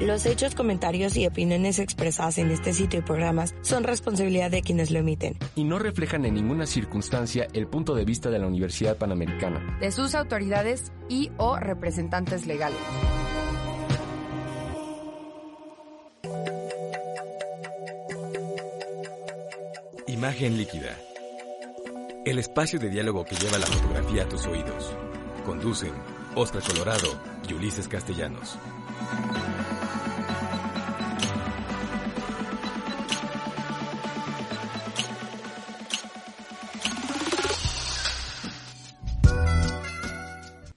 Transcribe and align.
Los 0.00 0.26
hechos, 0.26 0.56
comentarios 0.56 1.16
y 1.16 1.24
opiniones 1.26 1.78
expresadas 1.78 2.38
en 2.38 2.50
este 2.50 2.72
sitio 2.72 2.98
y 2.98 3.02
programas 3.02 3.54
son 3.62 3.84
responsabilidad 3.84 4.50
de 4.50 4.60
quienes 4.60 4.90
lo 4.90 4.98
emiten. 4.98 5.36
Y 5.54 5.62
no 5.62 5.78
reflejan 5.78 6.24
en 6.24 6.34
ninguna 6.34 6.66
circunstancia 6.66 7.46
el 7.52 7.68
punto 7.68 7.94
de 7.94 8.04
vista 8.04 8.28
de 8.28 8.40
la 8.40 8.48
Universidad 8.48 8.96
Panamericana. 8.96 9.78
De 9.78 9.92
sus 9.92 10.16
autoridades 10.16 10.92
y 11.08 11.30
o 11.36 11.56
representantes 11.58 12.46
legales. 12.46 12.78
Imagen 20.08 20.58
líquida. 20.58 20.98
El 22.24 22.40
espacio 22.40 22.80
de 22.80 22.88
diálogo 22.88 23.24
que 23.24 23.36
lleva 23.36 23.58
la 23.58 23.66
fotografía 23.66 24.24
a 24.24 24.28
tus 24.28 24.44
oídos. 24.46 24.92
Conducen 25.46 25.92
Oscar 26.34 26.62
Colorado 26.62 27.08
y 27.48 27.54
Ulises 27.54 27.86
Castellanos. 27.86 28.58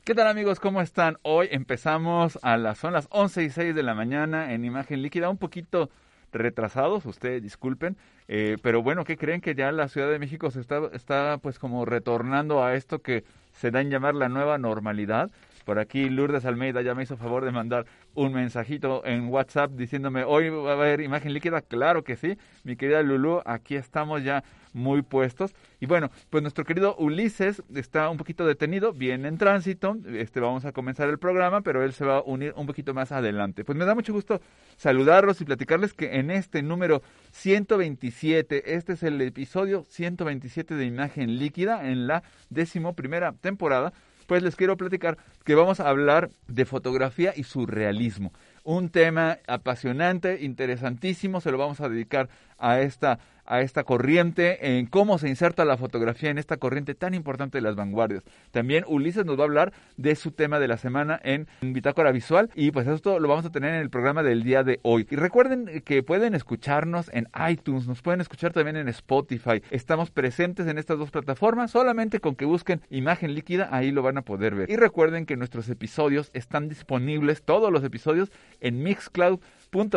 ¿Qué 0.08 0.16
tal 0.16 0.28
amigos? 0.28 0.62
¿Cómo 0.62 0.82
están? 0.82 1.18
Hoy 1.22 1.50
empezamos 1.52 2.40
a 2.41 2.55
las, 2.55 2.77
son 2.77 2.94
las 2.94 3.10
11 3.12 3.44
y 3.44 3.50
6 3.50 3.76
de 3.76 3.84
la 3.84 3.94
mañana 3.94 4.54
en 4.54 4.64
imagen 4.64 5.02
líquida, 5.02 5.27
un 5.30 5.36
poquito 5.36 5.90
retrasados, 6.32 7.05
ustedes 7.05 7.44
disculpen, 7.44 7.98
eh, 8.30 8.55
pero 8.64 8.82
bueno, 8.82 9.04
¿qué 9.04 9.18
creen 9.18 9.41
que 9.41 9.54
ya 9.54 9.70
la 9.74 9.90
Ciudad 9.90 10.10
de 10.10 10.18
México 10.18 10.49
se 10.49 10.62
está, 10.62 10.80
está 10.94 11.40
pues 11.40 11.60
como 11.60 11.84
retornando 11.84 12.64
a 12.64 12.76
esto 12.76 13.02
que 13.02 13.26
se 13.52 13.70
da 13.70 13.82
en 13.82 13.90
llamar 13.90 14.16
la 14.16 14.30
nueva 14.30 14.58
normalidad? 14.58 15.30
Por 15.68 15.79
aquí 15.79 16.10
Lourdes 16.10 16.46
Almeida 16.46 16.82
ya 16.82 16.96
me 16.96 17.04
hizo 17.04 17.18
favor 17.18 17.43
de 17.43 17.51
mandar 17.51 17.85
un 18.13 18.32
mensajito 18.32 19.05
en 19.05 19.27
WhatsApp 19.27 19.71
diciéndome, 19.71 20.24
hoy 20.24 20.48
va 20.48 20.70
a 20.70 20.74
haber 20.76 21.01
imagen 21.01 21.34
líquida. 21.34 21.62
Claro 21.62 22.05
que 22.05 22.15
sí, 22.15 22.37
mi 22.63 22.77
querida 22.77 23.04
Lulu, 23.04 23.41
aquí 23.43 23.76
estamos 23.76 24.24
ya 24.24 24.46
muy 24.71 25.01
puestos. 25.01 25.54
Y 25.82 25.85
bueno, 25.85 26.09
pues 26.29 26.41
nuestro 26.41 26.63
querido 26.63 26.96
Ulises 26.96 27.62
está 27.76 28.09
un 28.09 28.15
poquito 28.15 28.46
detenido, 28.46 28.93
viene 28.93 29.27
en 29.27 29.37
tránsito. 29.37 29.98
Este 30.07 30.40
vamos 30.40 30.63
a 30.63 30.71
comenzar 30.71 31.09
el 31.09 31.20
programa, 31.20 31.59
pero 31.59 31.84
él 31.84 31.91
se 31.91 32.05
va 32.05 32.20
a 32.20 32.21
unir 32.21 32.54
un 32.55 32.65
poquito 32.65 32.93
más 32.93 33.12
adelante. 33.12 33.65
Pues 33.65 33.77
me 33.77 33.84
da 33.84 33.93
mucho 33.93 34.13
gusto 34.13 34.40
saludarlos 34.77 35.41
y 35.41 35.46
platicarles 35.46 35.93
que 35.93 36.15
en 36.18 36.31
este 36.31 36.62
número 36.62 37.02
127, 37.31 38.74
este 38.74 38.93
es 38.93 39.04
el 39.04 39.20
episodio 39.20 39.84
127 39.84 40.76
de 40.76 40.85
Imagen 40.85 41.37
Líquida 41.37 41.90
en 41.90 42.07
la 42.07 42.24
décimo 42.49 42.93
primera 42.93 43.34
temporada 43.34 43.91
pues 44.28 44.44
les 44.44 44.56
quiero 44.56 44.78
platicar 44.78 45.18
que 45.44 45.56
vamos 45.56 45.80
a 45.80 45.90
hablar 45.90 46.30
de 46.48 46.66
fotografía 46.66 47.34
y 47.36 47.44
surrealismo. 47.44 48.32
Un 48.64 48.90
tema 48.90 49.40
apasionante, 49.48 50.44
interesantísimo, 50.44 51.42
se 51.42 51.52
lo 51.52 51.58
vamos 51.58 51.82
a 51.82 51.90
dedicar 51.90 52.30
a 52.60 52.82
esta 52.82 53.20
a 53.48 53.62
esta 53.62 53.84
corriente, 53.84 54.77
en 54.77 54.85
cómo 54.85 55.17
se 55.17 55.29
inserta 55.29 55.65
la 55.65 55.77
fotografía 55.77 56.29
en 56.29 56.37
esta 56.37 56.57
corriente 56.57 56.95
tan 56.95 57.13
importante 57.13 57.57
de 57.57 57.62
las 57.62 57.76
vanguardias. 57.76 58.23
También 58.51 58.84
Ulises 58.87 59.26
nos 59.26 59.37
va 59.37 59.43
a 59.43 59.45
hablar 59.45 59.73
de 59.95 60.15
su 60.15 60.31
tema 60.31 60.59
de 60.59 60.67
la 60.67 60.77
semana 60.77 61.20
en 61.23 61.48
Bitácora 61.62 62.12
Visual 62.12 62.49
y 62.55 62.71
pues 62.71 62.87
esto 62.87 63.20
lo 63.20 63.27
vamos 63.27 63.45
a 63.45 63.51
tener 63.51 63.73
en 63.73 63.81
el 63.81 63.90
programa 63.90 64.23
del 64.23 64.44
día 64.44 64.63
de 64.63 64.79
hoy. 64.84 65.07
Y 65.09 65.16
recuerden 65.16 65.81
que 65.85 66.03
pueden 66.03 66.35
escucharnos 66.35 67.09
en 67.13 67.28
iTunes, 67.50 67.88
nos 67.88 68.02
pueden 68.02 68.22
escuchar 68.22 68.53
también 68.53 68.75
en 68.75 68.88
Spotify. 68.90 69.62
Estamos 69.72 70.12
presentes 70.12 70.68
en 70.68 70.78
estas 70.78 71.00
dos 71.00 71.12
plataformas, 71.12 71.72
solamente 71.72 72.19
con 72.19 72.36
que 72.36 72.46
busquen 72.46 72.81
imagen 72.90 73.34
líquida, 73.34 73.69
ahí 73.72 73.91
lo 73.91 74.02
van 74.02 74.18
a 74.18 74.22
poder 74.24 74.56
ver. 74.56 74.69
Y 74.69 74.75
recuerden 74.75 75.25
que 75.25 75.38
nuestros 75.38 75.69
episodios 75.69 76.30
están 76.34 76.69
disponibles, 76.69 77.44
todos 77.44 77.72
los 77.72 77.84
episodios, 77.84 78.31
en 78.59 78.84
Mixcloud 78.84 79.40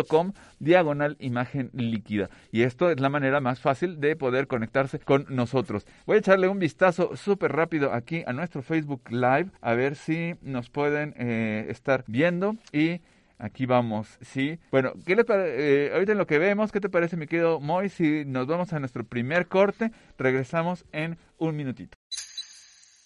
com 0.08 0.32
diagonal 0.58 1.16
imagen 1.20 1.70
líquida. 1.72 2.30
Y 2.52 2.62
esto 2.62 2.90
es 2.90 3.00
la 3.00 3.08
manera 3.08 3.40
más 3.40 3.60
fácil 3.60 4.00
de 4.00 4.16
poder 4.16 4.46
conectarse 4.46 4.98
con 4.98 5.26
nosotros. 5.28 5.86
Voy 6.06 6.16
a 6.16 6.20
echarle 6.20 6.48
un 6.48 6.58
vistazo 6.58 7.16
súper 7.16 7.52
rápido 7.52 7.92
aquí 7.92 8.22
a 8.26 8.32
nuestro 8.32 8.62
Facebook 8.62 9.02
Live 9.10 9.50
a 9.60 9.74
ver 9.74 9.96
si 9.96 10.34
nos 10.42 10.70
pueden 10.70 11.14
eh, 11.16 11.66
estar 11.68 12.04
viendo 12.06 12.56
y 12.72 13.00
Aquí 13.42 13.64
vamos, 13.64 14.18
sí. 14.20 14.58
Bueno, 14.70 14.92
¿qué 15.06 15.16
les 15.16 15.24
eh, 15.30 15.90
ahorita 15.94 16.12
en 16.12 16.18
lo 16.18 16.26
que 16.26 16.38
vemos, 16.38 16.70
¿qué 16.72 16.78
te 16.78 16.90
parece, 16.90 17.16
mi 17.16 17.26
querido 17.26 17.58
Moy? 17.58 17.88
Si 17.88 18.26
nos 18.26 18.46
vamos 18.46 18.74
a 18.74 18.78
nuestro 18.80 19.02
primer 19.04 19.48
corte, 19.48 19.92
regresamos 20.18 20.84
en 20.92 21.16
un 21.38 21.56
minutito. 21.56 21.96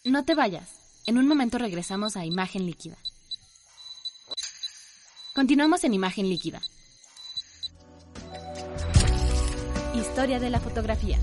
No 0.04 0.24
te 0.24 0.34
vayas. 0.34 1.02
En 1.06 1.18
un 1.18 1.28
momento 1.28 1.58
regresamos 1.58 2.16
a 2.16 2.24
Imagen 2.24 2.66
Líquida. 2.66 2.96
Continuamos 5.34 5.82
en 5.82 5.94
imagen 5.94 6.28
líquida. 6.28 6.62
Historia 9.92 10.38
de 10.38 10.48
la 10.48 10.60
fotografía. 10.60 11.18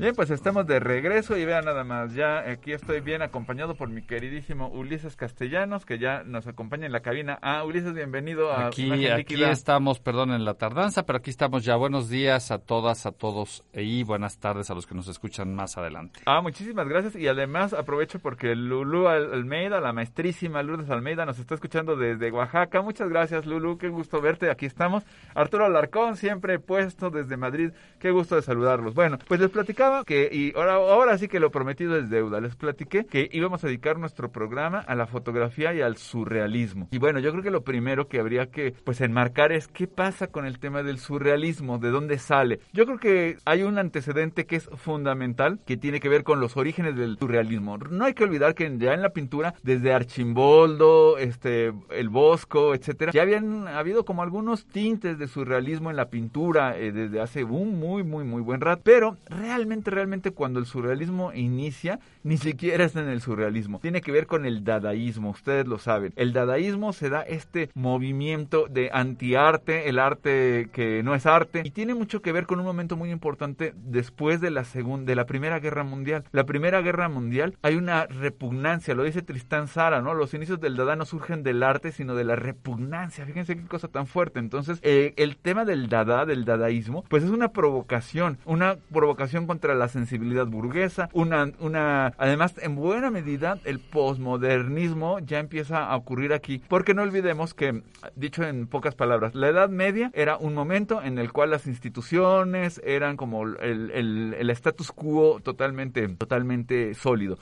Bien, 0.00 0.14
pues 0.14 0.30
estamos 0.30 0.66
de 0.66 0.80
regreso 0.80 1.36
y 1.36 1.44
vean 1.44 1.66
nada 1.66 1.84
más, 1.84 2.14
ya 2.14 2.38
aquí 2.50 2.72
estoy 2.72 3.02
bien 3.02 3.20
acompañado 3.20 3.74
por 3.74 3.90
mi 3.90 4.00
queridísimo 4.00 4.68
Ulises 4.68 5.14
Castellanos, 5.14 5.84
que 5.84 5.98
ya 5.98 6.22
nos 6.24 6.46
acompaña 6.46 6.86
en 6.86 6.92
la 6.92 7.00
cabina. 7.00 7.38
Ah, 7.42 7.64
Ulises, 7.64 7.92
bienvenido 7.92 8.50
a 8.50 8.68
Aquí, 8.68 8.90
aquí 9.08 9.44
estamos, 9.44 10.00
perdón 10.00 10.32
en 10.32 10.46
la 10.46 10.54
tardanza, 10.54 11.04
pero 11.04 11.18
aquí 11.18 11.28
estamos 11.28 11.66
ya. 11.66 11.76
Buenos 11.76 12.08
días 12.08 12.50
a 12.50 12.56
todas, 12.56 13.04
a 13.04 13.12
todos 13.12 13.62
y 13.74 14.02
buenas 14.02 14.38
tardes 14.38 14.70
a 14.70 14.74
los 14.74 14.86
que 14.86 14.94
nos 14.94 15.06
escuchan 15.06 15.54
más 15.54 15.76
adelante. 15.76 16.20
Ah, 16.24 16.40
muchísimas 16.40 16.88
gracias 16.88 17.14
y 17.14 17.28
además 17.28 17.74
aprovecho 17.74 18.20
porque 18.20 18.54
Lulu 18.54 19.06
Almeida, 19.06 19.82
la 19.82 19.92
maestrísima 19.92 20.62
Lourdes 20.62 20.88
Almeida, 20.88 21.26
nos 21.26 21.38
está 21.38 21.56
escuchando 21.56 21.96
desde 21.96 22.32
Oaxaca. 22.32 22.80
Muchas 22.80 23.10
gracias, 23.10 23.44
Lulu, 23.44 23.76
qué 23.76 23.90
gusto 23.90 24.22
verte, 24.22 24.50
aquí 24.50 24.64
estamos. 24.64 25.04
Arturo 25.34 25.66
Alarcón, 25.66 26.16
siempre 26.16 26.58
puesto 26.58 27.10
desde 27.10 27.36
Madrid, 27.36 27.72
qué 27.98 28.10
gusto 28.10 28.36
de 28.36 28.40
saludarlos. 28.40 28.94
Bueno, 28.94 29.18
pues 29.28 29.40
les 29.40 29.50
platicaba 29.90 30.04
que, 30.04 30.28
y 30.32 30.52
ahora, 30.56 30.74
ahora 30.74 31.18
sí 31.18 31.28
que 31.28 31.40
lo 31.40 31.50
prometido 31.50 31.96
es 31.96 32.10
deuda, 32.10 32.40
les 32.40 32.56
platiqué 32.56 33.04
que 33.04 33.28
íbamos 33.32 33.62
a 33.64 33.66
dedicar 33.66 33.98
nuestro 33.98 34.30
programa 34.30 34.78
a 34.80 34.94
la 34.94 35.06
fotografía 35.06 35.74
y 35.74 35.80
al 35.80 35.96
surrealismo. 35.96 36.88
Y 36.90 36.98
bueno, 36.98 37.18
yo 37.20 37.30
creo 37.32 37.42
que 37.42 37.50
lo 37.50 37.62
primero 37.62 38.08
que 38.08 38.20
habría 38.20 38.46
que 38.46 38.74
pues 38.84 39.00
enmarcar 39.00 39.52
es 39.52 39.68
qué 39.68 39.86
pasa 39.86 40.28
con 40.28 40.46
el 40.46 40.58
tema 40.58 40.82
del 40.82 40.98
surrealismo, 40.98 41.78
de 41.78 41.90
dónde 41.90 42.18
sale. 42.18 42.60
Yo 42.72 42.86
creo 42.86 42.98
que 42.98 43.36
hay 43.44 43.62
un 43.62 43.78
antecedente 43.78 44.46
que 44.46 44.56
es 44.56 44.68
fundamental, 44.76 45.60
que 45.66 45.76
tiene 45.76 46.00
que 46.00 46.08
ver 46.08 46.24
con 46.24 46.40
los 46.40 46.56
orígenes 46.56 46.96
del 46.96 47.18
surrealismo. 47.18 47.78
No 47.78 48.04
hay 48.04 48.14
que 48.14 48.24
olvidar 48.24 48.54
que 48.54 48.70
ya 48.78 48.94
en 48.94 49.02
la 49.02 49.10
pintura, 49.10 49.54
desde 49.62 49.92
Archimboldo, 49.92 51.18
este, 51.18 51.72
el 51.90 52.08
Bosco, 52.08 52.74
etcétera, 52.74 53.12
ya 53.12 53.22
habían 53.22 53.68
habido 53.68 54.04
como 54.04 54.22
algunos 54.22 54.66
tintes 54.66 55.18
de 55.18 55.28
surrealismo 55.28 55.90
en 55.90 55.96
la 55.96 56.08
pintura 56.08 56.76
eh, 56.76 56.92
desde 56.92 57.20
hace 57.20 57.44
un 57.44 57.78
muy, 57.78 58.02
muy, 58.02 58.24
muy 58.24 58.42
buen 58.42 58.60
rato, 58.60 58.82
pero 58.84 59.16
realmente 59.28 59.79
realmente, 59.88 60.32
cuando 60.32 60.58
el 60.58 60.66
surrealismo 60.66 61.32
inicia, 61.32 62.00
ni 62.22 62.36
siquiera 62.36 62.84
es 62.84 62.96
en 62.96 63.08
el 63.08 63.20
surrealismo. 63.20 63.78
Tiene 63.80 64.00
que 64.00 64.12
ver 64.12 64.26
con 64.26 64.44
el 64.44 64.64
dadaísmo, 64.64 65.30
ustedes 65.30 65.66
lo 65.66 65.78
saben. 65.78 66.12
El 66.16 66.32
dadaísmo 66.32 66.92
se 66.92 67.08
da 67.08 67.22
este 67.22 67.70
movimiento 67.74 68.66
de 68.68 68.90
antiarte, 68.92 69.88
el 69.88 69.98
arte 69.98 70.68
que 70.72 71.02
no 71.02 71.14
es 71.14 71.26
arte, 71.26 71.62
y 71.64 71.70
tiene 71.70 71.94
mucho 71.94 72.20
que 72.20 72.32
ver 72.32 72.46
con 72.46 72.58
un 72.58 72.66
momento 72.66 72.96
muy 72.96 73.10
importante 73.10 73.72
después 73.76 74.40
de 74.40 74.50
la 74.50 74.64
segunda, 74.64 75.06
de 75.06 75.14
la 75.16 75.26
Primera 75.26 75.60
Guerra 75.60 75.84
Mundial. 75.84 76.24
La 76.32 76.44
Primera 76.44 76.82
Guerra 76.82 77.08
Mundial 77.08 77.56
hay 77.62 77.76
una 77.76 78.06
repugnancia, 78.06 78.94
lo 78.94 79.04
dice 79.04 79.22
Tristán 79.22 79.68
Sara, 79.68 80.02
¿no? 80.02 80.14
Los 80.14 80.34
inicios 80.34 80.60
del 80.60 80.76
dada 80.76 80.96
no 80.96 81.04
surgen 81.04 81.42
del 81.42 81.62
arte, 81.62 81.92
sino 81.92 82.14
de 82.14 82.24
la 82.24 82.36
repugnancia. 82.36 83.24
Fíjense 83.24 83.56
qué 83.56 83.64
cosa 83.66 83.88
tan 83.88 84.06
fuerte. 84.06 84.38
Entonces, 84.38 84.78
eh, 84.82 85.14
el 85.16 85.36
tema 85.36 85.64
del 85.64 85.88
dada, 85.88 86.26
del 86.26 86.44
dadaísmo, 86.44 87.04
pues 87.08 87.22
es 87.22 87.30
una 87.30 87.52
provocación, 87.52 88.38
una 88.44 88.76
provocación 88.92 89.46
contra 89.46 89.69
la 89.74 89.88
sensibilidad 89.88 90.46
burguesa, 90.46 91.08
una, 91.12 91.50
una, 91.60 92.14
además 92.18 92.54
en 92.60 92.76
buena 92.76 93.10
medida 93.10 93.58
el 93.64 93.80
posmodernismo 93.80 95.18
ya 95.20 95.38
empieza 95.38 95.84
a 95.84 95.96
ocurrir 95.96 96.32
aquí, 96.32 96.62
porque 96.68 96.94
no 96.94 97.02
olvidemos 97.02 97.54
que, 97.54 97.82
dicho 98.16 98.42
en 98.44 98.66
pocas 98.66 98.94
palabras, 98.94 99.34
la 99.34 99.48
Edad 99.48 99.68
Media 99.68 100.10
era 100.14 100.36
un 100.36 100.54
momento 100.54 101.02
en 101.02 101.18
el 101.18 101.32
cual 101.32 101.50
las 101.50 101.66
instituciones 101.66 102.80
eran 102.84 103.16
como 103.16 103.44
el, 103.44 103.90
el, 103.92 104.34
el 104.38 104.50
status 104.50 104.92
quo 104.92 105.40
totalmente, 105.42 106.08
totalmente 106.08 106.94
sólido. 106.94 107.38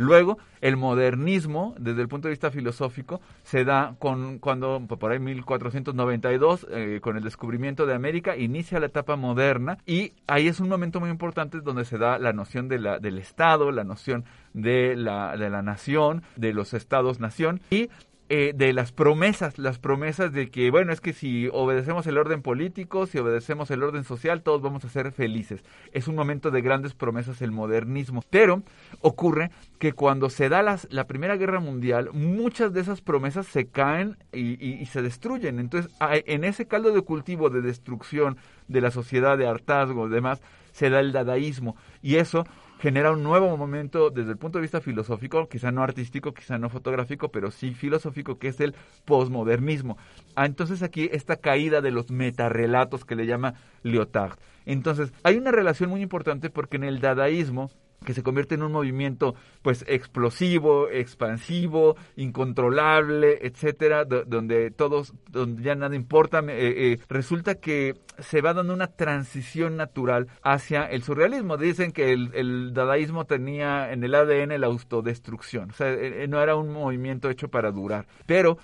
Luego, 0.00 0.38
el 0.62 0.78
modernismo, 0.78 1.74
desde 1.78 2.00
el 2.00 2.08
punto 2.08 2.26
de 2.26 2.32
vista 2.32 2.50
filosófico, 2.50 3.20
se 3.42 3.66
da 3.66 3.96
con 3.98 4.38
cuando, 4.38 4.80
por 4.88 5.12
ahí 5.12 5.18
1492, 5.18 6.66
eh, 6.70 7.00
con 7.02 7.18
el 7.18 7.22
descubrimiento 7.22 7.84
de 7.84 7.92
América, 7.92 8.34
inicia 8.34 8.80
la 8.80 8.86
etapa 8.86 9.16
moderna 9.16 9.76
y 9.84 10.14
ahí 10.26 10.48
es 10.48 10.58
un 10.58 10.70
momento 10.70 11.00
muy 11.00 11.10
importante 11.10 11.60
donde 11.60 11.84
se 11.84 11.98
da 11.98 12.18
la 12.18 12.32
noción 12.32 12.66
de 12.66 12.78
la, 12.78 12.98
del 12.98 13.18
Estado, 13.18 13.72
la 13.72 13.84
noción 13.84 14.24
de 14.54 14.96
la, 14.96 15.36
de 15.36 15.50
la 15.50 15.60
nación, 15.60 16.22
de 16.34 16.54
los 16.54 16.72
estados-nación 16.72 17.60
y 17.68 17.90
eh, 18.32 18.52
de 18.54 18.72
las 18.72 18.92
promesas, 18.92 19.58
las 19.58 19.80
promesas 19.80 20.32
de 20.32 20.50
que, 20.50 20.70
bueno, 20.70 20.92
es 20.92 21.00
que 21.00 21.12
si 21.12 21.48
obedecemos 21.52 22.06
el 22.06 22.16
orden 22.16 22.42
político, 22.42 23.06
si 23.06 23.18
obedecemos 23.18 23.72
el 23.72 23.82
orden 23.82 24.04
social, 24.04 24.42
todos 24.42 24.62
vamos 24.62 24.84
a 24.84 24.88
ser 24.88 25.10
felices. 25.10 25.64
Es 25.90 26.06
un 26.06 26.14
momento 26.14 26.52
de 26.52 26.62
grandes 26.62 26.94
promesas 26.94 27.42
el 27.42 27.50
modernismo. 27.50 28.22
Pero 28.30 28.62
ocurre 29.00 29.50
que 29.80 29.94
cuando 29.94 30.30
se 30.30 30.48
da 30.48 30.62
las, 30.62 30.86
la 30.92 31.08
Primera 31.08 31.36
Guerra 31.36 31.58
Mundial, 31.58 32.10
muchas 32.12 32.72
de 32.72 32.82
esas 32.82 33.00
promesas 33.00 33.48
se 33.48 33.66
caen 33.66 34.16
y, 34.32 34.64
y 34.64 34.86
se 34.86 35.02
destruyen. 35.02 35.58
Entonces, 35.58 35.90
en 36.00 36.44
ese 36.44 36.68
caldo 36.68 36.92
de 36.92 37.02
cultivo 37.02 37.50
de 37.50 37.62
destrucción 37.62 38.36
de 38.68 38.80
la 38.80 38.92
sociedad, 38.92 39.38
de 39.38 39.48
hartazgo 39.48 40.06
y 40.06 40.10
demás, 40.10 40.40
se 40.70 40.88
da 40.88 41.00
el 41.00 41.10
dadaísmo. 41.10 41.74
Y 42.00 42.14
eso 42.14 42.46
genera 42.80 43.12
un 43.12 43.22
nuevo 43.22 43.56
momento 43.56 44.10
desde 44.10 44.32
el 44.32 44.38
punto 44.38 44.58
de 44.58 44.62
vista 44.62 44.80
filosófico, 44.80 45.48
quizá 45.48 45.70
no 45.70 45.82
artístico, 45.82 46.32
quizá 46.32 46.58
no 46.58 46.70
fotográfico, 46.70 47.30
pero 47.30 47.50
sí 47.50 47.74
filosófico, 47.74 48.38
que 48.38 48.48
es 48.48 48.60
el 48.60 48.74
posmodernismo. 49.04 49.98
Ah, 50.34 50.46
entonces 50.46 50.82
aquí 50.82 51.08
esta 51.12 51.36
caída 51.36 51.80
de 51.80 51.90
los 51.90 52.10
metarrelatos 52.10 53.04
que 53.04 53.16
le 53.16 53.26
llama 53.26 53.54
Lyotard. 53.82 54.38
Entonces, 54.66 55.12
hay 55.22 55.36
una 55.36 55.52
relación 55.52 55.90
muy 55.90 56.00
importante 56.00 56.50
porque 56.50 56.76
en 56.76 56.84
el 56.84 57.00
dadaísmo 57.00 57.70
que 58.04 58.14
se 58.14 58.22
convierte 58.22 58.54
en 58.54 58.62
un 58.62 58.72
movimiento 58.72 59.34
pues 59.62 59.84
explosivo, 59.86 60.88
expansivo, 60.88 61.96
incontrolable, 62.16 63.38
etcétera, 63.42 64.04
donde 64.04 64.70
todos, 64.70 65.14
donde 65.30 65.62
ya 65.62 65.74
nada 65.74 65.94
importa, 65.94 66.40
eh, 66.40 66.92
eh, 66.92 66.98
resulta 67.08 67.56
que 67.56 67.94
se 68.18 68.40
va 68.40 68.54
dando 68.54 68.74
una 68.74 68.88
transición 68.88 69.76
natural 69.76 70.28
hacia 70.42 70.84
el 70.84 71.02
surrealismo. 71.02 71.56
Dicen 71.56 71.92
que 71.92 72.12
el, 72.12 72.72
dadaísmo 72.72 73.24
tenía 73.24 73.92
en 73.92 74.04
el 74.04 74.14
ADN 74.14 74.60
la 74.60 74.66
autodestrucción, 74.66 75.70
o 75.70 75.74
sea, 75.74 75.92
eh, 75.92 76.26
no 76.28 76.42
era 76.42 76.56
un 76.56 76.72
movimiento 76.72 77.28
hecho 77.28 77.48
para 77.48 77.70
durar, 77.70 78.06
pero 78.26 78.58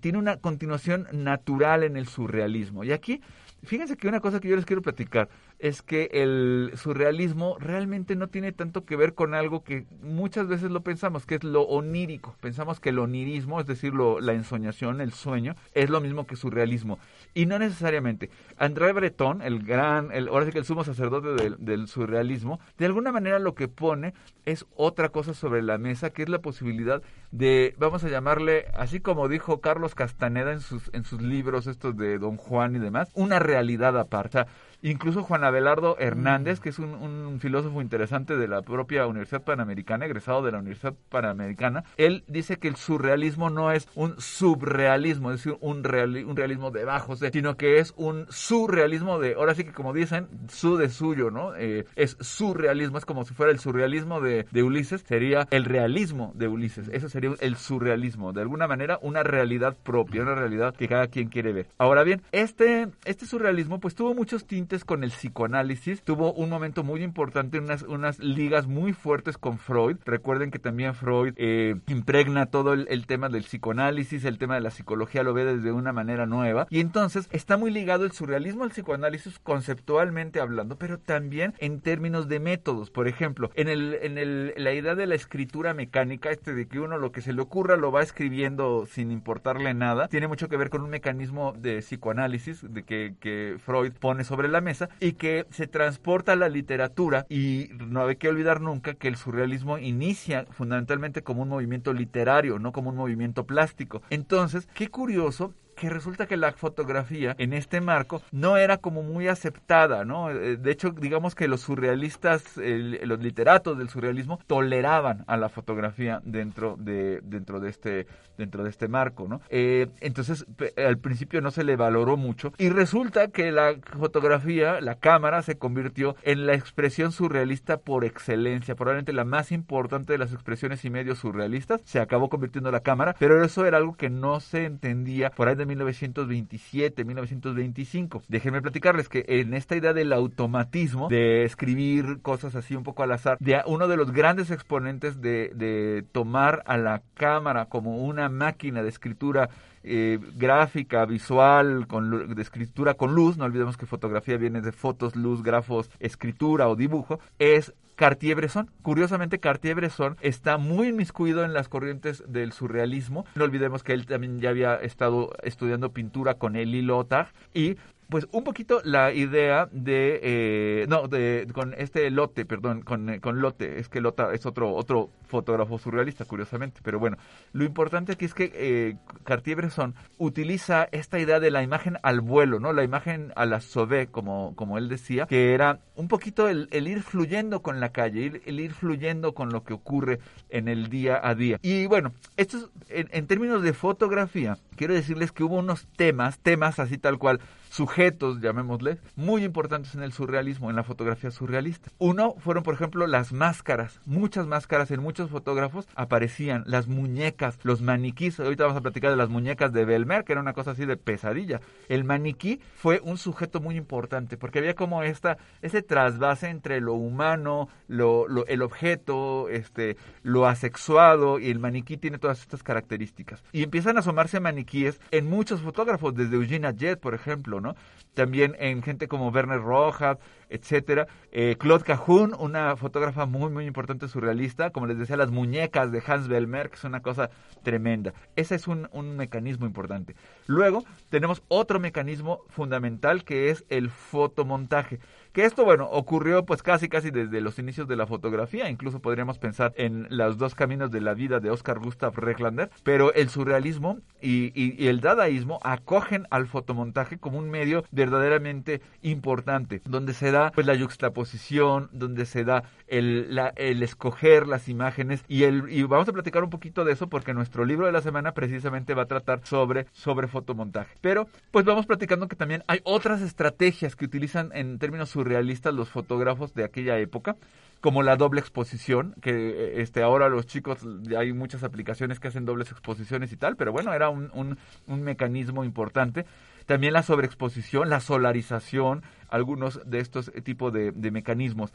tiene 0.00 0.18
una 0.18 0.36
continuación 0.36 1.06
natural 1.12 1.84
en 1.84 1.96
el 1.96 2.06
surrealismo. 2.06 2.84
Y 2.84 2.92
aquí 2.92 3.20
Fíjense 3.64 3.96
que 3.96 4.08
una 4.08 4.20
cosa 4.20 4.40
que 4.40 4.48
yo 4.48 4.56
les 4.56 4.64
quiero 4.64 4.82
platicar 4.82 5.28
es 5.58 5.82
que 5.82 6.08
el 6.12 6.72
surrealismo 6.76 7.56
realmente 7.58 8.14
no 8.14 8.28
tiene 8.28 8.52
tanto 8.52 8.84
que 8.84 8.96
ver 8.96 9.14
con 9.14 9.34
algo 9.34 9.64
que 9.64 9.86
muchas 10.02 10.46
veces 10.46 10.70
lo 10.70 10.82
pensamos, 10.82 11.26
que 11.26 11.36
es 11.36 11.44
lo 11.44 11.62
onírico. 11.62 12.36
Pensamos 12.40 12.78
que 12.78 12.90
el 12.90 12.98
onirismo, 12.98 13.60
es 13.60 13.66
decir, 13.66 13.92
la 13.94 14.32
ensoñación, 14.32 15.00
el 15.00 15.12
sueño, 15.12 15.56
es 15.74 15.90
lo 15.90 16.00
mismo 16.00 16.26
que 16.26 16.36
surrealismo. 16.36 16.98
Y 17.34 17.46
no 17.46 17.58
necesariamente. 17.58 18.30
André 18.56 18.92
Breton, 18.92 19.42
el 19.42 19.64
gran, 19.64 20.12
el, 20.12 20.28
ahora 20.28 20.46
sí 20.46 20.52
que 20.52 20.58
el 20.58 20.64
sumo 20.64 20.84
sacerdote 20.84 21.56
del, 21.58 21.88
surrealismo, 21.88 22.60
de 22.78 22.86
alguna 22.86 23.10
manera 23.10 23.38
lo 23.38 23.54
que 23.54 23.66
pone 23.66 24.14
es 24.44 24.64
otra 24.76 25.08
cosa 25.08 25.34
sobre 25.34 25.62
la 25.62 25.78
mesa, 25.78 26.10
que 26.10 26.22
es 26.22 26.28
la 26.28 26.38
posibilidad 26.38 27.02
de, 27.32 27.74
vamos 27.78 28.04
a 28.04 28.08
llamarle, 28.08 28.66
así 28.74 29.00
como 29.00 29.28
dijo 29.28 29.60
Carlos 29.60 29.94
Castaneda 29.94 30.52
en 30.52 30.60
sus, 30.60 30.90
en 30.92 31.04
sus 31.04 31.20
libros 31.20 31.66
estos 31.66 31.96
de 31.96 32.18
Don 32.18 32.36
Juan 32.36 32.76
y 32.76 32.78
demás, 32.78 33.10
una 33.14 33.38
realidad 33.38 33.98
aparte. 33.98 34.46
Incluso 34.82 35.22
Juan 35.22 35.44
Abelardo 35.44 35.96
Hernández, 35.98 36.60
mm. 36.60 36.62
que 36.62 36.68
es 36.68 36.78
un, 36.78 37.38
filósofo 37.40 37.80
interesante 37.80 38.36
de 38.36 38.48
la 38.48 38.62
propia 38.62 39.06
Universidad 39.06 39.42
Panamericana, 39.42 40.06
egresado 40.06 40.42
de 40.42 40.52
la 40.52 40.58
Universidad 40.58 40.94
Panamericana, 41.08 41.84
él 41.96 42.24
dice 42.26 42.58
que 42.58 42.68
el 42.68 42.76
surrealismo 42.76 43.50
no 43.50 43.72
es 43.72 43.88
un 43.94 44.20
subrealismo, 44.20 45.30
es 45.30 45.38
decir, 45.42 45.58
un, 45.60 45.78
un 45.78 46.36
realismo 46.36 46.70
de 46.70 46.84
bajos, 46.84 47.20
sino 47.32 47.56
que 47.56 47.78
es 47.78 47.92
un 47.96 48.26
surrealismo 48.28 49.18
de, 49.18 49.34
ahora 49.34 49.54
sí 49.54 49.64
que 49.64 49.72
como 49.72 49.92
dicen, 49.92 50.28
su 50.48 50.76
de 50.76 50.90
suyo, 50.90 51.30
¿no? 51.30 51.54
Eh, 51.56 51.86
es 51.96 52.16
surrealismo, 52.20 52.98
es 52.98 53.04
como 53.04 53.24
si 53.24 53.34
fuera 53.34 53.52
el 53.52 53.58
surrealismo 53.58 54.20
de, 54.20 54.46
de 54.50 54.62
Ulises, 54.62 55.02
sería 55.02 55.46
el 55.50 55.64
realismo 55.64 56.32
de 56.34 56.48
Ulises, 56.48 56.88
eso 56.88 57.08
sería 57.08 57.32
el 57.40 57.56
surrealismo, 57.56 58.32
de 58.32 58.42
alguna 58.42 58.66
manera 58.66 58.98
una 59.02 59.22
realidad 59.22 59.76
propia, 59.82 60.22
una 60.22 60.34
realidad 60.34 60.74
que 60.74 60.88
cada 60.88 61.08
quien 61.08 61.28
quiere 61.28 61.52
ver. 61.52 61.66
Ahora 61.78 62.04
bien, 62.04 62.22
este, 62.32 62.88
este 63.04 63.26
surrealismo 63.26 63.80
pues 63.80 63.94
tuvo 63.94 64.14
muchos 64.14 64.46
tintes 64.46 64.67
con 64.68 65.02
el 65.02 65.10
psicoanálisis. 65.10 66.02
Tuvo 66.02 66.32
un 66.34 66.50
momento 66.50 66.84
muy 66.84 67.02
importante, 67.02 67.58
unas, 67.58 67.82
unas 67.82 68.18
ligas 68.18 68.66
muy 68.66 68.92
fuertes 68.92 69.38
con 69.38 69.58
Freud. 69.58 69.96
Recuerden 70.04 70.50
que 70.50 70.58
también 70.58 70.94
Freud 70.94 71.32
eh, 71.36 71.76
impregna 71.86 72.46
todo 72.46 72.74
el, 72.74 73.06
tema 73.06 73.30
del 73.30 73.44
psicoanálisis, 73.44 74.24
el 74.24 74.36
tema 74.36 74.56
de 74.56 74.60
la 74.60 74.70
psicología 74.70 75.22
lo 75.22 75.32
ve 75.32 75.44
desde 75.44 75.72
una 75.72 75.92
manera 75.92 76.26
nueva. 76.26 76.66
Y 76.68 76.80
entonces 76.80 77.28
está 77.32 77.56
muy 77.56 77.70
ligado 77.70 78.04
el 78.04 78.12
surrealismo 78.12 78.64
al 78.64 78.70
psicoanálisis 78.70 79.38
conceptualmente 79.38 80.40
hablando, 80.40 80.76
pero 80.76 80.98
también 80.98 81.54
en 81.58 81.80
términos 81.80 82.28
de 82.28 82.40
métodos. 82.40 82.90
Por 82.90 83.08
ejemplo, 83.08 83.50
en, 83.54 83.68
el, 83.68 83.94
en 84.02 84.18
el, 84.18 84.52
la 84.56 84.74
idea 84.74 84.94
de 84.94 85.06
la 85.06 85.14
escritura 85.14 85.72
mecánica, 85.72 86.30
este 86.30 86.54
de 86.54 86.68
que 86.68 86.78
uno 86.78 86.98
lo 86.98 87.10
que 87.10 87.22
se 87.22 87.32
le 87.32 87.40
ocurra 87.40 87.76
lo 87.76 87.90
va 87.90 88.02
escribiendo 88.02 88.84
sin 88.86 89.10
importarle 89.10 89.72
nada, 89.72 90.08
tiene 90.08 90.28
mucho 90.28 90.48
que 90.48 90.58
ver 90.58 90.68
con 90.68 90.82
un 90.82 90.90
mecanismo 90.90 91.54
de 91.56 91.78
psicoanálisis 91.78 92.66
de 92.68 92.82
que, 92.82 93.14
que 93.18 93.56
Freud 93.64 93.92
pone 93.98 94.24
sobre 94.24 94.48
la 94.48 94.57
mesa 94.60 94.88
y 95.00 95.12
que 95.12 95.46
se 95.50 95.66
transporta 95.66 96.32
a 96.32 96.36
la 96.36 96.48
literatura 96.48 97.26
y 97.28 97.70
no 97.78 98.06
hay 98.06 98.16
que 98.16 98.28
olvidar 98.28 98.60
nunca 98.60 98.94
que 98.94 99.08
el 99.08 99.16
surrealismo 99.16 99.78
inicia 99.78 100.46
fundamentalmente 100.50 101.22
como 101.22 101.42
un 101.42 101.48
movimiento 101.48 101.92
literario, 101.92 102.58
no 102.58 102.72
como 102.72 102.90
un 102.90 102.96
movimiento 102.96 103.44
plástico. 103.44 104.02
Entonces, 104.10 104.68
qué 104.74 104.88
curioso 104.88 105.54
que 105.78 105.88
resulta 105.88 106.26
que 106.26 106.36
la 106.36 106.52
fotografía 106.52 107.34
en 107.38 107.52
este 107.52 107.80
marco 107.80 108.22
no 108.32 108.56
era 108.56 108.78
como 108.78 109.02
muy 109.02 109.28
aceptada, 109.28 110.04
¿no? 110.04 110.30
Eh, 110.30 110.56
de 110.56 110.70
hecho, 110.70 110.90
digamos 110.90 111.34
que 111.34 111.48
los 111.48 111.60
surrealistas, 111.60 112.56
los 112.56 113.20
literatos 113.20 113.78
del 113.78 113.88
surrealismo 113.88 114.40
toleraban 114.46 115.24
a 115.26 115.36
la 115.36 115.48
fotografía 115.48 116.20
dentro 116.24 116.76
de 116.78 117.20
dentro 117.22 117.60
de 117.60 117.70
este 117.70 118.06
dentro 118.36 118.62
de 118.62 118.70
este 118.70 118.88
marco, 118.88 119.26
¿no? 119.28 119.40
Eh, 119.50 119.88
entonces, 120.00 120.46
al 120.76 120.98
principio 120.98 121.40
no 121.40 121.50
se 121.50 121.64
le 121.64 121.76
valoró 121.76 122.16
mucho 122.16 122.52
y 122.58 122.68
resulta 122.68 123.28
que 123.28 123.50
la 123.50 123.74
fotografía, 123.98 124.80
la 124.80 124.94
cámara, 124.94 125.42
se 125.42 125.58
convirtió 125.58 126.16
en 126.22 126.46
la 126.46 126.54
expresión 126.54 127.12
surrealista 127.12 127.78
por 127.78 128.04
excelencia, 128.04 128.74
probablemente 128.74 129.12
la 129.12 129.24
más 129.24 129.52
importante 129.52 130.12
de 130.12 130.18
las 130.18 130.32
expresiones 130.32 130.84
y 130.84 130.90
medios 130.90 131.18
surrealistas, 131.18 131.80
se 131.84 132.00
acabó 132.00 132.28
convirtiendo 132.28 132.68
en 132.68 132.74
la 132.74 132.80
cámara, 132.80 133.14
pero 133.18 133.42
eso 133.44 133.66
era 133.66 133.78
algo 133.78 133.96
que 133.96 134.10
no 134.10 134.40
se 134.40 134.64
entendía 134.64 135.30
por 135.30 135.48
ahí 135.48 135.56
de 135.56 135.66
1927, 135.68 137.04
1925. 137.04 138.22
Déjenme 138.28 138.60
platicarles 138.60 139.08
que 139.08 139.24
en 139.28 139.54
esta 139.54 139.76
idea 139.76 139.92
del 139.92 140.12
automatismo, 140.12 141.08
de 141.08 141.44
escribir 141.44 142.20
cosas 142.22 142.54
así 142.54 142.74
un 142.74 142.82
poco 142.82 143.02
al 143.02 143.12
azar, 143.12 143.38
de 143.38 143.60
uno 143.66 143.86
de 143.86 143.96
los 143.96 144.10
grandes 144.10 144.50
exponentes 144.50 145.20
de, 145.20 146.04
tomar 146.12 146.62
a 146.66 146.76
la 146.76 147.02
cámara 147.14 147.66
como 147.66 147.98
una 147.98 148.28
máquina 148.28 148.82
de 148.82 148.88
escritura 148.88 149.50
eh, 149.84 150.18
gráfica, 150.36 151.04
visual, 151.06 151.86
con, 151.86 152.34
de 152.34 152.42
escritura 152.42 152.94
con 152.94 153.14
luz, 153.14 153.36
no 153.36 153.44
olvidemos 153.44 153.76
que 153.76 153.86
fotografía 153.86 154.36
viene 154.36 154.60
de 154.60 154.72
fotos, 154.72 155.14
luz, 155.16 155.42
grafos, 155.42 155.90
escritura 156.00 156.68
o 156.68 156.76
dibujo, 156.76 157.20
es 157.38 157.72
Cartier-Bresson. 157.98 158.70
Curiosamente, 158.82 159.40
Cartier-Bresson 159.40 160.16
está 160.20 160.56
muy 160.56 160.88
inmiscuido 160.88 161.44
en 161.44 161.52
las 161.52 161.68
corrientes 161.68 162.22
del 162.28 162.52
surrealismo. 162.52 163.26
No 163.34 163.42
olvidemos 163.42 163.82
que 163.82 163.92
él 163.92 164.06
también 164.06 164.40
ya 164.40 164.50
había 164.50 164.76
estado 164.76 165.32
estudiando 165.42 165.92
pintura 165.92 166.34
con 166.34 166.54
Elie 166.54 166.82
Lothar 166.82 167.32
y 167.52 167.76
pues 168.08 168.26
un 168.32 168.42
poquito 168.42 168.80
la 168.84 169.12
idea 169.12 169.68
de 169.70 170.20
eh, 170.22 170.86
no 170.88 171.08
de 171.08 171.46
con 171.52 171.74
este 171.74 172.10
lote 172.10 172.46
perdón 172.46 172.80
con, 172.80 173.10
eh, 173.10 173.20
con 173.20 173.40
lote 173.40 173.78
es 173.78 173.88
que 173.88 174.00
Lota 174.00 174.32
es 174.32 174.46
otro 174.46 174.74
otro 174.74 175.10
fotógrafo 175.26 175.78
surrealista 175.78 176.24
curiosamente 176.24 176.80
pero 176.82 176.98
bueno 176.98 177.18
lo 177.52 177.64
importante 177.64 178.12
aquí 178.12 178.24
es 178.24 178.32
que 178.32 178.50
eh, 178.54 178.96
Cartier-Bresson 179.24 179.94
utiliza 180.16 180.88
esta 180.90 181.18
idea 181.18 181.38
de 181.38 181.50
la 181.50 181.62
imagen 181.62 181.98
al 182.02 182.22
vuelo 182.22 182.60
no 182.60 182.72
la 182.72 182.82
imagen 182.82 183.32
a 183.36 183.44
la 183.44 183.60
sauvé 183.60 184.06
como 184.06 184.54
como 184.56 184.78
él 184.78 184.88
decía 184.88 185.26
que 185.26 185.52
era 185.52 185.80
un 185.94 186.08
poquito 186.08 186.48
el, 186.48 186.68
ir 186.72 187.02
fluyendo 187.02 187.60
con 187.60 187.78
la 187.78 187.90
calle 187.90 188.40
el, 188.46 188.60
ir 188.60 188.72
fluyendo 188.72 189.34
con 189.34 189.50
lo 189.50 189.64
que 189.64 189.74
ocurre 189.74 190.18
en 190.48 190.68
el 190.68 190.88
día 190.88 191.20
a 191.22 191.34
día. 191.34 191.58
Y 191.60 191.86
bueno 191.86 192.12
esto 192.36 192.56
es, 192.56 192.68
en, 192.88 193.08
en 193.12 193.26
términos 193.26 193.62
de 193.62 193.74
fotografía 193.74 194.56
quiero 194.76 194.94
decirles 194.94 195.32
que 195.32 195.44
hubo 195.44 195.56
unos 195.56 195.86
temas, 195.96 196.38
temas 196.38 196.78
así 196.78 196.96
tal 196.96 197.18
cual, 197.18 197.40
sujetos, 197.68 197.97
llamémosle, 198.40 198.98
muy 199.16 199.44
importantes 199.44 199.94
en 199.94 200.02
el 200.02 200.12
surrealismo, 200.12 200.70
en 200.70 200.76
la 200.76 200.84
fotografía 200.84 201.30
surrealista. 201.30 201.90
Uno 201.98 202.36
fueron, 202.38 202.62
por 202.62 202.74
ejemplo, 202.74 203.06
las 203.06 203.32
máscaras. 203.32 204.00
Muchas 204.06 204.46
máscaras 204.46 204.90
en 204.92 205.00
muchos 205.00 205.30
fotógrafos 205.30 205.88
aparecían, 205.96 206.62
las 206.66 206.86
muñecas, 206.86 207.58
los 207.64 207.82
maniquís. 207.82 208.38
Ahorita 208.38 208.64
vamos 208.64 208.78
a 208.78 208.82
platicar 208.82 209.10
de 209.10 209.16
las 209.16 209.28
muñecas 209.28 209.72
de 209.72 209.84
Belmer, 209.84 210.24
que 210.24 210.32
era 210.32 210.40
una 210.40 210.52
cosa 210.52 210.72
así 210.72 210.86
de 210.86 210.96
pesadilla. 210.96 211.60
El 211.88 212.04
maniquí 212.04 212.60
fue 212.76 213.00
un 213.02 213.18
sujeto 213.18 213.60
muy 213.60 213.76
importante, 213.76 214.36
porque 214.36 214.60
había 214.60 214.74
como 214.74 215.02
esta, 215.02 215.38
ese 215.60 215.82
trasvase 215.82 216.48
entre 216.48 216.80
lo 216.80 216.94
humano, 216.94 217.68
lo, 217.88 218.26
el 218.46 218.62
objeto, 218.62 219.48
este, 219.48 219.96
lo 220.22 220.46
asexuado, 220.46 221.40
y 221.40 221.50
el 221.50 221.58
maniquí 221.58 221.96
tiene 221.96 222.18
todas 222.18 222.40
estas 222.40 222.62
características. 222.62 223.42
Y 223.52 223.64
empiezan 223.64 223.96
a 223.96 224.00
asomarse 224.00 224.38
maniquíes 224.38 225.00
en 225.10 225.28
muchos 225.28 225.62
fotógrafos, 225.62 226.14
desde 226.14 226.36
Eugene 226.36 226.72
Jet, 226.76 227.00
por 227.00 227.14
ejemplo, 227.14 227.60
¿no? 227.60 227.74
También 228.14 228.56
en 228.58 228.82
gente 228.82 229.08
como 229.08 229.28
Werner 229.28 229.60
Rojas, 229.60 230.18
etcétera. 230.48 231.06
Eh, 231.32 231.56
Claude 231.58 231.84
Cajun, 231.84 232.34
una 232.38 232.76
fotógrafa 232.76 233.26
muy, 233.26 233.50
muy 233.50 233.66
importante 233.66 234.08
surrealista, 234.08 234.70
como 234.70 234.86
les 234.86 234.98
decía, 234.98 235.16
las 235.16 235.30
muñecas 235.30 235.92
de 235.92 236.02
Hans 236.06 236.28
Belmer, 236.28 236.70
que 236.70 236.76
es 236.76 236.84
una 236.84 237.00
cosa 237.00 237.30
tremenda. 237.62 238.14
Ese 238.36 238.54
es 238.54 238.66
un, 238.66 238.88
un 238.92 239.16
mecanismo 239.16 239.66
importante. 239.66 240.14
Luego 240.46 240.84
tenemos 241.10 241.42
otro 241.48 241.80
mecanismo 241.80 242.40
fundamental 242.48 243.24
que 243.24 243.50
es 243.50 243.64
el 243.68 243.90
fotomontaje. 243.90 245.00
Que 245.32 245.44
esto, 245.44 245.64
bueno, 245.64 245.88
ocurrió 245.90 246.44
pues 246.44 246.62
casi 246.62 246.88
casi 246.88 247.10
desde 247.10 247.40
los 247.40 247.58
inicios 247.58 247.86
de 247.86 247.96
la 247.96 248.06
fotografía, 248.06 248.70
incluso 248.70 249.00
podríamos 249.00 249.38
pensar 249.38 249.72
en 249.76 250.06
los 250.10 250.38
dos 250.38 250.54
caminos 250.54 250.90
de 250.90 251.00
la 251.00 251.14
vida 251.14 251.38
de 251.38 251.50
Oscar 251.50 251.78
Gustav 251.78 252.14
Rechlander, 252.16 252.70
pero 252.82 253.12
el 253.12 253.28
surrealismo 253.28 253.98
y, 254.20 254.52
y, 254.54 254.88
el 254.88 255.00
dadaísmo 255.00 255.60
acogen 255.62 256.26
al 256.30 256.46
fotomontaje 256.46 257.18
como 257.18 257.38
un 257.38 257.50
medio 257.50 257.84
verdaderamente 257.92 258.80
importante, 259.02 259.82
donde 259.84 260.14
se 260.14 260.32
da 260.32 260.37
pues 260.54 260.66
la 260.66 260.74
yuxtaposición, 260.74 261.88
donde 261.92 262.26
se 262.26 262.44
da 262.44 262.64
el, 262.86 263.34
la, 263.34 263.52
el 263.56 263.82
escoger 263.82 264.46
las 264.46 264.68
imágenes 264.68 265.24
y, 265.28 265.44
el, 265.44 265.64
y 265.70 265.82
vamos 265.82 266.08
a 266.08 266.12
platicar 266.12 266.44
un 266.44 266.50
poquito 266.50 266.84
de 266.84 266.92
eso 266.92 267.08
porque 267.08 267.34
nuestro 267.34 267.64
libro 267.64 267.86
de 267.86 267.92
la 267.92 268.02
semana 268.02 268.32
precisamente 268.32 268.94
va 268.94 269.02
a 269.02 269.06
tratar 269.06 269.40
sobre, 269.44 269.86
sobre 269.92 270.28
fotomontaje. 270.28 270.94
Pero 271.00 271.26
pues 271.50 271.64
vamos 271.64 271.86
platicando 271.86 272.28
que 272.28 272.36
también 272.36 272.62
hay 272.66 272.80
otras 272.84 273.20
estrategias 273.20 273.96
que 273.96 274.04
utilizan 274.04 274.50
en 274.54 274.78
términos 274.78 275.10
surrealistas 275.10 275.74
los 275.74 275.88
fotógrafos 275.88 276.54
de 276.54 276.64
aquella 276.64 276.98
época 276.98 277.36
como 277.80 278.02
la 278.02 278.16
doble 278.16 278.40
exposición, 278.40 279.14
que 279.20 279.30
eh, 279.30 279.80
este 279.82 280.02
ahora 280.02 280.28
los 280.28 280.46
chicos 280.46 280.78
hay 281.16 281.32
muchas 281.32 281.62
aplicaciones 281.62 282.18
que 282.18 282.28
hacen 282.28 282.44
dobles 282.44 282.70
exposiciones 282.70 283.32
y 283.32 283.36
tal, 283.36 283.56
pero 283.56 283.72
bueno, 283.72 283.92
era 283.92 284.08
un, 284.08 284.30
un, 284.34 284.58
un 284.86 285.02
mecanismo 285.02 285.64
importante. 285.64 286.26
También 286.68 286.92
la 286.92 287.02
sobreexposición, 287.02 287.88
la 287.88 287.98
solarización, 287.98 289.02
algunos 289.30 289.80
de 289.86 290.00
estos 290.00 290.30
tipos 290.44 290.70
de, 290.70 290.92
de 290.92 291.10
mecanismos. 291.10 291.72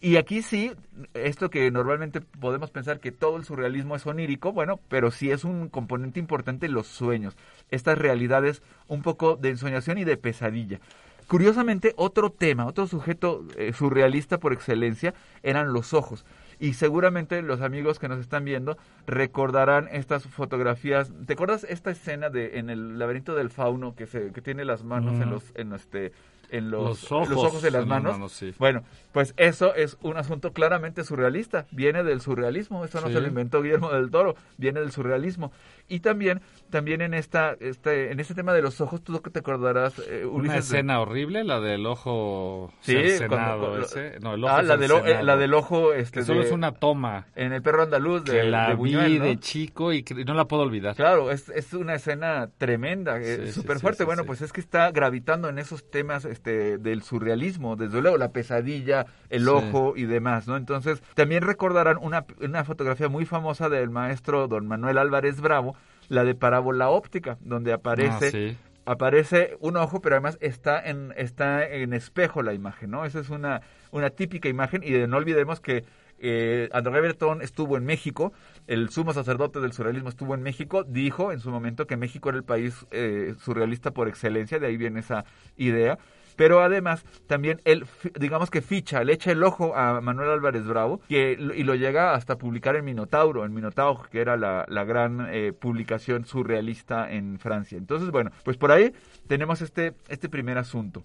Y 0.00 0.18
aquí 0.18 0.42
sí, 0.42 0.70
esto 1.14 1.50
que 1.50 1.68
normalmente 1.72 2.20
podemos 2.20 2.70
pensar 2.70 3.00
que 3.00 3.10
todo 3.10 3.38
el 3.38 3.44
surrealismo 3.44 3.96
es 3.96 4.06
onírico, 4.06 4.52
bueno, 4.52 4.78
pero 4.88 5.10
sí 5.10 5.32
es 5.32 5.42
un 5.42 5.68
componente 5.68 6.20
importante 6.20 6.68
los 6.68 6.86
sueños, 6.86 7.36
estas 7.72 7.98
realidades 7.98 8.62
un 8.86 9.02
poco 9.02 9.34
de 9.34 9.48
ensoñación 9.48 9.98
y 9.98 10.04
de 10.04 10.16
pesadilla. 10.16 10.78
Curiosamente, 11.26 11.92
otro 11.96 12.30
tema, 12.30 12.66
otro 12.66 12.86
sujeto 12.86 13.44
eh, 13.56 13.72
surrealista 13.72 14.38
por 14.38 14.52
excelencia 14.52 15.12
eran 15.42 15.72
los 15.72 15.92
ojos. 15.92 16.24
Y 16.58 16.72
seguramente 16.72 17.42
los 17.42 17.60
amigos 17.60 17.98
que 17.98 18.08
nos 18.08 18.18
están 18.18 18.44
viendo 18.44 18.78
recordarán 19.06 19.88
estas 19.92 20.26
fotografías. 20.26 21.12
¿Te 21.26 21.34
acuerdas 21.34 21.64
esta 21.68 21.90
escena 21.90 22.30
de 22.30 22.58
en 22.58 22.70
el 22.70 22.98
laberinto 22.98 23.34
del 23.34 23.50
fauno 23.50 23.94
que 23.94 24.06
se 24.06 24.32
que 24.32 24.40
tiene 24.40 24.64
las 24.64 24.82
manos 24.82 25.20
en 25.20 25.30
los 25.30 25.44
en 25.54 25.72
este 25.72 26.12
en 26.50 26.70
los, 26.70 27.10
ojos, 27.12 27.62
de 27.62 27.70
las 27.70 27.86
manos. 27.86 28.42
Bueno, 28.58 28.82
pues 29.12 29.34
eso 29.36 29.74
es 29.74 29.96
un 30.02 30.16
asunto 30.16 30.52
claramente 30.52 31.04
surrealista. 31.04 31.66
Viene 31.70 32.02
del 32.04 32.20
surrealismo. 32.20 32.84
Esto 32.84 33.00
no 33.00 33.08
se 33.08 33.20
lo 33.20 33.26
inventó 33.26 33.62
Guillermo 33.62 33.90
del 33.90 34.10
Toro. 34.10 34.36
Viene 34.56 34.80
del 34.80 34.92
surrealismo. 34.92 35.52
Y 35.88 36.00
también, 36.00 36.42
también 36.70 37.00
en 37.00 37.14
esta, 37.14 37.56
este, 37.60 38.10
en 38.10 38.18
este 38.18 38.34
tema 38.34 38.52
de 38.52 38.60
los 38.60 38.80
ojos, 38.80 39.02
tú 39.02 39.18
te 39.20 39.38
acordarás, 39.38 40.00
eh, 40.08 40.26
Una 40.26 40.56
escena 40.56 41.00
horrible, 41.00 41.44
la 41.44 41.60
del 41.60 41.86
ojo 41.86 42.72
sí, 42.80 42.96
cuando, 43.28 43.78
ese. 43.78 44.18
No, 44.20 44.34
el 44.34 44.44
ojo 44.44 44.52
ah, 44.52 44.62
la 44.62 44.76
del, 44.76 44.90
eh, 44.90 45.22
la 45.22 45.36
del 45.36 45.54
ojo, 45.54 45.92
este, 45.92 46.20
que 46.20 46.26
solo 46.26 46.42
es 46.42 46.50
una 46.50 46.72
toma. 46.72 47.26
En 47.36 47.52
el 47.52 47.62
perro 47.62 47.84
andaluz 47.84 48.24
de, 48.24 48.32
que 48.32 48.42
la 48.44 48.74
vi 48.74 49.18
de 49.18 49.38
chico 49.38 49.92
y 49.92 50.04
no 50.26 50.34
la 50.34 50.46
puedo 50.46 50.62
olvidar. 50.62 50.96
Claro, 50.96 51.30
es, 51.30 51.48
es 51.50 51.72
una 51.72 51.94
escena 51.94 52.50
tremenda, 52.58 53.18
súper 53.52 53.78
fuerte. 53.78 54.04
bueno, 54.04 54.24
pues 54.24 54.42
es 54.42 54.52
que 54.52 54.60
está 54.60 54.90
gravitando 54.90 55.48
en 55.48 55.58
esos 55.58 55.88
temas 55.88 56.24
este, 56.24 56.45
del 56.50 57.02
surrealismo, 57.02 57.76
desde 57.76 58.00
luego 58.00 58.16
la 58.16 58.32
pesadilla, 58.32 59.06
el 59.30 59.48
ojo 59.48 59.94
y 59.96 60.04
demás, 60.04 60.46
¿no? 60.46 60.56
Entonces, 60.56 61.02
también 61.14 61.42
recordarán 61.42 61.98
una, 62.00 62.24
una 62.40 62.64
fotografía 62.64 63.08
muy 63.08 63.24
famosa 63.24 63.68
del 63.68 63.90
maestro 63.90 64.48
don 64.48 64.66
Manuel 64.66 64.98
Álvarez 64.98 65.40
Bravo, 65.40 65.76
la 66.08 66.24
de 66.24 66.34
parábola 66.34 66.88
óptica, 66.88 67.38
donde 67.40 67.72
aparece 67.72 68.56
ah, 68.86 68.92
aparece 68.92 69.56
un 69.60 69.76
ojo, 69.76 70.00
pero 70.00 70.14
además 70.14 70.38
está 70.40 70.80
en 70.80 71.12
está 71.16 71.66
en 71.68 71.92
espejo 71.92 72.42
la 72.42 72.54
imagen, 72.54 72.92
¿no? 72.92 73.04
Esa 73.04 73.18
es 73.18 73.30
una 73.30 73.62
una 73.90 74.10
típica 74.10 74.48
imagen 74.48 74.82
y 74.84 74.92
no 75.08 75.16
olvidemos 75.16 75.60
que 75.60 75.84
eh, 76.18 76.68
André 76.72 77.00
Breton 77.00 77.42
estuvo 77.42 77.76
en 77.76 77.84
México, 77.84 78.32
el 78.66 78.88
sumo 78.88 79.12
sacerdote 79.12 79.60
del 79.60 79.72
surrealismo 79.72 80.08
estuvo 80.08 80.34
en 80.34 80.42
México, 80.42 80.84
dijo 80.84 81.32
en 81.32 81.40
su 81.40 81.50
momento 81.50 81.86
que 81.86 81.96
México 81.96 82.30
era 82.30 82.38
el 82.38 82.44
país 82.44 82.86
eh, 82.90 83.34
surrealista 83.40 83.90
por 83.90 84.08
excelencia, 84.08 84.58
de 84.58 84.66
ahí 84.66 84.76
viene 84.76 85.00
esa 85.00 85.24
idea 85.56 85.98
pero 86.36 86.62
además 86.62 87.04
también 87.26 87.60
él, 87.64 87.86
digamos 88.18 88.50
que 88.50 88.62
ficha, 88.62 89.02
le 89.02 89.14
echa 89.14 89.32
el 89.32 89.42
ojo 89.42 89.74
a 89.74 90.00
Manuel 90.00 90.30
Álvarez 90.30 90.66
Bravo 90.66 91.00
que, 91.08 91.32
y 91.32 91.62
lo 91.62 91.74
llega 91.74 92.14
hasta 92.14 92.38
publicar 92.38 92.76
en 92.76 92.84
Minotauro, 92.84 93.44
en 93.44 93.54
Minotauro, 93.54 94.06
que 94.10 94.20
era 94.20 94.36
la, 94.36 94.64
la 94.68 94.84
gran 94.84 95.26
eh, 95.30 95.52
publicación 95.52 96.24
surrealista 96.26 97.10
en 97.10 97.38
Francia. 97.38 97.78
Entonces, 97.78 98.10
bueno, 98.10 98.30
pues 98.44 98.56
por 98.56 98.70
ahí 98.70 98.92
tenemos 99.26 99.62
este, 99.62 99.94
este 100.08 100.28
primer 100.28 100.58
asunto. 100.58 101.02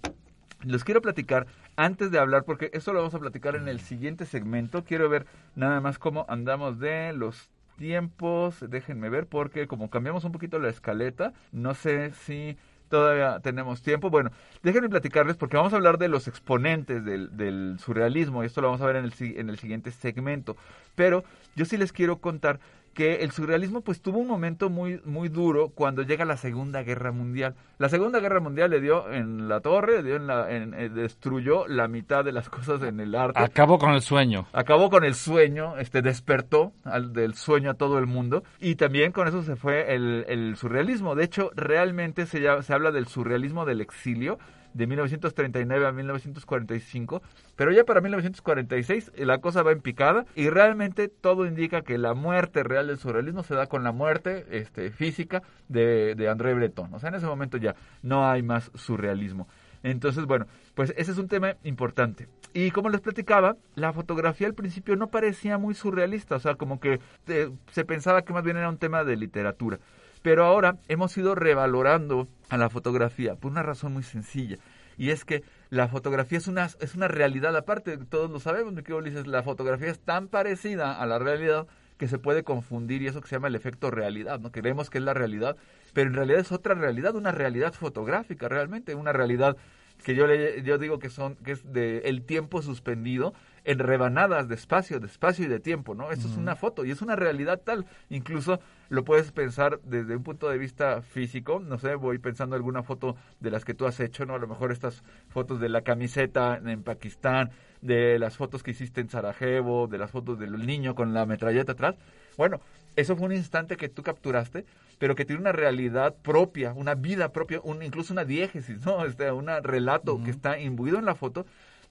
Les 0.63 0.83
quiero 0.83 1.01
platicar, 1.01 1.47
antes 1.75 2.11
de 2.11 2.19
hablar, 2.19 2.43
porque 2.43 2.69
esto 2.73 2.93
lo 2.93 2.99
vamos 2.99 3.15
a 3.15 3.19
platicar 3.19 3.55
en 3.55 3.67
el 3.67 3.79
siguiente 3.79 4.25
segmento, 4.25 4.83
quiero 4.83 5.09
ver 5.09 5.25
nada 5.55 5.81
más 5.81 5.97
cómo 5.97 6.25
andamos 6.29 6.79
de 6.79 7.13
los 7.13 7.49
tiempos, 7.77 8.63
déjenme 8.69 9.09
ver, 9.09 9.25
porque 9.25 9.65
como 9.65 9.89
cambiamos 9.89 10.23
un 10.23 10.31
poquito 10.31 10.59
la 10.59 10.69
escaleta, 10.69 11.33
no 11.51 11.73
sé 11.73 12.11
si 12.11 12.57
todavía 12.91 13.39
tenemos 13.39 13.81
tiempo. 13.81 14.11
Bueno, 14.11 14.29
déjenme 14.61 14.89
platicarles 14.89 15.37
porque 15.37 15.57
vamos 15.57 15.73
a 15.73 15.77
hablar 15.77 15.97
de 15.97 16.09
los 16.09 16.27
exponentes 16.27 17.03
del, 17.03 17.77
surrealismo 17.79 18.43
y 18.43 18.45
esto 18.45 18.61
lo 18.61 18.67
vamos 18.67 18.81
a 18.81 18.85
ver 18.85 18.97
en 18.97 19.49
el 19.49 19.57
siguiente 19.57 19.89
segmento. 19.89 20.55
Pero 20.93 21.23
yo 21.55 21.65
sí 21.65 21.77
les 21.77 21.91
quiero 21.91 22.17
contar 22.17 22.59
que 22.93 23.23
el 23.23 23.31
surrealismo 23.31 23.81
pues 23.81 24.01
tuvo 24.01 24.19
un 24.19 24.27
momento 24.27 24.69
muy 24.69 24.99
muy 25.05 25.29
duro 25.29 25.69
cuando 25.69 26.01
llega 26.01 26.25
la 26.25 26.37
Segunda 26.37 26.83
Guerra 26.83 27.11
Mundial. 27.11 27.55
La 27.77 27.89
Segunda 27.89 28.19
Guerra 28.19 28.39
Mundial 28.39 28.69
le 28.71 28.81
dio 28.81 29.11
en 29.11 29.47
la 29.47 29.61
torre, 29.61 30.01
le 30.01 30.09
dio 30.09 30.15
en 30.17 30.27
la, 30.27 30.51
en, 30.51 30.73
eh, 30.73 30.89
destruyó 30.89 31.67
la 31.67 31.87
mitad 31.87 32.23
de 32.23 32.31
las 32.31 32.49
cosas 32.49 32.81
en 32.83 32.99
el 32.99 33.15
arte. 33.15 33.39
Acabó 33.39 33.77
con 33.79 33.93
el 33.93 34.01
sueño. 34.01 34.45
Acabó 34.53 34.89
con 34.89 35.03
el 35.03 35.15
sueño, 35.15 35.77
este 35.77 36.01
despertó 36.01 36.73
al, 36.83 37.13
del 37.13 37.33
sueño 37.33 37.71
a 37.71 37.73
todo 37.75 37.97
el 37.97 38.07
mundo 38.07 38.43
y 38.59 38.75
también 38.75 39.11
con 39.11 39.27
eso 39.27 39.41
se 39.43 39.55
fue 39.55 39.95
el, 39.95 40.25
el 40.27 40.55
surrealismo. 40.57 41.15
De 41.15 41.23
hecho, 41.23 41.51
realmente 41.55 42.25
se, 42.25 42.41
se 42.61 42.73
habla 42.73 42.91
del 42.91 43.07
surrealismo 43.07 43.65
del 43.65 43.81
exilio 43.81 44.37
de 44.73 44.87
1939 44.87 45.87
a 45.87 45.91
1945, 45.91 47.21
pero 47.55 47.71
ya 47.71 47.83
para 47.83 48.01
1946 48.01 49.11
la 49.17 49.39
cosa 49.39 49.63
va 49.63 49.71
en 49.71 49.81
picada 49.81 50.25
y 50.35 50.49
realmente 50.49 51.07
todo 51.07 51.45
indica 51.45 51.81
que 51.81 51.97
la 51.97 52.13
muerte 52.13 52.63
real 52.63 52.87
del 52.87 52.97
surrealismo 52.97 53.43
se 53.43 53.55
da 53.55 53.67
con 53.67 53.83
la 53.83 53.91
muerte 53.91 54.45
este, 54.51 54.91
física 54.91 55.43
de, 55.67 56.15
de 56.15 56.29
André 56.29 56.53
Breton. 56.53 56.93
O 56.93 56.99
sea, 56.99 57.09
en 57.09 57.15
ese 57.15 57.25
momento 57.25 57.57
ya 57.57 57.75
no 58.01 58.29
hay 58.29 58.43
más 58.43 58.71
surrealismo. 58.75 59.47
Entonces, 59.83 60.25
bueno, 60.25 60.45
pues 60.75 60.93
ese 60.97 61.11
es 61.11 61.17
un 61.17 61.27
tema 61.27 61.55
importante. 61.63 62.27
Y 62.53 62.71
como 62.71 62.89
les 62.89 63.01
platicaba, 63.01 63.55
la 63.75 63.93
fotografía 63.93 64.47
al 64.47 64.53
principio 64.53 64.95
no 64.95 65.07
parecía 65.07 65.57
muy 65.57 65.73
surrealista, 65.73 66.35
o 66.35 66.39
sea, 66.39 66.55
como 66.55 66.79
que 66.79 66.99
eh, 67.27 67.49
se 67.71 67.85
pensaba 67.85 68.23
que 68.23 68.33
más 68.33 68.43
bien 68.43 68.57
era 68.57 68.69
un 68.69 68.77
tema 68.77 69.03
de 69.03 69.15
literatura. 69.15 69.79
Pero 70.21 70.45
ahora 70.45 70.77
hemos 70.87 71.17
ido 71.17 71.35
revalorando 71.35 72.27
a 72.49 72.57
la 72.57 72.69
fotografía 72.69 73.35
por 73.35 73.51
una 73.51 73.63
razón 73.63 73.93
muy 73.93 74.03
sencilla. 74.03 74.57
Y 74.97 75.09
es 75.09 75.25
que 75.25 75.43
la 75.69 75.87
fotografía 75.87 76.37
es 76.37 76.47
una, 76.47 76.69
es 76.79 76.95
una 76.95 77.07
realidad 77.07 77.55
aparte, 77.55 77.97
todos 77.97 78.29
lo 78.29 78.39
sabemos, 78.39 78.73
mi 78.73 78.83
querido 78.83 78.99
Ulises, 78.99 79.25
la 79.25 79.41
fotografía 79.41 79.89
es 79.89 79.99
tan 79.99 80.27
parecida 80.27 81.01
a 81.01 81.05
la 81.05 81.17
realidad 81.17 81.65
que 81.97 82.07
se 82.07 82.17
puede 82.17 82.43
confundir 82.43 83.01
y 83.01 83.07
eso 83.07 83.21
que 83.21 83.27
se 83.27 83.35
llama 83.35 83.47
el 83.47 83.55
efecto 83.55 83.91
realidad, 83.91 84.39
¿no? 84.39 84.51
Creemos 84.51 84.89
que 84.89 84.97
es 84.97 85.03
la 85.03 85.13
realidad, 85.13 85.55
pero 85.93 86.09
en 86.09 86.15
realidad 86.15 86.39
es 86.39 86.51
otra 86.51 86.73
realidad, 86.73 87.15
una 87.15 87.31
realidad 87.31 87.73
fotográfica 87.73 88.49
realmente, 88.49 88.95
una 88.95 89.13
realidad 89.13 89.55
que 90.03 90.15
yo, 90.15 90.27
le, 90.27 90.63
yo 90.63 90.77
digo 90.77 90.99
que 90.99 91.09
son 91.09 91.35
que 91.35 91.51
es 91.53 91.71
de 91.71 91.99
el 91.99 92.23
tiempo 92.23 92.61
suspendido 92.61 93.33
en 93.63 93.79
rebanadas 93.79 94.47
de 94.47 94.55
espacio, 94.55 94.99
de 94.99 95.07
espacio 95.07 95.45
y 95.45 95.47
de 95.47 95.59
tiempo, 95.59 95.93
¿no? 95.93 96.11
Esto 96.11 96.27
es 96.27 96.35
una 96.35 96.55
foto 96.55 96.83
y 96.83 96.91
es 96.91 97.01
una 97.01 97.15
realidad 97.15 97.61
tal. 97.63 97.85
Incluso 98.09 98.59
lo 98.89 99.03
puedes 99.03 99.31
pensar 99.31 99.79
desde 99.83 100.15
un 100.15 100.23
punto 100.23 100.49
de 100.49 100.57
vista 100.57 101.01
físico. 101.01 101.59
No 101.59 101.77
sé, 101.77 101.95
voy 101.95 102.17
pensando 102.17 102.55
alguna 102.55 102.81
foto 102.81 103.15
de 103.39 103.51
las 103.51 103.63
que 103.63 103.73
tú 103.73 103.85
has 103.85 103.99
hecho, 103.99 104.25
¿no? 104.25 104.35
A 104.35 104.39
lo 104.39 104.47
mejor 104.47 104.71
estas 104.71 105.03
fotos 105.29 105.59
de 105.59 105.69
la 105.69 105.81
camiseta 105.81 106.59
en 106.63 106.81
Pakistán, 106.81 107.51
de 107.81 108.17
las 108.17 108.35
fotos 108.35 108.63
que 108.63 108.71
hiciste 108.71 109.01
en 109.01 109.09
Sarajevo, 109.09 109.87
de 109.87 109.99
las 109.99 110.11
fotos 110.11 110.39
del 110.39 110.65
niño 110.65 110.95
con 110.95 111.13
la 111.13 111.25
metralleta 111.25 111.73
atrás. 111.73 111.95
Bueno, 112.37 112.61
eso 112.95 113.15
fue 113.15 113.27
un 113.27 113.33
instante 113.33 113.77
que 113.77 113.89
tú 113.89 114.03
capturaste, 114.03 114.65
pero 114.99 115.15
que 115.15 115.25
tiene 115.25 115.41
una 115.41 115.51
realidad 115.51 116.15
propia, 116.21 116.73
una 116.73 116.95
vida 116.95 117.31
propia, 117.31 117.59
un, 117.63 117.81
incluso 117.83 118.13
una 118.13 118.25
diégesis, 118.25 118.85
¿no? 118.85 119.05
Este, 119.11 119.31
un 119.31 119.47
relato 119.63 120.21
que 120.23 120.31
está 120.31 120.59
imbuido 120.59 120.99
en 120.99 121.05
la 121.05 121.15
foto 121.15 121.45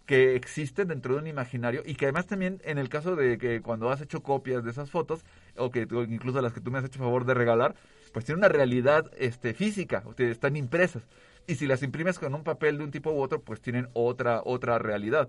que 0.07 0.35
existe 0.35 0.85
dentro 0.85 1.14
de 1.14 1.21
un 1.21 1.26
imaginario 1.26 1.83
y 1.87 1.95
que 1.95 2.07
además 2.07 2.26
también 2.26 2.61
en 2.64 2.78
el 2.78 2.88
caso 2.88 3.14
de 3.14 3.38
que 3.38 3.61
cuando 3.62 3.90
has 3.90 4.00
hecho 4.00 4.23
copias 4.23 4.64
de 4.64 4.71
esas 4.73 4.90
fotos 4.90 5.25
o 5.57 5.71
que 5.71 5.87
incluso 6.09 6.40
las 6.42 6.52
que 6.52 6.61
tú 6.61 6.71
me 6.71 6.78
has 6.78 6.85
hecho 6.85 6.99
favor 6.99 7.25
de 7.25 7.35
regalar, 7.35 7.76
pues 8.12 8.25
tiene 8.25 8.38
una 8.38 8.49
realidad 8.49 9.11
este 9.19 9.54
física, 9.54 10.02
están 10.19 10.57
impresas. 10.57 11.04
Y 11.47 11.54
si 11.54 11.66
las 11.66 11.83
imprimes 11.83 12.19
con 12.19 12.35
un 12.35 12.42
papel 12.45 12.78
de 12.78 12.85
un 12.85 12.90
tipo 12.90 13.12
u 13.12 13.21
otro, 13.21 13.40
pues 13.40 13.61
tienen 13.61 13.88
otra 13.92 14.42
otra 14.45 14.78
realidad. 14.78 15.28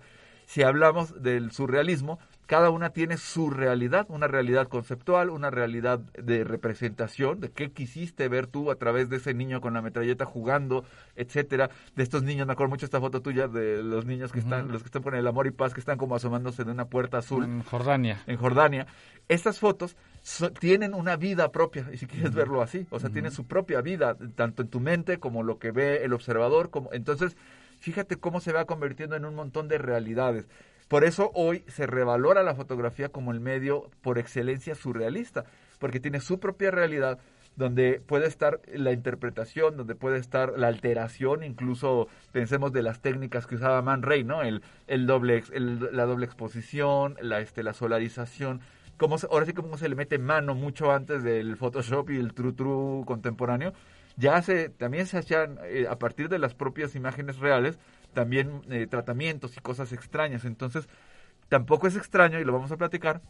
Si 0.52 0.64
hablamos 0.64 1.24
del 1.24 1.54
surrealismo, 1.54 2.20
cada 2.46 2.72
una 2.72 2.90
tiene 2.90 3.16
su 3.16 3.52
realidad, 3.52 4.06
una 4.10 4.28
realidad 4.28 4.68
conceptual, 4.68 5.30
una 5.30 5.50
realidad 5.50 6.00
de 6.00 6.44
representación, 6.44 7.40
de 7.40 7.52
qué 7.52 7.72
quisiste 7.72 8.28
ver 8.28 8.48
tú 8.48 8.70
a 8.70 8.76
través 8.76 9.08
de 9.08 9.16
ese 9.16 9.34
niño 9.34 9.62
con 9.62 9.74
la 9.74 9.82
metralleta 9.82 10.26
jugando, 10.26 10.84
etcétera, 11.16 11.70
de 11.96 12.04
estos 12.04 12.24
niños, 12.24 12.48
me 12.48 12.52
acuerdo 12.52 12.72
mucho 12.72 12.84
esta 12.84 13.00
foto 13.00 13.22
tuya 13.22 13.48
de 13.48 13.82
los 13.82 14.06
niños 14.06 14.34
que 14.34 14.40
están, 14.40 14.70
los 14.70 14.82
que 14.84 14.88
están 14.88 15.04
con 15.04 15.16
el 15.16 15.26
amor 15.26 15.48
y 15.48 15.52
paz, 15.52 15.74
que 15.74 15.80
están 15.80 15.98
como 15.98 16.16
asomándose 16.16 16.66
de 16.66 16.72
una 16.72 16.84
puerta 16.84 17.20
azul. 17.20 17.46
En 17.46 17.64
Jordania. 17.64 18.20
En 18.28 18.36
Jordania. 18.36 18.88
Estas 19.30 19.58
fotos 19.58 19.96
tienen 20.60 20.94
una 20.94 21.16
vida 21.16 21.50
propia, 21.54 21.88
y 21.94 21.98
si 21.98 22.08
quieres 22.08 22.34
verlo 22.34 22.62
así, 22.62 22.88
o 22.90 23.00
sea, 23.00 23.10
tienen 23.10 23.32
su 23.32 23.48
propia 23.48 23.80
vida, 23.80 24.18
tanto 24.36 24.64
en 24.64 24.68
tu 24.68 24.82
mente 24.82 25.18
como 25.18 25.44
lo 25.44 25.60
que 25.60 25.72
ve 25.72 26.04
el 26.04 26.12
observador, 26.12 26.72
como 26.72 26.92
entonces 26.92 27.38
fíjate 27.82 28.16
cómo 28.16 28.40
se 28.40 28.54
va 28.54 28.66
convirtiendo 28.66 29.16
en 29.16 29.26
un 29.26 29.36
montón 29.36 29.68
de 29.68 29.78
realidades. 29.78 30.48
Por 30.88 31.04
eso 31.04 31.32
hoy 31.34 31.64
se 31.68 31.88
revalora 31.88 32.44
la 32.44 32.56
fotografía 32.56 33.10
como 33.10 33.32
el 33.32 33.40
medio 33.40 33.90
por 34.02 34.18
excelencia 34.18 34.76
surrealista, 34.76 35.46
porque 35.80 36.00
tiene 36.00 36.20
su 36.20 36.40
propia 36.40 36.72
realidad 36.72 37.20
donde 37.56 38.02
puede 38.06 38.28
estar 38.28 38.62
la 38.74 38.92
interpretación, 38.92 39.76
donde 39.76 39.96
puede 39.96 40.20
estar 40.20 40.58
la 40.58 40.68
alteración, 40.68 41.44
incluso 41.44 42.08
pensemos 42.32 42.72
de 42.72 42.84
las 42.84 43.02
técnicas 43.02 43.46
que 43.46 43.56
usaba 43.56 43.82
Man 43.82 44.04
Ray, 44.04 44.24
¿no? 44.24 44.42
El, 44.42 44.62
doble, 45.06 45.44
la 45.52 46.06
doble 46.06 46.26
exposición, 46.26 47.18
la, 47.22 47.42
este, 47.42 47.64
la 47.64 47.74
solarización, 47.74 48.62
ahora 49.30 49.46
sí 49.46 49.54
como 49.54 49.78
se 49.78 49.90
le 49.90 49.96
mete 49.96 50.18
mano 50.20 50.56
mucho 50.56 50.92
antes 50.92 51.24
del 51.24 51.58
Photoshop 51.58 52.10
y 52.12 52.18
el 52.18 52.34
True 52.34 52.54
True 52.54 53.06
contemporáneo, 53.06 53.74
ya 54.18 54.42
se, 54.42 54.70
también 54.70 55.08
se 55.08 55.18
hacían 55.18 55.60
eh, 55.64 55.88
a 55.90 55.98
partir 55.98 56.30
de 56.30 56.40
las 56.40 56.54
propias 56.54 56.96
imágenes 56.96 57.38
reales, 57.40 57.78
también 58.14 58.62
eh, 58.70 58.88
tratamientos 58.90 59.56
y 59.58 59.62
cosas 59.62 59.94
extrañas. 59.94 60.46
Entonces, 60.46 60.88
tampoco 61.50 61.88
es 61.88 61.96
extraño, 61.96 62.40
y 62.40 62.44
lo 62.44 62.54
vamos 62.54 62.72
a 62.72 62.78
platicar, 62.78 63.22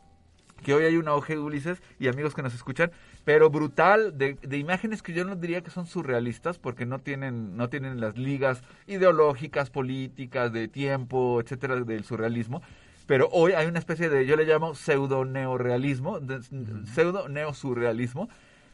que 0.64 0.74
hoy 0.74 0.86
hay 0.86 0.98
un 0.98 1.08
auge, 1.08 1.38
Ulises, 1.38 1.82
y 2.00 2.08
amigos 2.08 2.36
que 2.36 2.44
nos 2.44 2.54
escuchan, 2.54 2.92
pero 3.26 3.50
brutal, 3.50 4.18
de, 4.18 4.36
de, 4.36 4.58
imágenes 4.58 5.02
que 5.02 5.14
yo 5.14 5.26
no 5.26 5.36
diría 5.36 5.62
que 5.62 5.72
son 5.72 5.88
surrealistas, 5.88 6.60
porque 6.60 6.86
no 6.86 7.00
tienen, 7.00 7.58
no 7.58 7.70
tienen 7.70 8.00
las 8.00 8.18
ligas 8.18 8.64
ideológicas, 8.88 9.70
políticas, 9.70 10.54
de 10.54 10.68
tiempo, 10.68 11.42
etcétera, 11.42 11.76
del 11.76 12.04
surrealismo. 12.04 12.62
Pero 13.08 13.28
hoy 13.32 13.54
hay 13.54 13.68
una 13.68 13.80
especie 13.80 14.10
de, 14.10 14.26
yo 14.26 14.36
le 14.36 14.46
llamo 14.46 14.76
pseudo 14.76 15.26
neorealismo, 15.26 16.20
pseudo 16.94 17.28
neosurrealismo, 17.28 18.30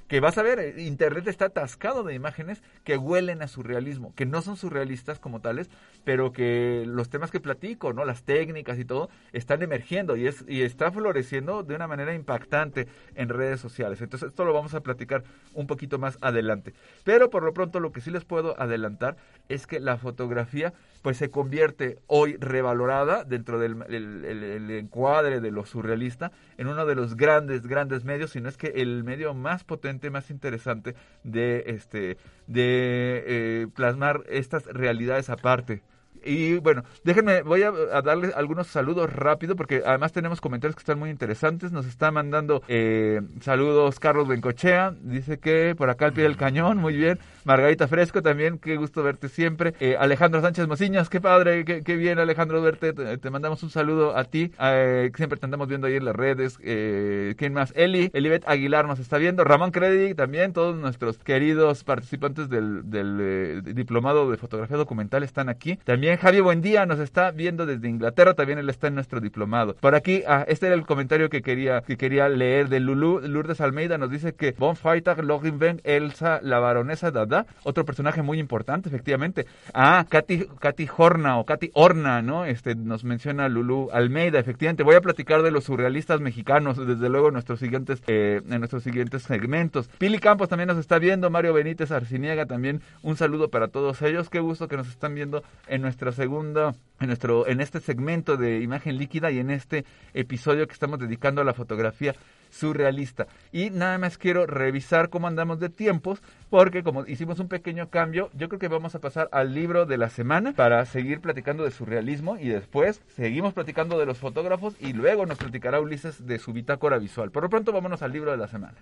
que 0.07 0.19
vas 0.19 0.37
a 0.37 0.43
ver, 0.43 0.59
eh, 0.59 0.81
Internet 0.81 1.27
está 1.27 1.45
atascado 1.45 2.03
de 2.03 2.13
imágenes 2.13 2.61
que 2.83 2.97
huelen 2.97 3.41
a 3.41 3.47
surrealismo, 3.47 4.13
que 4.15 4.25
no 4.25 4.41
son 4.41 4.57
surrealistas 4.57 5.19
como 5.19 5.41
tales, 5.41 5.69
pero 6.03 6.31
que 6.31 6.85
los 6.87 7.09
temas 7.09 7.31
que 7.31 7.39
platico, 7.39 7.93
¿no? 7.93 8.05
Las 8.05 8.23
técnicas 8.23 8.79
y 8.79 8.85
todo, 8.85 9.09
están 9.33 9.61
emergiendo 9.61 10.15
y, 10.15 10.27
es, 10.27 10.45
y 10.47 10.61
está 10.61 10.91
floreciendo 10.91 11.63
de 11.63 11.75
una 11.75 11.87
manera 11.87 12.13
impactante 12.13 12.87
en 13.15 13.29
redes 13.29 13.59
sociales. 13.59 14.01
Entonces, 14.01 14.29
esto 14.29 14.45
lo 14.45 14.53
vamos 14.53 14.73
a 14.73 14.81
platicar 14.81 15.23
un 15.53 15.67
poquito 15.67 15.99
más 15.99 16.17
adelante. 16.21 16.73
Pero 17.03 17.29
por 17.29 17.43
lo 17.43 17.53
pronto, 17.53 17.79
lo 17.79 17.91
que 17.91 18.01
sí 18.01 18.11
les 18.11 18.23
puedo 18.23 18.59
adelantar 18.59 19.17
es 19.49 19.67
que 19.67 19.79
la 19.79 19.97
fotografía, 19.97 20.73
pues 21.01 21.17
se 21.17 21.29
convierte 21.29 21.99
hoy 22.07 22.37
revalorada 22.37 23.23
dentro 23.23 23.59
del 23.59 23.83
el, 23.89 24.71
encuadre 24.71 25.39
de 25.39 25.51
lo 25.51 25.65
surrealista 25.65 26.31
en 26.57 26.67
uno 26.67 26.85
de 26.85 26.95
los 26.95 27.15
grandes, 27.15 27.65
grandes 27.65 28.03
medios, 28.03 28.31
si 28.31 28.41
no 28.41 28.49
es 28.49 28.57
que 28.57 28.67
el 28.75 29.03
medio 29.03 29.33
más 29.33 29.63
potente 29.63 29.96
más 30.09 30.29
interesante 30.29 30.95
de, 31.23 31.63
este, 31.67 32.17
de 32.47 33.23
eh, 33.27 33.67
plasmar 33.75 34.23
estas 34.29 34.65
realidades 34.65 35.29
aparte. 35.29 35.81
Y 36.27 36.57
bueno, 36.59 36.83
déjenme, 37.03 37.41
voy 37.41 37.63
a, 37.63 37.71
darles 38.01 38.35
algunos 38.35 38.67
saludos 38.67 39.11
rápido 39.11 39.55
porque 39.55 39.81
además 39.85 40.11
tenemos 40.11 40.41
comentarios 40.41 40.75
que 40.75 40.81
están 40.81 40.99
muy 40.99 41.09
interesantes. 41.09 41.71
Nos 41.71 41.85
está 41.85 42.11
mandando 42.11 42.61
eh, 42.67 43.21
saludos 43.41 43.99
Carlos 43.99 44.27
Bencochea, 44.27 44.93
dice 45.01 45.39
que 45.39 45.73
por 45.77 45.89
acá 45.89 46.05
al 46.05 46.13
pie 46.13 46.23
del 46.23 46.37
cañón, 46.37 46.77
muy 46.77 46.95
bien. 46.95 47.19
Margarita 47.45 47.87
Fresco 47.87 48.21
también, 48.21 48.59
qué 48.59 48.75
gusto 48.75 49.03
verte 49.03 49.29
siempre. 49.29 49.73
Eh, 49.79 49.95
Alejandro 49.97 50.41
Sánchez 50.41 50.67
Mociñas, 50.67 51.09
qué 51.09 51.21
padre, 51.21 51.63
qué, 51.63 51.95
bien 51.95 52.19
Alejandro 52.19 52.61
verte. 52.61 52.91
Te, 52.91 53.29
mandamos 53.29 53.63
un 53.63 53.69
saludo 53.69 54.17
a 54.17 54.25
ti, 54.25 54.51
eh, 54.59 55.09
siempre 55.15 55.39
te 55.39 55.45
andamos 55.45 55.69
viendo 55.69 55.87
ahí 55.87 55.95
en 55.95 56.03
las 56.03 56.15
redes. 56.15 56.57
Eh, 56.61 57.35
¿Quién 57.37 57.53
más? 57.53 57.71
Eli, 57.75 58.11
Elibet 58.13 58.43
Aguilar 58.47 58.85
nos 58.85 58.99
está 58.99 59.17
viendo. 59.17 59.45
Ramón 59.45 59.71
Credi 59.71 60.13
también, 60.13 60.51
todos 60.51 60.75
nuestros 60.75 61.19
queridos 61.19 61.85
participantes 61.85 62.49
del, 62.49 62.89
del 62.89 63.63
diplomado 63.63 64.29
de 64.29 64.35
fotografía 64.35 64.75
documental 64.75 65.23
están 65.23 65.47
aquí. 65.47 65.77
También 65.85 66.16
Javier 66.17 66.43
Buendía 66.43 66.85
nos 66.85 66.99
está 66.99 67.31
viendo 67.31 67.65
desde 67.65 67.87
Inglaterra, 67.87 68.33
también 68.33 68.59
él 68.59 68.69
está 68.69 68.87
en 68.87 68.95
nuestro 68.95 69.19
diplomado. 69.19 69.75
Por 69.75 69.95
aquí, 69.95 70.23
ah, 70.27 70.45
este 70.47 70.67
era 70.67 70.75
el 70.75 70.85
comentario 70.85 71.29
que 71.29 71.41
quería, 71.41 71.81
que 71.81 71.97
quería 71.97 72.29
leer 72.29 72.69
de 72.69 72.79
Lulu. 72.79 73.21
Lourdes 73.21 73.61
Almeida 73.61 73.97
nos 73.97 74.11
dice 74.11 74.33
que 74.33 74.53
Bonfighter, 74.57 75.23
Login 75.23 75.57
Elsa, 75.83 76.39
la 76.41 76.59
baronesa 76.59 77.11
Dada 77.11 77.45
otro 77.63 77.85
personaje 77.85 78.21
muy 78.21 78.39
importante, 78.39 78.89
efectivamente. 78.89 79.45
Ah, 79.73 80.05
Katy, 80.07 80.47
Katy 80.59 80.87
Horna 80.95 81.37
o 81.37 81.45
Katy 81.45 81.71
Horna, 81.73 82.21
¿no? 82.21 82.45
Este, 82.45 82.75
nos 82.75 83.03
menciona 83.03 83.49
Lulu 83.49 83.89
Almeida, 83.91 84.39
efectivamente. 84.39 84.83
Voy 84.83 84.95
a 84.95 85.01
platicar 85.01 85.41
de 85.43 85.51
los 85.51 85.65
surrealistas 85.65 86.21
mexicanos, 86.21 86.77
desde 86.77 87.09
luego 87.09 87.27
en 87.27 87.33
nuestros 87.33 87.59
siguientes, 87.59 88.01
eh, 88.07 88.41
en 88.49 88.59
nuestros 88.59 88.83
siguientes 88.83 89.23
segmentos. 89.23 89.89
Pili 89.97 90.19
Campos 90.19 90.49
también 90.49 90.67
nos 90.67 90.77
está 90.77 90.99
viendo, 90.99 91.29
Mario 91.29 91.53
Benítez 91.53 91.91
Arciniega 91.91 92.45
también, 92.45 92.81
un 93.01 93.15
saludo 93.15 93.49
para 93.49 93.67
todos 93.67 94.01
ellos. 94.01 94.29
Qué 94.29 94.39
gusto 94.39 94.67
que 94.67 94.77
nos 94.77 94.87
están 94.87 95.15
viendo 95.15 95.43
en 95.67 95.81
nuestra 95.81 96.06
segunda, 96.11 96.75
en 96.99 97.07
nuestro, 97.07 97.47
en 97.47 97.61
este 97.61 97.79
segmento 97.79 98.37
de 98.37 98.61
imagen 98.61 98.97
líquida 98.97 99.31
y 99.31 99.39
en 99.39 99.49
este 99.49 99.85
episodio 100.13 100.67
que 100.67 100.73
estamos 100.73 100.99
dedicando 100.99 101.41
a 101.41 101.43
la 101.43 101.53
fotografía 101.53 102.15
surrealista. 102.49 103.27
Y 103.51 103.69
nada 103.69 103.97
más 103.97 104.17
quiero 104.17 104.45
revisar 104.45 105.09
cómo 105.09 105.27
andamos 105.27 105.59
de 105.59 105.69
tiempos, 105.69 106.21
porque 106.49 106.83
como 106.83 107.05
hicimos 107.05 107.39
un 107.39 107.47
pequeño 107.47 107.89
cambio, 107.89 108.29
yo 108.33 108.49
creo 108.49 108.59
que 108.59 108.67
vamos 108.67 108.95
a 108.95 108.99
pasar 108.99 109.29
al 109.31 109.53
libro 109.53 109.85
de 109.85 109.97
la 109.97 110.09
semana 110.09 110.53
para 110.53 110.85
seguir 110.85 111.21
platicando 111.21 111.63
de 111.63 111.71
surrealismo 111.71 112.37
y 112.37 112.47
después 112.49 113.01
seguimos 113.09 113.53
platicando 113.53 113.99
de 113.99 114.05
los 114.05 114.17
fotógrafos 114.17 114.75
y 114.79 114.93
luego 114.93 115.25
nos 115.25 115.37
platicará 115.37 115.79
Ulises 115.79 116.25
de 116.25 116.39
su 116.39 116.53
bitácora 116.53 116.97
visual. 116.97 117.31
Por 117.31 117.43
lo 117.43 117.49
pronto 117.49 117.71
vámonos 117.71 118.01
al 118.01 118.11
libro 118.11 118.31
de 118.31 118.37
la 118.37 118.47
semana. 118.47 118.75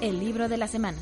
El 0.00 0.20
libro 0.20 0.48
de 0.48 0.56
la 0.56 0.68
semana. 0.68 0.98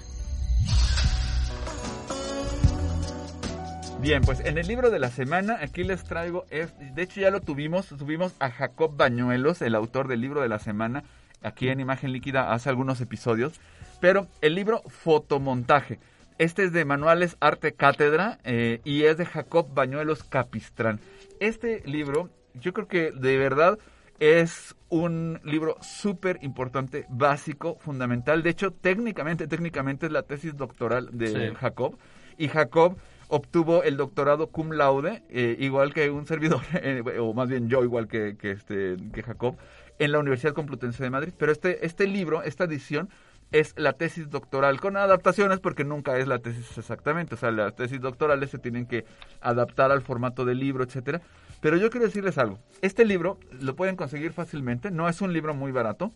Bien, 4.01 4.23
pues 4.23 4.41
en 4.41 4.59
el 4.59 4.69
libro 4.69 4.91
de 4.91 4.99
la 4.99 5.09
semana 5.11 5.59
aquí 5.61 5.83
les 5.83 6.05
traigo, 6.05 6.45
es, 6.51 6.73
de 6.79 7.03
hecho 7.03 7.21
ya 7.21 7.31
lo 7.31 7.41
tuvimos, 7.41 7.89
tuvimos 7.89 8.35
a 8.39 8.51
Jacob 8.51 8.97
Bañuelos, 8.97 9.63
el 9.63 9.75
autor 9.75 10.07
del 10.07 10.21
libro 10.21 10.43
de 10.43 10.49
la 10.49 10.59
semana, 10.59 11.03
aquí 11.43 11.69
en 11.69 11.81
Imagen 11.81 12.13
Líquida 12.13 12.53
hace 12.53 12.69
algunos 12.69 13.01
episodios, 13.01 13.61
pero 14.01 14.29
el 14.43 14.55
libro 14.55 14.83
Fotomontaje. 14.87 15.99
Este 16.39 16.65
es 16.65 16.73
de 16.73 16.85
Manuales 16.85 17.37
Arte 17.41 17.73
Cátedra 17.73 18.39
eh, 18.45 18.81
y 18.85 19.05
es 19.05 19.17
de 19.17 19.25
Jacob 19.25 19.73
Bañuelos 19.73 20.23
Capistrán. 20.23 21.01
Este 21.41 21.83
libro, 21.87 22.31
yo 22.55 22.75
creo 22.75 22.89
que 22.89 23.11
de 23.11 23.39
verdad 23.39 23.79
es 24.21 24.77
un 24.89 25.41
libro 25.43 25.77
súper 25.81 26.39
importante, 26.43 27.07
básico, 27.09 27.79
fundamental. 27.81 28.43
De 28.43 28.51
hecho, 28.51 28.71
técnicamente, 28.71 29.47
técnicamente 29.47 30.07
es 30.07 30.13
la 30.13 30.23
tesis 30.23 30.57
doctoral 30.57 31.09
de 31.13 31.55
Jacob. 31.55 31.99
Y 32.39 32.49
Jacob 32.49 32.99
obtuvo 33.29 33.83
el 33.83 33.97
doctorado 33.97 34.49
cum 34.49 34.73
laude, 34.73 35.23
eh, 35.29 35.57
igual 35.59 35.93
que 35.93 36.11
un 36.11 36.27
servidor, 36.27 36.63
eh, 36.75 37.03
o 37.21 37.35
más 37.35 37.49
bien 37.49 37.69
yo, 37.69 37.83
igual 37.85 38.09
que, 38.09 38.37
que, 38.37 38.53
este, 38.53 38.97
que 39.13 39.23
Jacob, 39.23 39.57
en 39.99 40.13
la 40.13 40.19
Universidad 40.19 40.53
Complutense 40.53 41.03
de 41.03 41.11
Madrid. 41.11 41.33
Pero 41.37 41.53
este, 41.53 41.85
este 41.87 42.07
libro, 42.07 42.43
esta 42.43 42.65
edición, 42.65 43.09
es 43.53 43.75
la 43.77 43.93
tesis 43.93 44.29
doctoral 44.29 44.81
con 44.81 44.97
adaptaciones 44.97 45.61
porque 45.61 45.85
nunca 45.85 46.19
es 46.19 46.27
la 46.27 46.41
tesis 46.41 46.77
exactamente, 46.77 47.37
o 47.37 47.39
sea, 47.39 47.51
las 47.53 47.77
tesis 47.77 48.01
doctorales 48.01 48.51
se 48.51 48.59
tienen 48.59 48.87
que 48.87 49.05
adaptar 49.41 49.93
al 49.93 50.03
formato 50.03 50.45
del 50.45 50.59
libro, 50.59 50.85
etcétera. 50.85 51.23
Pero 51.61 51.77
yo 51.77 51.91
quiero 51.91 52.07
decirles 52.07 52.39
algo, 52.39 52.59
este 52.83 53.05
libro 53.05 53.39
lo 53.61 53.77
pueden 53.77 53.97
conseguir 53.97 54.33
fácilmente, 54.33 54.91
no 54.91 55.09
es 55.09 55.21
un 55.21 55.33
libro 55.33 55.55
muy 55.55 55.73
barato, 55.73 56.13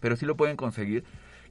pero 0.00 0.16
sí 0.16 0.26
lo 0.26 0.36
pueden 0.36 0.56
conseguir 0.56 1.04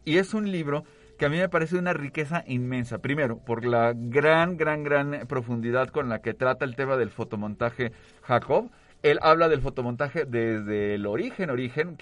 y 0.04 0.18
es 0.18 0.34
un 0.34 0.52
libro 0.52 0.84
que 1.22 1.28
a 1.28 1.30
mí 1.30 1.38
me 1.38 1.50
parece 1.50 1.78
una 1.78 1.94
riqueza 1.94 2.44
inmensa. 2.48 2.98
Primero, 2.98 3.38
por 3.38 3.64
la 3.64 3.94
gran, 3.96 4.58
gran, 4.58 4.82
gran 4.82 5.28
profundidad 5.28 5.90
con 5.90 6.10
la 6.10 6.18
que 6.24 6.34
trata 6.34 6.66
el 6.66 6.76
tema 6.76 6.98
del 6.98 7.12
fotomontaje 7.12 7.92
Jacob. 8.24 8.72
Él 9.04 9.20
habla 9.22 9.48
del 9.48 9.62
fotomontaje 9.62 10.26
desde 10.26 10.96
el 10.96 11.06
origen, 11.06 11.52
origen, 11.52 11.96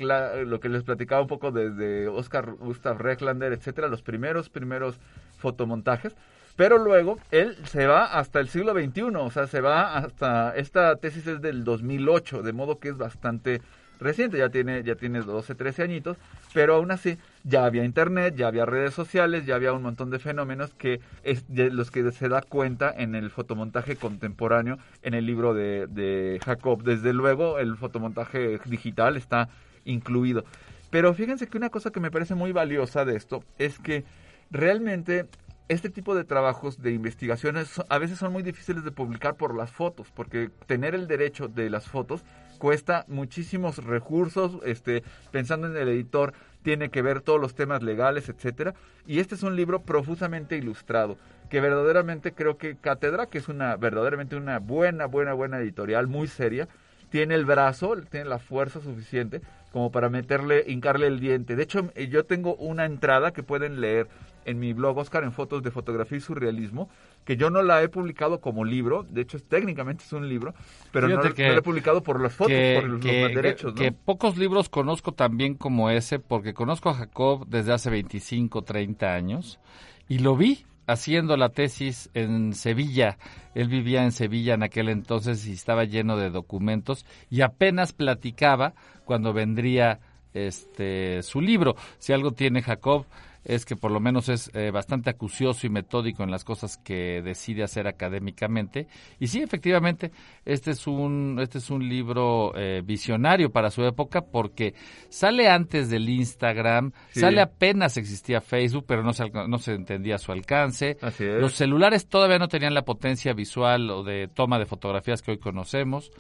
lo 0.46 0.62
que 0.62 0.70
les 0.70 0.84
platicaba 0.84 1.22
un 1.22 1.28
poco 1.28 1.52
desde 1.52 2.08
Oscar 2.08 2.54
Gustav 2.54 2.98
Rechlander, 2.98 3.52
etcétera, 3.52 3.90
los 3.90 4.04
primeros, 4.04 4.50
primeros 4.50 5.02
fotomontajes. 5.38 6.16
Pero 6.56 6.78
luego 6.78 7.20
él 7.32 7.58
se 7.66 7.88
va 7.88 8.06
hasta 8.06 8.40
el 8.40 8.48
siglo 8.48 8.72
XXI, 8.72 9.02
o 9.18 9.32
sea, 9.32 9.48
se 9.48 9.60
va 9.60 9.98
hasta, 9.98 10.56
esta 10.56 10.96
tesis 10.96 11.28
es 11.28 11.42
del 11.42 11.66
2008, 11.66 12.42
de 12.42 12.54
modo 12.54 12.80
que 12.80 12.88
es 12.88 12.98
bastante 12.98 13.62
reciente, 14.00 14.38
ya 14.38 14.50
tiene, 14.50 14.84
ya 14.84 14.96
tiene 14.96 15.22
12, 15.22 15.56
13 15.56 15.84
añitos, 15.84 16.18
pero 16.54 16.76
aún 16.76 16.92
así 16.92 17.18
ya 17.44 17.66
había 17.66 17.84
internet, 17.84 18.36
ya 18.36 18.48
había 18.48 18.66
redes 18.66 18.94
sociales, 18.94 19.46
ya 19.46 19.56
había 19.56 19.74
un 19.74 19.84
montón 19.84 20.10
de 20.10 20.20
fenómenos 20.20 20.74
que 20.74 21.00
es 21.24 21.44
de 21.48 21.70
los 21.70 21.92
que 21.92 22.12
se 22.12 22.30
da 22.30 22.42
cuenta 22.42 22.94
en 22.96 23.16
el 23.16 23.30
fotomontaje 23.30 23.96
contemporáneo 23.96 24.78
en 25.04 25.14
el 25.14 25.26
libro 25.26 25.54
de, 25.54 25.88
de 25.88 26.40
Jacob. 26.44 26.84
Desde 26.84 27.14
luego 27.14 27.60
el 27.60 27.78
fotomontaje 27.78 28.60
digital 28.66 29.18
está 29.18 29.50
incluido. 29.86 30.44
Pero 30.90 31.14
fíjense 31.14 31.48
que 31.48 31.58
una 31.58 31.70
cosa 31.70 31.92
que 31.92 32.00
me 32.00 32.12
parece 32.12 32.36
muy 32.36 32.52
valiosa 32.52 33.06
de 33.06 33.16
esto 33.16 33.44
es 33.58 33.80
que 33.80 34.06
realmente 34.50 35.28
este 35.68 35.90
tipo 35.90 36.16
de 36.16 36.24
trabajos 36.24 36.82
de 36.82 36.92
investigaciones 36.92 37.80
a 37.90 37.98
veces 38.00 38.18
son 38.18 38.34
muy 38.34 38.42
difíciles 38.42 38.84
de 38.84 38.92
publicar 38.92 39.36
por 39.36 39.56
las 39.56 39.72
fotos, 39.72 40.08
porque 40.14 40.50
tener 40.66 40.96
el 40.96 41.08
derecho 41.08 41.48
de 41.48 41.70
las 41.70 41.88
fotos 41.88 42.24
cuesta 42.60 43.06
muchísimos 43.08 43.84
recursos, 43.84 44.60
este, 44.64 45.04
pensando 45.32 45.66
en 45.66 45.76
el 45.76 45.88
editor, 45.88 46.34
tiene 46.62 46.90
que 46.90 47.02
ver 47.02 47.22
todos 47.22 47.42
los 47.42 47.56
temas 47.56 47.82
legales, 47.82 48.30
etcétera, 48.30 48.76
y 49.08 49.20
este 49.20 49.34
es 49.34 49.42
un 49.42 49.56
libro 49.56 49.82
profusamente 49.82 50.58
ilustrado, 50.58 51.18
que 51.50 51.62
verdaderamente 51.62 52.34
creo 52.34 52.58
que 52.58 52.76
Cátedra, 52.76 53.26
que 53.26 53.40
es 53.40 53.48
una 53.48 53.76
verdaderamente 53.78 54.36
una 54.36 54.60
buena, 54.60 55.08
buena, 55.08 55.34
buena 55.34 55.60
editorial, 55.60 56.06
muy 56.06 56.28
seria, 56.28 56.68
tiene 57.10 57.34
el 57.34 57.46
brazo, 57.46 57.96
tiene 58.12 58.30
la 58.30 58.38
fuerza 58.38 58.82
suficiente 58.82 59.42
como 59.72 59.92
para 59.92 60.10
meterle, 60.10 60.64
hincarle 60.68 61.08
el 61.08 61.20
diente. 61.20 61.56
De 61.56 61.64
hecho, 61.64 61.92
yo 61.96 62.26
tengo 62.26 62.56
una 62.56 62.86
entrada 62.86 63.32
que 63.32 63.44
pueden 63.44 63.82
leer 63.82 64.08
en 64.46 64.60
mi 64.60 64.74
blog 64.74 64.98
Oscar 64.98 65.24
en 65.24 65.32
fotos 65.32 65.64
de 65.64 65.72
fotografía 65.72 66.18
y 66.18 66.22
surrealismo, 66.22 66.90
que 67.30 67.38
yo 67.38 67.52
no 67.52 67.62
la 67.62 67.84
he 67.84 67.90
publicado 67.90 68.42
como 68.42 68.66
libro, 68.66 69.04
de 69.04 69.22
hecho 69.22 69.38
técnicamente 69.38 70.04
es 70.04 70.12
un 70.14 70.28
libro, 70.28 70.56
pero 70.92 71.08
no, 71.08 71.22
la 71.22 71.30
he 71.30 71.62
publicado 71.62 72.02
por 72.02 72.20
las 72.20 72.34
fotos, 72.34 72.58
por 72.74 72.90
los, 72.90 73.04
derechos. 73.04 73.76
Que, 73.76 73.92
pocos 73.92 74.36
libros 74.36 74.68
conozco 74.68 75.12
también 75.12 75.54
como 75.54 75.92
ese, 75.92 76.18
porque 76.18 76.56
conozco 76.56 76.90
a 76.90 76.96
Jacob 76.96 77.46
desde 77.48 77.72
hace 77.72 77.92
25, 77.92 78.64
30 78.64 79.14
años, 79.14 79.60
y 80.08 80.18
lo 80.18 80.36
vi 80.36 80.66
haciendo 80.88 81.38
la 81.38 81.50
tesis 81.50 82.10
en 82.16 82.56
Sevilla. 82.56 83.20
Él 83.54 83.68
vivía 83.68 84.04
en 84.04 84.12
Sevilla 84.12 84.56
en 84.56 84.64
aquel 84.64 84.90
entonces 84.90 85.46
y 85.46 85.52
estaba 85.52 85.84
lleno 85.84 86.18
de 86.18 86.32
documentos 86.32 87.06
y 87.30 87.42
apenas 87.42 87.94
platicaba 87.94 88.74
cuando 89.06 89.34
vendría 89.34 90.00
este 90.34 91.22
su 91.22 91.42
libro. 91.42 91.76
Si 92.00 92.12
algo 92.12 92.32
tiene 92.32 92.64
Jacob 92.64 93.06
es 93.50 93.66
que 93.66 93.76
por 93.76 93.90
lo 93.90 94.00
menos 94.00 94.30
es 94.30 94.52
eh, 94.54 94.70
bastante 94.70 95.10
acucioso 95.10 95.66
y 95.66 95.72
metódico 95.72 96.24
en 96.24 96.30
las 96.30 96.44
cosas 96.44 96.78
que 96.78 97.24
decide 97.24 97.64
hacer 97.64 97.88
académicamente. 97.88 98.88
Y 99.20 99.26
sí, 99.26 99.42
efectivamente, 99.42 100.12
este 100.46 100.72
es 100.72 100.86
un, 100.86 101.40
este 101.42 101.58
es 101.58 101.72
un 101.72 101.90
libro 101.90 102.54
eh, 102.56 102.84
visionario 102.86 103.52
para 103.52 103.72
su 103.72 103.84
época 103.84 104.22
porque 104.22 104.76
sale 105.10 105.50
antes 105.50 105.90
del 105.90 106.08
Instagram, 106.08 106.92
sale 107.12 107.42
apenas 107.42 107.98
existía 107.98 108.40
Facebook, 108.40 108.86
pero 108.88 109.02
no 109.02 109.14
se, 109.14 109.32
no 109.32 109.58
se 109.58 109.74
entendía 109.74 110.20
su 110.20 110.32
alcance. 110.32 110.98
Los 111.20 111.56
celulares 111.56 112.08
todavía 112.08 112.38
no 112.38 112.50
tenían 112.50 112.76
la 112.76 112.86
potencia 112.86 113.34
visual 113.34 113.90
o 113.90 114.04
de 114.04 114.28
toma 114.28 114.60
de 114.60 114.68
fotografías 114.68 115.24
que 115.24 115.32
hoy 115.32 115.40
conocemos. 115.40 116.12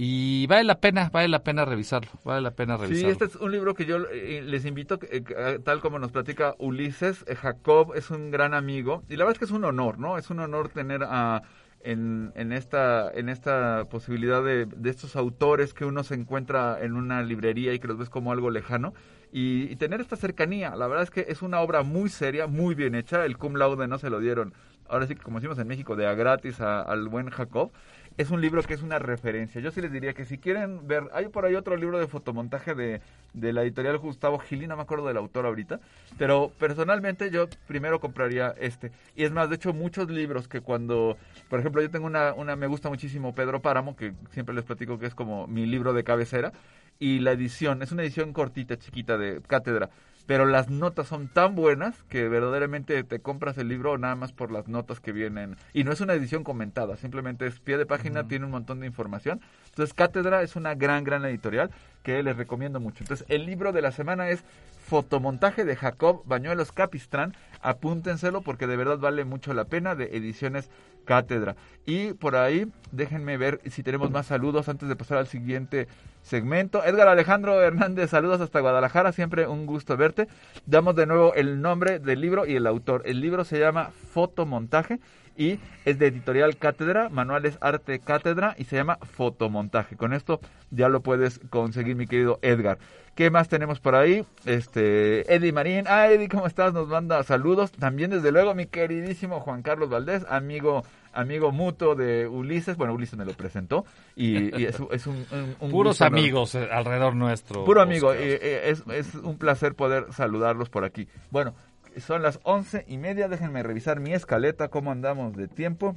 Y 0.00 0.46
vale 0.46 0.62
la 0.62 0.80
pena, 0.80 1.10
vale 1.12 1.26
la 1.26 1.42
pena 1.42 1.64
revisarlo, 1.64 2.08
vale 2.22 2.40
la 2.40 2.52
pena 2.52 2.76
revisarlo. 2.76 3.08
Sí, 3.08 3.10
este 3.10 3.24
es 3.24 3.34
un 3.34 3.50
libro 3.50 3.74
que 3.74 3.84
yo 3.84 3.96
eh, 4.12 4.40
les 4.46 4.64
invito, 4.64 4.96
eh, 5.02 5.58
tal 5.64 5.80
como 5.80 5.98
nos 5.98 6.12
platica 6.12 6.54
Ulises, 6.60 7.24
eh, 7.26 7.34
Jacob 7.34 7.94
es 7.96 8.12
un 8.12 8.30
gran 8.30 8.54
amigo 8.54 9.02
y 9.08 9.16
la 9.16 9.24
verdad 9.24 9.32
es 9.32 9.38
que 9.40 9.44
es 9.46 9.50
un 9.50 9.64
honor, 9.64 9.98
¿no? 9.98 10.16
Es 10.16 10.30
un 10.30 10.38
honor 10.38 10.68
tener 10.68 11.02
a... 11.02 11.42
En, 11.80 12.32
en, 12.34 12.50
esta, 12.52 13.08
en 13.12 13.28
esta 13.28 13.84
posibilidad 13.88 14.42
de, 14.42 14.66
de, 14.66 14.90
estos 14.90 15.14
autores 15.14 15.72
que 15.72 15.84
uno 15.84 16.02
se 16.02 16.14
encuentra 16.14 16.76
en 16.82 16.94
una 16.94 17.22
librería 17.22 17.72
y 17.72 17.78
que 17.78 17.86
los 17.86 17.96
ves 17.96 18.10
como 18.10 18.32
algo 18.32 18.50
lejano 18.50 18.94
y, 19.30 19.76
tener 19.76 20.00
esta 20.00 20.16
cercanía. 20.16 20.74
La 20.74 20.88
verdad 20.88 21.04
es 21.04 21.10
que 21.10 21.26
es 21.28 21.40
una 21.40 21.60
obra 21.60 21.84
muy 21.84 22.08
seria, 22.08 22.48
muy 22.48 22.74
bien 22.74 22.96
hecha. 22.96 23.24
El 23.24 23.38
cum 23.38 23.54
laude 23.54 23.86
no 23.86 23.96
se 23.98 24.10
lo 24.10 24.18
dieron, 24.18 24.54
ahora 24.88 25.06
sí 25.06 25.14
que 25.14 25.22
como 25.22 25.38
decimos 25.38 25.56
en 25.60 25.68
México, 25.68 25.94
de 25.94 26.08
a 26.08 26.14
gratis 26.14 26.60
al 26.60 27.08
buen 27.08 27.30
Jacob 27.30 27.70
es 28.18 28.30
un 28.30 28.40
libro 28.40 28.62
que 28.64 28.74
es 28.74 28.82
una 28.82 28.98
referencia. 28.98 29.60
Yo 29.60 29.70
sí 29.70 29.80
les 29.80 29.92
diría 29.92 30.12
que 30.12 30.24
si 30.24 30.38
quieren 30.38 30.88
ver, 30.88 31.04
hay 31.12 31.28
por 31.28 31.44
ahí 31.44 31.54
otro 31.54 31.76
libro 31.76 32.00
de 32.00 32.08
fotomontaje 32.08 32.74
de, 32.74 33.00
de 33.32 33.52
la 33.52 33.62
editorial 33.62 33.96
Gustavo 33.98 34.40
Gili, 34.40 34.66
no 34.66 34.76
me 34.76 34.82
acuerdo 34.82 35.06
del 35.06 35.16
autor 35.16 35.46
ahorita, 35.46 35.78
pero 36.18 36.50
personalmente 36.58 37.30
yo 37.30 37.48
primero 37.68 38.00
compraría 38.00 38.52
este. 38.58 38.90
Y 39.14 39.22
es 39.22 39.30
más, 39.30 39.48
de 39.48 39.54
hecho, 39.54 39.72
muchos 39.72 40.10
libros 40.10 40.48
que 40.48 40.60
cuando, 40.60 41.16
por 41.48 41.60
ejemplo, 41.60 41.80
yo 41.80 41.90
tengo 41.90 42.06
una, 42.06 42.34
una 42.34 42.56
me 42.56 42.66
gusta 42.66 42.88
muchísimo 42.88 43.36
Pedro 43.36 43.62
Páramo, 43.62 43.94
que 43.94 44.12
siempre 44.32 44.52
les 44.52 44.64
platico 44.64 44.98
que 44.98 45.06
es 45.06 45.14
como 45.14 45.46
mi 45.46 45.64
libro 45.64 45.92
de 45.92 46.02
cabecera, 46.02 46.52
y 46.98 47.20
la 47.20 47.30
edición, 47.30 47.82
es 47.82 47.92
una 47.92 48.02
edición 48.02 48.32
cortita, 48.32 48.76
chiquita 48.76 49.16
de 49.16 49.40
cátedra 49.46 49.90
pero 50.28 50.44
las 50.44 50.68
notas 50.68 51.08
son 51.08 51.28
tan 51.28 51.54
buenas 51.54 52.02
que 52.10 52.28
verdaderamente 52.28 53.02
te 53.02 53.18
compras 53.18 53.56
el 53.56 53.68
libro 53.68 53.96
nada 53.96 54.14
más 54.14 54.30
por 54.30 54.52
las 54.52 54.68
notas 54.68 55.00
que 55.00 55.10
vienen. 55.10 55.56
Y 55.72 55.84
no 55.84 55.90
es 55.90 56.02
una 56.02 56.12
edición 56.12 56.44
comentada, 56.44 56.98
simplemente 56.98 57.46
es 57.46 57.60
pie 57.60 57.78
de 57.78 57.86
página, 57.86 58.28
tiene 58.28 58.44
un 58.44 58.50
montón 58.50 58.80
de 58.80 58.86
información. 58.86 59.40
Entonces, 59.70 59.94
Cátedra 59.94 60.42
es 60.42 60.54
una 60.54 60.74
gran, 60.74 61.02
gran 61.02 61.24
editorial 61.24 61.70
que 62.02 62.22
les 62.22 62.36
recomiendo 62.36 62.78
mucho. 62.78 63.04
Entonces, 63.04 63.24
el 63.30 63.46
libro 63.46 63.72
de 63.72 63.80
la 63.80 63.90
semana 63.90 64.28
es 64.28 64.44
Fotomontaje 64.84 65.64
de 65.64 65.76
Jacob 65.76 66.22
Bañuelos 66.26 66.72
Capistrán. 66.72 67.34
Apúntenselo 67.62 68.42
porque 68.42 68.66
de 68.66 68.76
verdad 68.76 68.98
vale 68.98 69.24
mucho 69.24 69.54
la 69.54 69.64
pena 69.64 69.94
de 69.94 70.14
ediciones 70.14 70.68
Cátedra. 71.06 71.56
Y 71.86 72.12
por 72.12 72.36
ahí, 72.36 72.70
déjenme 72.92 73.38
ver 73.38 73.62
si 73.70 73.82
tenemos 73.82 74.10
más 74.10 74.26
saludos 74.26 74.68
antes 74.68 74.90
de 74.90 74.96
pasar 74.96 75.16
al 75.16 75.26
siguiente 75.26 75.88
segmento. 76.22 76.84
Edgar 76.84 77.08
Alejandro 77.08 77.60
Hernández, 77.60 78.10
saludos 78.10 78.40
hasta 78.40 78.60
Guadalajara, 78.60 79.12
siempre 79.12 79.46
un 79.46 79.66
gusto 79.66 79.96
verte. 79.96 80.28
Damos 80.66 80.94
de 80.96 81.06
nuevo 81.06 81.34
el 81.34 81.60
nombre 81.60 81.98
del 81.98 82.20
libro 82.20 82.46
y 82.46 82.56
el 82.56 82.66
autor. 82.66 83.02
El 83.04 83.20
libro 83.20 83.44
se 83.44 83.58
llama 83.58 83.90
Fotomontaje 84.12 85.00
y 85.36 85.60
es 85.84 85.98
de 85.98 86.08
editorial 86.08 86.56
Cátedra, 86.56 87.08
Manuales 87.08 87.58
Arte 87.60 88.00
Cátedra 88.00 88.54
y 88.58 88.64
se 88.64 88.76
llama 88.76 88.98
Fotomontaje. 89.02 89.96
Con 89.96 90.12
esto 90.12 90.40
ya 90.70 90.88
lo 90.88 91.00
puedes 91.00 91.40
conseguir, 91.48 91.94
mi 91.94 92.06
querido 92.06 92.40
Edgar. 92.42 92.78
¿Qué 93.14 93.30
más 93.30 93.48
tenemos 93.48 93.80
por 93.80 93.94
ahí? 93.94 94.24
Este, 94.44 95.32
Eddie 95.32 95.52
Marín. 95.52 95.86
Ah, 95.88 96.08
Eddie, 96.08 96.28
¿cómo 96.28 96.46
estás? 96.46 96.72
Nos 96.72 96.88
manda 96.88 97.22
saludos. 97.22 97.72
También, 97.72 98.10
desde 98.10 98.32
luego, 98.32 98.54
mi 98.54 98.66
queridísimo 98.66 99.40
Juan 99.40 99.62
Carlos 99.62 99.90
Valdés, 99.90 100.24
amigo 100.28 100.84
amigo 101.12 101.52
mutuo 101.52 101.94
de 101.94 102.26
Ulises. 102.26 102.76
Bueno, 102.76 102.94
Ulises 102.94 103.18
me 103.18 103.24
lo 103.24 103.32
presentó 103.32 103.84
y, 104.16 104.64
es, 104.64 105.06
un, 105.06 105.26
Puros 105.70 106.02
amigos 106.02 106.54
eh, 106.54 106.68
alrededor 106.70 107.14
nuestro. 107.14 107.64
Puro 107.64 107.82
amigo. 107.82 108.14
Y, 108.14 108.18
es, 108.18 108.82
es 108.92 109.14
un 109.14 109.38
placer 109.38 109.74
poder 109.74 110.12
saludarlos 110.12 110.68
por 110.68 110.84
aquí. 110.84 111.08
Bueno, 111.30 111.54
son 111.98 112.22
las 112.22 112.40
once 112.42 112.84
y 112.88 112.98
media. 112.98 113.28
Déjenme 113.28 113.62
revisar 113.62 114.00
mi 114.00 114.12
escaleta, 114.12 114.68
cómo 114.68 114.90
andamos 114.90 115.36
de 115.36 115.48
tiempo. 115.48 115.96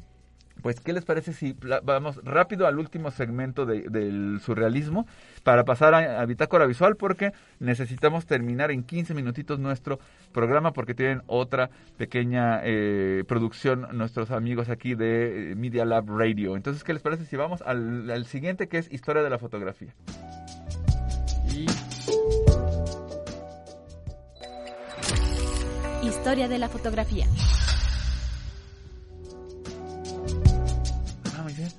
Pues, 0.61 0.79
¿qué 0.79 0.93
les 0.93 1.05
parece 1.05 1.33
si 1.33 1.55
vamos 1.83 2.19
rápido 2.23 2.67
al 2.67 2.77
último 2.77 3.11
segmento 3.11 3.65
del 3.65 4.39
surrealismo 4.41 5.07
para 5.43 5.65
pasar 5.65 5.93
a, 5.93 6.25
Bitácora 6.25 6.65
Visual? 6.65 6.95
Porque 6.95 7.31
necesitamos 7.59 8.25
terminar 8.25 8.71
en 8.71 8.83
15 8.83 9.13
minutitos 9.13 9.59
nuestro 9.59 9.99
programa 10.31 10.71
porque 10.71 10.93
tienen 10.93 11.23
otra 11.27 11.69
pequeña 11.97 12.61
eh, 12.63 13.23
producción 13.27 13.87
nuestros 13.93 14.31
amigos 14.31 14.69
aquí 14.69 14.93
de 14.93 15.51
eh, 15.51 15.55
Media 15.55 15.85
Lab 15.85 16.09
Radio. 16.09 16.55
Entonces, 16.55 16.83
¿qué 16.83 16.93
les 16.93 17.01
parece 17.01 17.25
si 17.25 17.35
vamos 17.35 17.61
al, 17.63 18.25
siguiente 18.25 18.67
que 18.67 18.77
es 18.77 18.91
Historia 18.91 19.23
de 19.23 19.29
la 19.29 19.39
Fotografía? 19.39 19.93
Historia 26.03 26.47
de 26.47 26.59
la 26.59 26.69
Fotografía. 26.69 27.25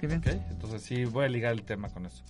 Entonces 0.03 0.83
sí, 0.83 1.05
voy 1.05 1.27
a 1.27 1.29
ligar 1.29 1.53
el 1.53 1.63
tema 1.63 1.89
con 1.89 2.07
eso. 2.07 2.25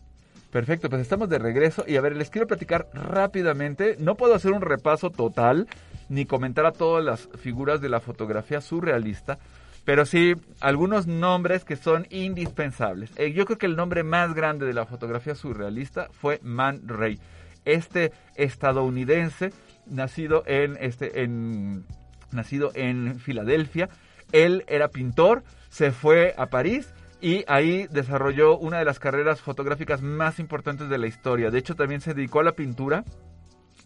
Perfecto, 0.50 0.90
pues 0.90 1.00
estamos 1.00 1.30
de 1.30 1.38
regreso 1.38 1.84
y 1.88 1.96
a 1.96 2.02
ver, 2.02 2.14
les 2.14 2.28
quiero 2.28 2.46
platicar 2.46 2.88
rápidamente, 2.92 3.96
no 3.98 4.16
puedo 4.16 4.34
hacer 4.34 4.52
un 4.52 4.60
repaso 4.60 5.08
total, 5.08 5.66
ni 6.10 6.26
comentar 6.26 6.66
a 6.66 6.72
todas 6.72 7.02
las 7.02 7.28
figuras 7.38 7.80
de 7.80 7.88
la 7.88 8.00
fotografía 8.00 8.60
surrealista, 8.60 9.38
pero 9.86 10.04
sí 10.04 10.34
algunos 10.60 11.06
nombres 11.06 11.64
que 11.64 11.76
son 11.76 12.06
indispensables. 12.10 13.10
Eh, 13.16 13.32
yo 13.32 13.46
creo 13.46 13.56
que 13.56 13.64
el 13.64 13.76
nombre 13.76 14.02
más 14.02 14.34
grande 14.34 14.66
de 14.66 14.74
la 14.74 14.84
fotografía 14.84 15.34
surrealista 15.34 16.08
fue 16.12 16.38
Man 16.42 16.82
Ray, 16.86 17.18
este 17.64 18.12
estadounidense 18.36 19.52
nacido 19.86 20.42
en 20.46 20.76
este 20.80 21.22
en 21.22 21.86
nacido 22.30 22.72
en 22.74 23.18
Filadelfia. 23.18 23.88
Él 24.32 24.64
era 24.68 24.88
pintor, 24.88 25.44
se 25.70 25.92
fue 25.92 26.34
a 26.36 26.46
París 26.46 26.92
y 27.22 27.44
ahí 27.46 27.86
desarrolló 27.86 28.58
una 28.58 28.80
de 28.80 28.84
las 28.84 28.98
carreras 28.98 29.40
fotográficas 29.40 30.02
más 30.02 30.40
importantes 30.40 30.88
de 30.88 30.98
la 30.98 31.06
historia. 31.06 31.52
De 31.52 31.58
hecho, 31.58 31.76
también 31.76 32.00
se 32.00 32.14
dedicó 32.14 32.40
a 32.40 32.44
la 32.44 32.56
pintura. 32.56 33.04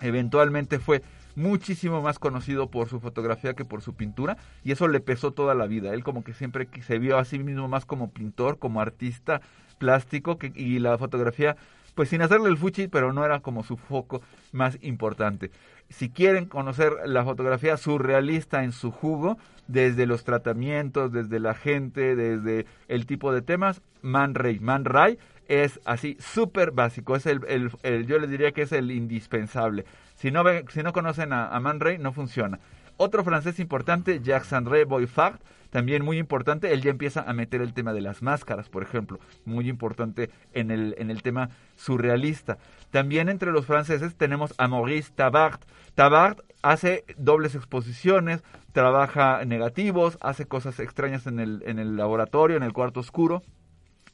Eventualmente 0.01 0.79
fue 0.79 1.03
muchísimo 1.35 2.01
más 2.01 2.18
conocido 2.18 2.70
por 2.70 2.88
su 2.88 2.99
fotografía 2.99 3.53
que 3.53 3.66
por 3.66 3.83
su 3.83 3.94
pintura 3.94 4.38
y 4.64 4.72
eso 4.72 4.88
le 4.88 5.01
pesó 5.01 5.33
toda 5.33 5.55
la 5.55 5.66
vida. 5.66 5.92
Él 5.92 6.03
como 6.03 6.25
que 6.25 6.33
siempre 6.33 6.66
se 6.81 6.99
vio 6.99 7.18
a 7.18 7.27
sí 7.27 7.38
mismo 7.38 7.68
más 7.68 7.85
como 7.85 8.11
pintor, 8.11 8.59
como 8.59 8.81
artista 8.81 9.42
plástico 9.79 10.38
que, 10.38 10.51
y 10.55 10.79
la 10.79 10.96
fotografía 10.96 11.57
pues 11.96 12.11
sin 12.11 12.22
hacerle 12.22 12.50
el 12.50 12.59
fuchi, 12.59 12.87
pero 12.87 13.12
no 13.12 13.24
era 13.24 13.40
como 13.40 13.64
su 13.64 13.76
foco 13.76 14.22
más 14.52 14.78
importante. 14.82 15.50
Si 15.88 16.11
quieren 16.11 16.44
conocer 16.44 16.92
la 17.06 17.24
fotografía 17.24 17.76
surrealista 17.76 18.62
en 18.62 18.72
su 18.72 18.92
jugo, 18.92 19.38
desde 19.66 20.06
los 20.06 20.22
tratamientos, 20.22 21.11
desde 21.11 21.40
la 21.40 21.54
gente, 21.54 22.14
desde 22.14 22.66
el 22.88 23.06
tipo 23.06 23.32
de 23.32 23.40
temas, 23.42 23.80
Man 24.02 24.35
Ray. 24.35 24.61
Man 24.61 24.85
Ray 24.85 25.18
es 25.48 25.80
así 25.87 26.18
súper 26.20 26.70
básico, 26.70 27.16
es 27.16 27.24
el, 27.24 27.40
el, 27.82 28.06
yo 28.06 28.18
les 28.18 28.30
diría 28.30 28.52
que 28.52 28.62
es 28.62 28.72
el 28.72 28.90
indispensable. 28.90 29.87
Si 30.16 30.30
no, 30.30 30.44
si 30.68 30.82
no 30.82 30.92
conocen 30.92 31.32
a, 31.32 31.48
a 31.48 31.61
Man 31.61 31.80
Ray, 31.80 31.96
no 31.98 32.12
funciona. 32.12 32.61
Otro 32.96 33.24
francés 33.24 33.59
importante, 33.59 34.20
Jacques-André 34.22 34.85
Boyfard, 34.85 35.40
también 35.70 36.04
muy 36.04 36.18
importante, 36.18 36.72
él 36.72 36.80
ya 36.80 36.90
empieza 36.90 37.20
a 37.20 37.32
meter 37.35 37.61
el 37.61 37.74
tema 37.74 37.92
de 37.92 38.00
las 38.00 38.22
máscaras, 38.22 38.68
por 38.70 38.82
ejemplo, 38.82 39.18
muy 39.44 39.68
importante 39.68 40.30
en 40.54 40.70
el, 40.70 40.94
en 40.98 41.11
el 41.11 41.22
tema 41.22 41.50
surrealista. 41.74 42.56
También 42.90 43.28
entre 43.28 43.52
los 43.52 43.66
franceses 43.66 44.16
tenemos 44.16 44.54
a 44.56 44.68
Maurice 44.68 45.12
Tabart. 45.14 45.62
Tabart 45.94 46.40
hace 46.62 47.04
dobles 47.18 47.54
exposiciones, 47.54 48.42
trabaja 48.72 49.44
negativos, 49.44 50.16
hace 50.22 50.46
cosas 50.46 50.80
extrañas 50.80 51.26
en 51.26 51.40
el, 51.40 51.62
en 51.66 51.78
el 51.78 51.96
laboratorio, 51.96 52.56
en 52.56 52.62
el 52.62 52.72
cuarto 52.72 53.00
oscuro. 53.00 53.42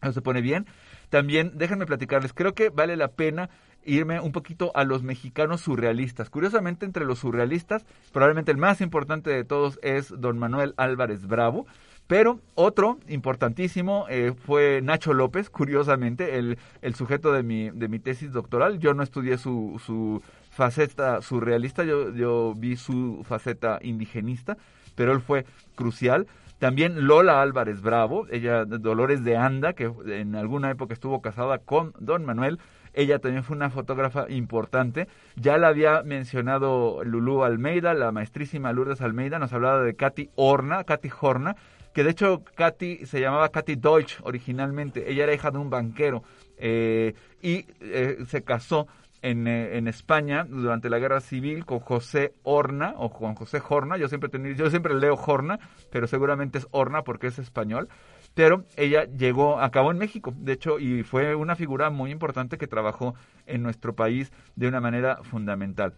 Eso 0.02 0.12
se 0.12 0.22
pone 0.22 0.40
bien. 0.40 0.66
También, 1.10 1.52
déjenme 1.54 1.86
platicarles, 1.86 2.32
creo 2.32 2.54
que 2.54 2.70
vale 2.70 2.96
la 2.96 3.08
pena 3.08 3.50
irme 3.84 4.20
un 4.20 4.32
poquito 4.32 4.72
a 4.74 4.84
los 4.84 5.02
mexicanos 5.02 5.60
surrealistas. 5.60 6.30
Curiosamente, 6.30 6.86
entre 6.86 7.04
los 7.04 7.20
surrealistas, 7.20 7.84
probablemente 8.12 8.52
el 8.52 8.58
más 8.58 8.80
importante 8.80 9.30
de 9.30 9.44
todos 9.44 9.78
es 9.82 10.12
don 10.18 10.38
Manuel 10.38 10.74
Álvarez 10.76 11.26
Bravo. 11.26 11.66
Pero 12.08 12.40
otro 12.56 12.98
importantísimo 13.08 14.06
eh, 14.10 14.34
fue 14.36 14.80
Nacho 14.82 15.14
López, 15.14 15.48
curiosamente, 15.48 16.36
el, 16.36 16.58
el 16.82 16.94
sujeto 16.94 17.32
de 17.32 17.42
mi, 17.42 17.70
de 17.70 17.88
mi 17.88 18.00
tesis 18.00 18.32
doctoral. 18.32 18.80
Yo 18.80 18.92
no 18.92 19.02
estudié 19.02 19.38
su, 19.38 19.80
su 19.82 20.20
faceta 20.50 21.22
surrealista, 21.22 21.84
yo, 21.84 22.12
yo 22.12 22.54
vi 22.56 22.76
su 22.76 23.24
faceta 23.26 23.78
indigenista, 23.82 24.58
pero 24.94 25.12
él 25.12 25.20
fue 25.20 25.46
crucial. 25.74 26.26
También 26.58 27.06
Lola 27.06 27.40
Álvarez 27.40 27.80
Bravo, 27.80 28.26
ella 28.30 28.64
Dolores 28.66 29.24
de 29.24 29.36
Anda, 29.36 29.72
que 29.72 29.90
en 30.06 30.34
alguna 30.34 30.70
época 30.70 30.92
estuvo 30.94 31.22
casada 31.22 31.58
con 31.58 31.94
don 31.98 32.24
Manuel, 32.26 32.58
ella 32.94 33.18
también 33.18 33.44
fue 33.44 33.56
una 33.56 33.70
fotógrafa 33.70 34.26
importante. 34.28 35.08
Ya 35.36 35.58
la 35.58 35.68
había 35.68 36.02
mencionado 36.02 37.02
Lulú 37.04 37.44
Almeida, 37.44 37.94
la 37.94 38.12
maestrísima 38.12 38.72
Lourdes 38.72 39.00
Almeida, 39.00 39.38
nos 39.38 39.52
hablaba 39.52 39.82
de 39.82 39.94
Katy 39.94 40.30
Horna, 40.34 40.84
Katy 40.84 41.10
Horna, 41.20 41.56
que 41.94 42.04
de 42.04 42.10
hecho 42.10 42.42
Katy 42.54 43.06
se 43.06 43.20
llamaba 43.20 43.50
Katy 43.50 43.76
Deutsch 43.76 44.20
originalmente. 44.22 45.10
Ella 45.10 45.24
era 45.24 45.34
hija 45.34 45.50
de 45.50 45.58
un 45.58 45.70
banquero 45.70 46.22
eh, 46.56 47.14
y 47.40 47.66
eh, 47.80 48.18
se 48.26 48.42
casó 48.42 48.86
en, 49.22 49.46
eh, 49.46 49.78
en, 49.78 49.88
España 49.88 50.44
durante 50.48 50.90
la 50.90 50.98
guerra 50.98 51.20
civil 51.20 51.64
con 51.64 51.78
José 51.78 52.34
Horna 52.42 52.94
o 52.96 53.10
con 53.10 53.34
José 53.34 53.62
Horna. 53.66 53.96
Yo 53.96 54.08
siempre, 54.08 54.30
yo 54.54 54.68
siempre 54.68 54.94
leo 54.94 55.14
Horna, 55.14 55.58
pero 55.90 56.06
seguramente 56.06 56.58
es 56.58 56.66
Horna 56.72 57.02
porque 57.02 57.28
es 57.28 57.38
español 57.38 57.88
pero 58.34 58.64
ella 58.76 59.04
llegó, 59.04 59.60
acabó 59.60 59.90
en 59.90 59.98
México, 59.98 60.32
de 60.36 60.52
hecho, 60.52 60.78
y 60.78 61.02
fue 61.02 61.34
una 61.34 61.56
figura 61.56 61.90
muy 61.90 62.10
importante 62.10 62.58
que 62.58 62.66
trabajó 62.66 63.14
en 63.46 63.62
nuestro 63.62 63.94
país 63.94 64.32
de 64.56 64.68
una 64.68 64.80
manera 64.80 65.18
fundamental. 65.22 65.94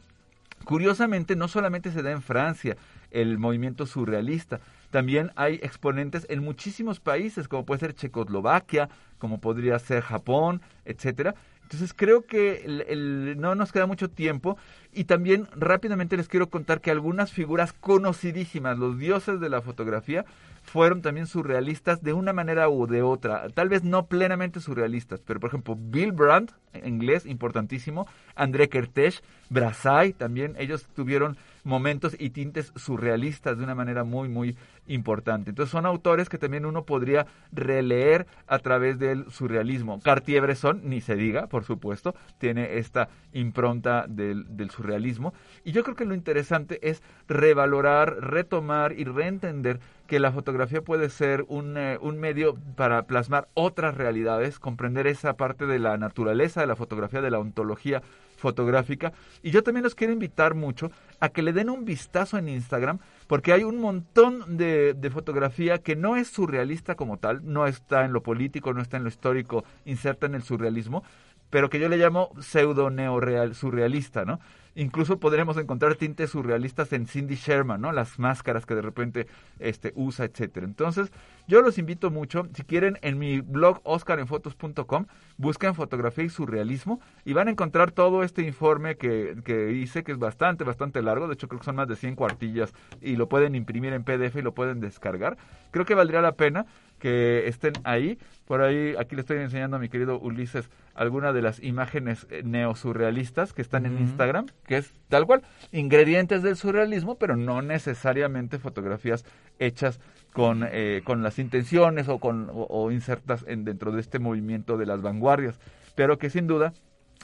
Curiosamente, 0.64 1.36
no 1.36 1.46
solamente 1.48 1.90
se 1.90 2.02
da 2.02 2.10
en 2.10 2.22
Francia 2.22 2.76
el 3.10 3.38
movimiento 3.38 3.86
surrealista, 3.86 4.60
también 4.90 5.32
hay 5.36 5.54
exponentes 5.56 6.26
en 6.30 6.42
muchísimos 6.42 7.00
países, 7.00 7.48
como 7.48 7.66
puede 7.66 7.80
ser 7.80 7.94
Checoslovaquia, 7.94 8.88
como 9.18 9.40
podría 9.40 9.78
ser 9.78 10.02
Japón, 10.02 10.62
etcétera. 10.84 11.34
Entonces 11.62 11.94
creo 11.94 12.26
que 12.26 13.34
no 13.36 13.54
nos 13.54 13.72
queda 13.72 13.86
mucho 13.86 14.08
tiempo 14.10 14.56
y 14.92 15.04
también 15.04 15.48
rápidamente 15.56 16.16
les 16.16 16.28
quiero 16.28 16.48
contar 16.48 16.80
que 16.80 16.90
algunas 16.90 17.32
figuras 17.32 17.72
conocidísimas, 17.72 18.78
los 18.78 18.98
dioses 18.98 19.40
de 19.40 19.48
la 19.48 19.62
fotografía, 19.62 20.24
fueron 20.64 21.02
también 21.02 21.26
surrealistas 21.26 22.02
de 22.02 22.12
una 22.12 22.32
manera 22.32 22.68
u 22.68 22.86
de 22.86 23.02
otra. 23.02 23.48
Tal 23.50 23.68
vez 23.68 23.84
no 23.84 24.06
plenamente 24.06 24.60
surrealistas, 24.60 25.20
pero 25.20 25.38
por 25.38 25.48
ejemplo 25.48 25.76
Bill 25.78 26.12
Brandt, 26.12 26.52
inglés 26.84 27.26
importantísimo, 27.26 28.06
André 28.34 28.68
Kertész, 28.68 29.22
Brassai 29.50 30.14
también, 30.14 30.56
ellos 30.58 30.88
tuvieron 30.94 31.36
momentos 31.62 32.16
y 32.18 32.30
tintes 32.30 32.72
surrealistas 32.76 33.56
de 33.56 33.64
una 33.64 33.74
manera 33.74 34.04
muy, 34.04 34.28
muy 34.28 34.56
importante. 34.86 35.50
Entonces 35.50 35.70
son 35.70 35.86
autores 35.86 36.28
que 36.28 36.38
también 36.38 36.66
uno 36.66 36.84
podría 36.84 37.26
releer 37.52 38.26
a 38.46 38.58
través 38.58 38.98
del 38.98 39.30
surrealismo. 39.30 40.00
Cartier-Bresson, 40.00 40.82
ni 40.84 41.00
se 41.00 41.14
diga, 41.14 41.46
por 41.46 41.64
supuesto, 41.64 42.14
tiene 42.38 42.78
esta 42.78 43.08
impronta 43.32 44.06
del, 44.08 44.56
del 44.56 44.70
surrealismo. 44.70 45.32
Y 45.64 45.72
yo 45.72 45.84
creo 45.84 45.96
que 45.96 46.04
lo 46.04 46.14
interesante 46.14 46.78
es 46.88 47.02
revalorar, 47.28 48.16
retomar 48.20 48.92
y 48.92 49.04
reentender 49.04 49.80
que 50.06 50.20
la 50.20 50.32
fotografía 50.32 50.82
puede 50.82 51.08
ser 51.08 51.44
un, 51.48 51.76
eh, 51.76 51.98
un, 52.00 52.18
medio 52.18 52.56
para 52.76 53.06
plasmar 53.06 53.48
otras 53.54 53.96
realidades, 53.96 54.58
comprender 54.58 55.06
esa 55.06 55.36
parte 55.36 55.66
de 55.66 55.78
la 55.78 55.96
naturaleza 55.96 56.60
de 56.60 56.66
la 56.66 56.76
fotografía, 56.76 57.22
de 57.22 57.30
la 57.30 57.38
ontología 57.38 58.02
fotográfica. 58.36 59.12
Y 59.42 59.50
yo 59.50 59.62
también 59.62 59.84
los 59.84 59.94
quiero 59.94 60.12
invitar 60.12 60.54
mucho 60.54 60.90
a 61.20 61.30
que 61.30 61.42
le 61.42 61.52
den 61.52 61.70
un 61.70 61.84
vistazo 61.84 62.36
en 62.36 62.48
Instagram, 62.48 62.98
porque 63.26 63.52
hay 63.52 63.64
un 63.64 63.78
montón 63.80 64.56
de, 64.56 64.92
de 64.94 65.10
fotografía 65.10 65.78
que 65.78 65.96
no 65.96 66.16
es 66.16 66.28
surrealista 66.28 66.94
como 66.94 67.16
tal, 67.16 67.40
no 67.42 67.66
está 67.66 68.04
en 68.04 68.12
lo 68.12 68.22
político, 68.22 68.74
no 68.74 68.82
está 68.82 68.98
en 68.98 69.04
lo 69.04 69.08
histórico, 69.08 69.64
inserta 69.86 70.26
en 70.26 70.34
el 70.34 70.42
surrealismo, 70.42 71.02
pero 71.48 71.70
que 71.70 71.78
yo 71.78 71.88
le 71.88 71.96
llamo 71.96 72.30
pseudo 72.40 72.90
neoreal 72.90 73.54
surrealista, 73.54 74.24
¿no? 74.24 74.40
Incluso 74.76 75.20
podremos 75.20 75.56
encontrar 75.56 75.94
tintes 75.94 76.30
surrealistas 76.30 76.92
en 76.92 77.06
Cindy 77.06 77.36
Sherman, 77.36 77.80
¿no? 77.80 77.92
Las 77.92 78.18
máscaras 78.18 78.66
que 78.66 78.74
de 78.74 78.82
repente 78.82 79.26
este, 79.58 79.92
usa, 79.94 80.24
etcétera. 80.24 80.66
Entonces, 80.66 81.12
yo 81.46 81.62
los 81.62 81.78
invito 81.78 82.10
mucho, 82.10 82.48
si 82.54 82.62
quieren, 82.62 82.98
en 83.02 83.18
mi 83.18 83.40
blog 83.40 83.80
oscarenfotos.com, 83.84 85.06
busquen 85.36 85.74
fotografía 85.74 86.24
y 86.24 86.30
surrealismo 86.30 87.00
y 87.24 87.32
van 87.32 87.48
a 87.48 87.50
encontrar 87.50 87.90
todo 87.90 88.22
este 88.22 88.42
informe 88.42 88.96
que, 88.96 89.36
que 89.44 89.72
hice, 89.72 90.04
que 90.04 90.12
es 90.12 90.18
bastante, 90.18 90.64
bastante 90.64 91.02
largo. 91.02 91.28
De 91.28 91.34
hecho, 91.34 91.48
creo 91.48 91.60
que 91.60 91.66
son 91.66 91.76
más 91.76 91.88
de 91.88 91.96
100 91.96 92.14
cuartillas 92.16 92.72
y 93.00 93.16
lo 93.16 93.28
pueden 93.28 93.54
imprimir 93.54 93.92
en 93.92 94.04
PDF 94.04 94.36
y 94.36 94.42
lo 94.42 94.54
pueden 94.54 94.80
descargar. 94.80 95.36
Creo 95.70 95.84
que 95.84 95.94
valdría 95.94 96.22
la 96.22 96.32
pena 96.32 96.66
que 96.98 97.48
estén 97.48 97.74
ahí. 97.84 98.18
Por 98.46 98.62
ahí, 98.62 98.94
aquí 98.98 99.14
le 99.14 99.20
estoy 99.20 99.38
enseñando 99.38 99.76
a 99.76 99.80
mi 99.80 99.88
querido 99.88 100.18
Ulises 100.18 100.70
algunas 100.94 101.34
de 101.34 101.42
las 101.42 101.62
imágenes 101.62 102.26
eh, 102.30 102.42
neosurrealistas 102.44 103.52
que 103.52 103.62
están 103.62 103.84
en 103.84 103.98
Instagram, 103.98 104.46
que 104.66 104.78
es 104.78 104.92
tal 105.08 105.26
cual, 105.26 105.42
ingredientes 105.72 106.42
del 106.42 106.56
surrealismo, 106.56 107.16
pero 107.16 107.36
no 107.36 107.62
necesariamente 107.62 108.58
fotografías 108.58 109.24
hechas 109.58 110.00
con, 110.34 110.68
eh, 110.68 111.02
con 111.04 111.22
las 111.22 111.38
intenciones 111.38 112.08
o, 112.08 112.18
con, 112.18 112.50
o, 112.52 112.90
insertas 112.90 113.44
en, 113.46 113.64
dentro 113.64 113.92
de 113.92 114.00
este 114.00 114.18
movimiento 114.18 114.76
de 114.76 114.84
las 114.84 115.00
vanguardias, 115.00 115.60
pero 115.94 116.18
que 116.18 116.28
sin 116.28 116.48
duda 116.48 116.74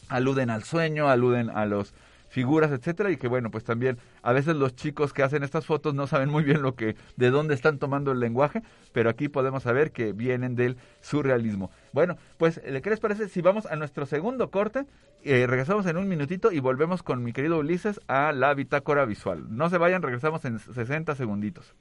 aluden 0.09 0.49
al 0.49 0.63
sueño, 0.63 1.09
aluden 1.09 1.51
a 1.51 1.67
los 1.67 1.93
figuras, 2.29 2.71
etcétera, 2.71 3.11
y 3.11 3.17
que 3.17 3.27
bueno, 3.27 3.51
pues 3.51 3.65
también 3.65 3.99
a 4.23 4.33
veces 4.33 4.55
los 4.55 4.77
chicos 4.77 5.13
que 5.13 5.25
hacen 5.25 5.43
estas 5.43 5.67
fotos 5.67 5.93
no 5.93 6.07
saben 6.07 6.29
muy 6.31 6.45
bien 6.45 6.63
lo 6.63 6.77
que, 6.77 6.95
de 7.17 7.31
dónde 7.31 7.55
están 7.55 7.81
tomando 7.81 8.13
el 8.13 8.21
lenguaje, 8.21 8.63
pero 8.93 9.11
aquí 9.11 9.29
podemos 9.29 9.65
saber 9.65 9.91
que 9.91 10.13
vienen 10.13 10.55
del 10.55 10.77
surrealismo. 11.01 11.73
Bueno, 11.93 12.17
pues, 12.39 12.61
¿qué 12.61 12.91
les 12.91 13.01
parece 13.01 13.29
si 13.29 13.41
vamos 13.43 13.67
a 13.67 13.75
nuestro 13.75 14.07
segundo 14.07 14.53
corte? 14.53 14.87
Eh, 15.25 15.49
regresamos 15.49 15.85
en 15.87 15.97
un 15.97 16.09
minutito 16.09 16.53
y 16.53 16.61
volvemos 16.61 17.03
con 17.03 17.25
mi 17.25 17.33
querido 17.33 17.59
Ulises 17.59 18.01
a 18.07 18.31
la 18.31 18.55
bitácora 18.55 19.05
visual. 19.05 19.47
No 19.49 19.69
se 19.69 19.79
vayan, 19.79 20.01
regresamos 20.01 20.45
en 20.45 20.61
60 20.61 21.17
segunditos. 21.17 21.75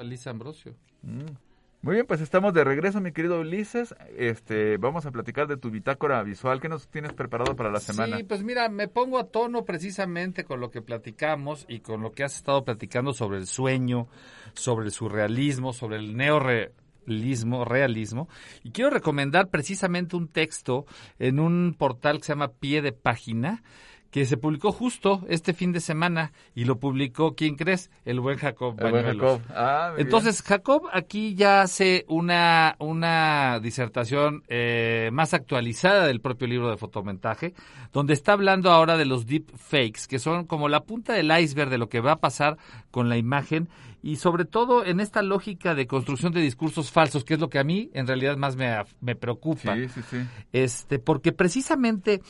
Lisa 0.03 0.31
Ambrosio. 0.31 0.75
Mm. 1.03 1.50
Muy 1.83 1.95
bien, 1.95 2.07
pues 2.07 2.21
estamos 2.21 2.53
de 2.53 2.63
regreso, 2.63 3.01
mi 3.01 3.11
querido 3.11 3.41
Ulises. 3.41 3.95
Este, 4.19 4.77
vamos 4.77 5.07
a 5.07 5.11
platicar 5.13 5.47
de 5.47 5.57
tu 5.57 5.71
bitácora 5.71 6.23
visual. 6.23 6.61
¿Qué 6.61 6.69
nos 6.69 6.89
tienes 6.89 7.15
preparado 7.15 7.57
para 7.57 7.71
la 7.71 7.81
semana? 7.81 8.19
Sí, 8.19 8.25
pues 8.25 8.43
mira, 8.43 8.69
me 8.69 8.87
pongo 8.87 9.19
a 9.19 9.29
tono 9.29 9.65
precisamente 9.65 10.45
con 10.45 10.61
lo 10.61 10.71
que 10.71 10.83
platicamos 10.83 11.65
y 11.71 11.81
con 11.81 12.03
lo 12.03 12.13
que 12.13 12.23
has 12.23 12.37
estado 12.37 12.67
platicando 12.67 13.15
sobre 13.15 13.39
el 13.39 13.47
sueño, 13.47 14.09
sobre 14.53 14.85
el 14.85 14.93
surrealismo, 14.93 15.73
sobre 15.73 15.97
el 15.97 16.19
neorealismo, 16.19 17.65
realismo. 17.65 18.29
Y 18.63 18.73
quiero 18.73 18.91
recomendar 18.91 19.49
precisamente 19.49 20.17
un 20.17 20.29
texto 20.29 20.85
en 21.19 21.41
un 21.41 21.75
portal 21.79 22.19
que 22.19 22.25
se 22.25 22.33
llama 22.35 22.53
Pie 22.53 22.83
de 22.83 22.93
Página, 22.93 23.63
que 24.11 24.27
se 24.27 24.37
publicó 24.37 24.73
justo 24.73 25.23
este 25.29 25.55
fin 25.55 25.73
de 25.73 25.81
semana 25.81 26.33
y 26.55 26.65
lo 26.65 26.79
publicó, 26.79 27.35
¿quién 27.35 27.57
crees? 27.57 27.91
El 28.05 28.21
buen 28.21 28.39
Jacob 28.39 28.75
El 28.81 28.91
buen. 28.91 29.05
Jacob. 29.05 29.41
Ah, 29.51 29.95
Entonces, 29.99 30.43
Jacob 30.43 30.83
aquí 30.93 31.35
ya 31.35 31.63
hace 31.63 32.05
una, 32.09 32.77
una 32.79 33.61
disertación 33.61 34.43
eh, 34.49 35.11
más 35.13 35.33
actualizada 35.33 36.07
del 36.07 36.21
propio 36.21 36.49
libro 36.49 36.71
de 36.71 36.77
fotomontaje, 36.77 37.55
donde 37.93 38.15
está 38.15 38.33
hablando 38.33 38.71
ahora 38.71 38.97
de 38.97 39.05
los 39.05 39.27
deep 39.27 39.51
fakes, 39.57 40.03
que 40.09 40.19
son 40.19 40.45
como 40.45 40.69
la 40.69 40.81
punta 40.81 41.13
del 41.13 41.31
iceberg 41.31 41.71
de 41.71 41.79
lo 41.79 41.89
que 41.89 42.01
va 42.01 42.13
a 42.13 42.21
pasar 42.21 42.57
con 42.91 43.09
la 43.09 43.17
imagen 43.17 43.69
y 44.03 44.17
sobre 44.17 44.45
todo 44.45 44.85
en 44.85 45.01
esta 45.01 45.23
lógica 45.23 45.75
de 45.75 45.87
construcción 45.87 46.33
de 46.33 46.41
discursos 46.41 46.91
falsos, 46.91 47.25
que 47.25 47.35
es 47.35 47.41
lo 47.41 47.49
que 47.49 47.59
a 47.59 47.65
mí 47.65 47.91
en 47.95 48.07
realidad 48.07 48.37
más 48.37 48.57
me, 48.57 48.75
me 49.01 49.17
preocupa. 49.17 49.75
Sí, 49.77 49.89
sí, 49.89 50.01
sí. 50.11 50.17
Este, 50.53 50.99
porque 50.99 51.33
precisamente 51.33 52.21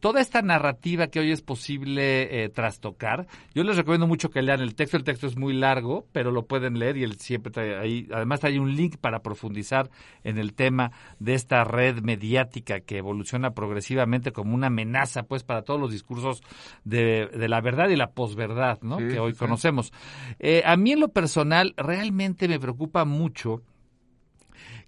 toda 0.00 0.20
esta 0.20 0.42
narrativa 0.42 1.08
que 1.08 1.20
hoy 1.20 1.30
es 1.30 1.42
posible 1.42 2.44
eh, 2.44 2.48
trastocar, 2.48 3.26
yo 3.54 3.62
les 3.62 3.76
recomiendo 3.76 4.06
mucho 4.06 4.30
que 4.30 4.42
lean 4.42 4.60
el 4.60 4.74
texto. 4.74 4.96
El 4.96 5.04
texto 5.04 5.26
es 5.26 5.36
muy 5.36 5.52
largo, 5.52 6.06
pero 6.12 6.30
lo 6.30 6.46
pueden 6.46 6.78
leer 6.78 6.96
y 6.96 7.04
él 7.04 7.18
siempre 7.18 7.52
trae 7.52 7.78
ahí. 7.78 8.08
Además, 8.12 8.42
hay 8.44 8.58
un 8.58 8.74
link 8.74 8.96
para 8.96 9.20
profundizar 9.20 9.90
en 10.24 10.38
el 10.38 10.54
tema 10.54 10.92
de 11.18 11.34
esta 11.34 11.64
red 11.64 12.00
mediática 12.02 12.80
que 12.80 12.98
evoluciona 12.98 13.52
progresivamente 13.52 14.32
como 14.32 14.54
una 14.54 14.68
amenaza, 14.68 15.24
pues, 15.24 15.44
para 15.44 15.62
todos 15.62 15.78
los 15.78 15.92
discursos 15.92 16.42
de, 16.84 17.26
de 17.26 17.48
la 17.48 17.60
verdad 17.60 17.90
y 17.90 17.96
la 17.96 18.10
posverdad, 18.10 18.80
¿no? 18.82 18.96
Que 18.96 19.20
hoy 19.20 19.34
conocemos. 19.34 19.92
Eh, 20.38 20.62
a 20.64 20.76
mí, 20.76 20.92
en 20.92 21.00
lo 21.00 21.08
personal, 21.20 21.74
realmente 21.76 22.48
me 22.48 22.58
preocupa 22.58 23.04
mucho 23.04 23.60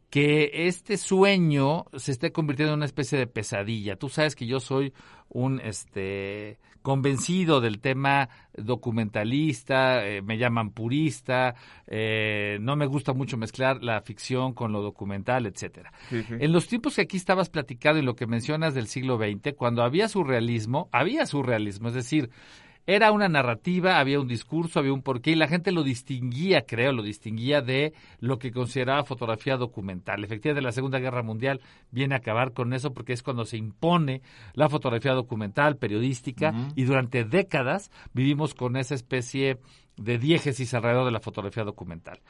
que 0.09 0.66
este 0.66 0.97
sueño 0.97 1.85
se 1.95 2.12
esté 2.12 2.33
convirtiendo 2.33 2.73
en 2.73 2.79
una 2.79 2.87
especie 2.87 3.18
de 3.18 3.27
pesadilla. 3.27 3.97
Tú 3.97 4.09
sabes 4.09 4.35
que 4.35 4.47
yo 4.47 4.59
soy 4.59 4.95
un 5.29 5.61
este 5.61 6.59
convencido 6.81 7.61
del 7.61 7.81
tema 7.81 8.31
documentalista, 8.57 10.07
eh, 10.07 10.23
me 10.23 10.38
llaman 10.38 10.71
purista, 10.71 11.55
eh, 11.87 12.57
no 12.62 12.75
me 12.77 12.87
gusta 12.87 13.12
mucho 13.12 13.37
mezclar 13.37 13.85
la 13.85 14.01
ficción 14.01 14.55
con 14.55 14.73
lo 14.73 14.81
documental, 14.81 15.45
etcétera. 15.45 15.92
En 16.11 16.51
los 16.51 16.66
tiempos 16.66 16.97
que 16.97 17.03
aquí 17.03 17.18
estabas 17.18 17.51
platicando 17.51 18.01
y 18.01 18.05
lo 18.05 18.16
que 18.16 18.27
mencionas 18.27 18.73
del 18.73 18.87
siglo 18.87 19.18
XX, 19.18 19.55
cuando 19.55 19.83
había 19.83 20.09
surrealismo, 20.09 20.88
había 20.92 21.27
surrealismo, 21.27 21.88
es 21.88 21.95
decir, 21.95 22.31
era 22.87 23.12
una 23.12 23.29
narrativa, 23.29 23.99
había 23.99 24.21
un 24.21 24.29
discurso, 24.29 24.79
había 24.79 24.92
un 24.92 25.03
porqué 25.03 25.33
y 25.33 25.37
la 25.37 25.49
gente 25.49 25.71
lo 25.71 25.83
distinguía, 25.83 26.62
creo, 26.62 26.92
lo 26.92 27.03
distinguía 27.03 27.61
de 27.61 27.92
lo 28.18 28.38
que 28.38 28.51
consideraba 28.51 29.05
fotografía 29.05 29.57
documental. 29.57 30.25
Efectivamente, 30.25 30.64
la 30.64 30.73
Segunda 30.73 30.99
Guerra 30.99 31.23
Mundial 31.23 31.61
viene 31.90 32.14
a 32.14 32.18
acabar 32.18 32.53
con 32.53 32.73
eso 32.73 32.92
porque 32.92 33.12
es 33.12 33.23
cuando 33.23 33.45
se 33.45 33.57
impone 33.57 34.23
la 34.55 34.68
fotografía 34.68 35.12
documental, 35.12 35.77
periodística 35.77 36.53
y 36.75 36.85
durante 36.85 37.25
décadas 37.25 37.90
vivimos 38.12 38.55
con 38.55 38.77
esa 38.77 38.95
especie 38.95 39.59
de 39.97 40.18
diégesis 40.18 40.75
alrededor 40.75 41.05
de 41.05 41.12
la 41.12 41.21
fotografía 41.21 41.64
documental. 41.64 42.21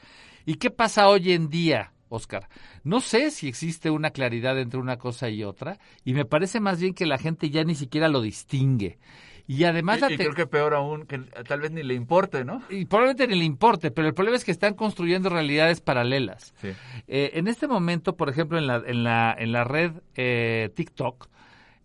¿Y 0.45 0.55
qué 0.55 0.69
pasa 0.69 1.07
hoy 1.07 1.31
en 1.31 1.49
día? 1.49 1.93
Oscar, 2.09 2.47
no 2.83 3.01
sé 3.01 3.31
si 3.31 3.47
existe 3.47 3.89
una 3.89 4.11
claridad 4.11 4.59
entre 4.59 4.79
una 4.79 4.97
cosa 4.97 5.29
y 5.29 5.43
otra, 5.43 5.79
y 6.05 6.13
me 6.13 6.25
parece 6.25 6.59
más 6.59 6.79
bien 6.79 6.93
que 6.93 7.07
la 7.07 7.17
gente 7.17 7.49
ya 7.49 7.63
ni 7.63 7.73
siquiera 7.73 8.07
lo 8.07 8.21
distingue. 8.21 8.99
Y 9.45 9.65
además 9.65 9.99
Y- 10.09 10.13
y 10.13 10.17
creo 10.17 10.33
que 10.33 10.47
peor 10.47 10.73
aún, 10.73 11.05
que 11.05 11.19
tal 11.19 11.59
vez 11.59 11.71
ni 11.71 11.83
le 11.83 11.93
importe, 11.95 12.45
¿no? 12.45 12.61
y 12.69 12.85
probablemente 12.85 13.27
ni 13.27 13.35
le 13.37 13.43
importe, 13.45 13.91
pero 13.91 14.07
el 14.07 14.13
problema 14.13 14.37
es 14.37 14.45
que 14.45 14.51
están 14.51 14.73
construyendo 14.73 15.29
realidades 15.29 15.81
paralelas. 15.81 16.53
Sí. 16.61 16.69
Eh, 17.07 17.31
en 17.33 17.47
este 17.47 17.67
momento, 17.67 18.15
por 18.15 18.29
ejemplo, 18.29 18.57
en 18.57 18.67
la, 18.67 18.81
en 18.85 19.03
la, 19.03 19.35
en 19.37 19.51
la 19.51 19.63
red 19.65 19.91
eh, 20.15 20.69
TikTok, 20.75 21.27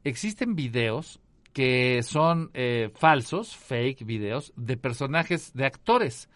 existen 0.05 0.55
videos 0.55 1.21
que 1.53 2.03
son 2.05 2.51
eh, 2.55 2.91
falsos, 2.95 3.57
fake 3.57 4.05
videos, 4.05 4.53
de 4.55 4.77
personajes, 4.77 5.53
de 5.55 5.67
actores. 5.67 6.29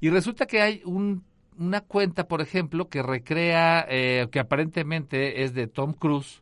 Y 0.00 0.08
resulta 0.08 0.46
que 0.46 0.62
hay 0.62 0.80
un, 0.86 1.24
una 1.58 1.82
cuenta, 1.82 2.26
por 2.26 2.40
ejemplo, 2.40 2.88
que 2.88 3.02
recrea, 3.02 3.84
eh, 3.88 4.28
que 4.30 4.38
aparentemente 4.40 5.42
es 5.44 5.52
de 5.52 5.66
Tom 5.66 5.92
Cruise, 5.92 6.40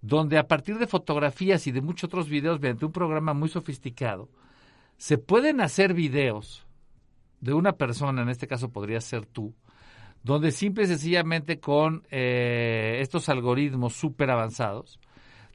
donde 0.00 0.38
a 0.38 0.46
partir 0.46 0.78
de 0.78 0.86
fotografías 0.86 1.66
y 1.66 1.72
de 1.72 1.80
muchos 1.80 2.04
otros 2.04 2.28
videos, 2.28 2.60
mediante 2.60 2.86
un 2.86 2.92
programa 2.92 3.34
muy 3.34 3.48
sofisticado, 3.48 4.28
se 4.96 5.18
pueden 5.18 5.60
hacer 5.60 5.94
videos 5.94 6.66
de 7.40 7.52
una 7.52 7.72
persona, 7.72 8.22
en 8.22 8.28
este 8.28 8.46
caso 8.46 8.70
podría 8.70 9.00
ser 9.00 9.26
tú, 9.26 9.54
donde 10.22 10.50
simple 10.50 10.84
y 10.84 10.86
sencillamente 10.86 11.60
con 11.60 12.02
eh, 12.10 12.98
estos 13.00 13.28
algoritmos 13.28 13.94
súper 13.94 14.30
avanzados, 14.30 14.98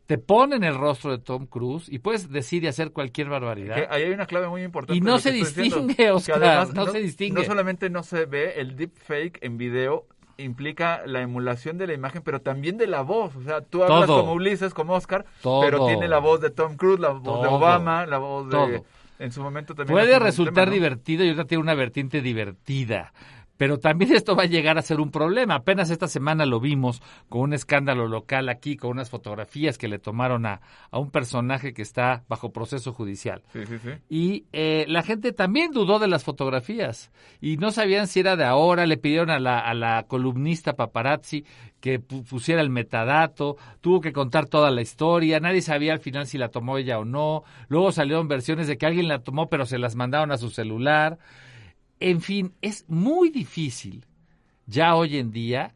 te 0.05 0.17
ponen 0.17 0.63
el 0.63 0.75
rostro 0.75 1.11
de 1.11 1.19
Tom 1.19 1.45
Cruise 1.45 1.87
y 1.87 1.99
puedes 1.99 2.29
decir 2.29 2.63
y 2.63 2.67
hacer 2.67 2.91
cualquier 2.91 3.29
barbaridad. 3.29 3.75
Que 3.75 3.87
ahí 3.89 4.03
hay 4.03 4.11
una 4.11 4.25
clave 4.25 4.49
muy 4.49 4.61
importante. 4.63 4.97
Y 4.97 5.01
no 5.01 5.19
se 5.19 5.31
diciendo, 5.31 5.83
distingue, 5.83 6.11
Oscar, 6.11 6.67
no 6.73 6.87
se 6.87 6.99
distingue. 6.99 7.41
No 7.41 7.45
solamente 7.45 7.89
no 7.89 8.03
se 8.03 8.25
ve, 8.25 8.59
el 8.59 8.75
deepfake 8.75 9.39
en 9.41 9.57
video 9.57 10.07
implica 10.43 11.01
la 11.05 11.21
emulación 11.21 11.77
de 11.77 11.87
la 11.87 11.93
imagen, 11.93 12.21
pero 12.23 12.41
también 12.41 12.77
de 12.77 12.87
la 12.87 13.01
voz. 13.01 13.35
O 13.35 13.43
sea, 13.43 13.61
tú 13.61 13.83
hablas 13.83 14.07
Todo. 14.07 14.21
como 14.21 14.33
Ulises, 14.33 14.73
como 14.73 14.93
Oscar, 14.93 15.25
Todo. 15.41 15.61
pero 15.61 15.85
tiene 15.85 16.07
la 16.07 16.19
voz 16.19 16.41
de 16.41 16.49
Tom 16.49 16.75
Cruise, 16.75 16.99
la 16.99 17.09
voz 17.09 17.41
de. 17.41 17.47
Obama, 17.47 18.05
la 18.05 18.17
voz 18.17 18.49
de 18.49 18.83
en 19.21 19.31
su 19.31 19.41
momento 19.41 19.75
también... 19.75 19.93
Puede 19.93 20.17
resultar 20.17 20.69
divertido 20.71 21.23
y 21.23 21.29
otra 21.29 21.45
tiene 21.45 21.61
una 21.61 21.75
vertiente 21.75 22.21
divertida. 22.21 23.13
Pero 23.61 23.77
también 23.77 24.11
esto 24.15 24.35
va 24.35 24.41
a 24.41 24.47
llegar 24.47 24.79
a 24.79 24.81
ser 24.81 24.99
un 24.99 25.11
problema. 25.11 25.53
Apenas 25.53 25.91
esta 25.91 26.07
semana 26.07 26.47
lo 26.47 26.59
vimos 26.59 26.99
con 27.29 27.41
un 27.41 27.53
escándalo 27.53 28.07
local 28.07 28.49
aquí, 28.49 28.75
con 28.75 28.89
unas 28.89 29.11
fotografías 29.11 29.77
que 29.77 29.87
le 29.87 29.99
tomaron 29.99 30.47
a, 30.47 30.61
a 30.89 30.97
un 30.97 31.11
personaje 31.11 31.71
que 31.71 31.83
está 31.83 32.23
bajo 32.27 32.51
proceso 32.51 32.91
judicial. 32.91 33.43
Sí, 33.53 33.67
sí, 33.67 33.77
sí. 33.77 33.89
Y 34.09 34.45
eh, 34.51 34.85
la 34.87 35.03
gente 35.03 35.31
también 35.31 35.73
dudó 35.73 35.99
de 35.99 36.07
las 36.07 36.23
fotografías 36.23 37.11
y 37.39 37.57
no 37.57 37.69
sabían 37.69 38.07
si 38.07 38.21
era 38.21 38.35
de 38.35 38.45
ahora. 38.45 38.87
Le 38.87 38.97
pidieron 38.97 39.29
a 39.29 39.39
la, 39.39 39.59
a 39.59 39.75
la 39.75 40.07
columnista 40.07 40.73
paparazzi 40.73 41.45
que 41.81 41.99
pusiera 41.99 42.61
el 42.61 42.71
metadato, 42.71 43.57
tuvo 43.79 44.01
que 44.01 44.11
contar 44.11 44.47
toda 44.47 44.71
la 44.71 44.81
historia, 44.81 45.39
nadie 45.39 45.61
sabía 45.61 45.93
al 45.93 45.99
final 45.99 46.25
si 46.25 46.39
la 46.39 46.49
tomó 46.49 46.79
ella 46.79 46.97
o 46.97 47.05
no. 47.05 47.43
Luego 47.67 47.91
salieron 47.91 48.27
versiones 48.27 48.65
de 48.65 48.79
que 48.79 48.87
alguien 48.87 49.07
la 49.07 49.19
tomó 49.19 49.49
pero 49.49 49.67
se 49.67 49.77
las 49.77 49.95
mandaron 49.95 50.31
a 50.31 50.37
su 50.37 50.49
celular. 50.49 51.19
En 52.01 52.19
fin, 52.21 52.55
es 52.61 52.83
muy 52.89 53.29
difícil 53.29 54.05
ya 54.65 54.95
hoy 54.95 55.17
en 55.17 55.31
día 55.31 55.75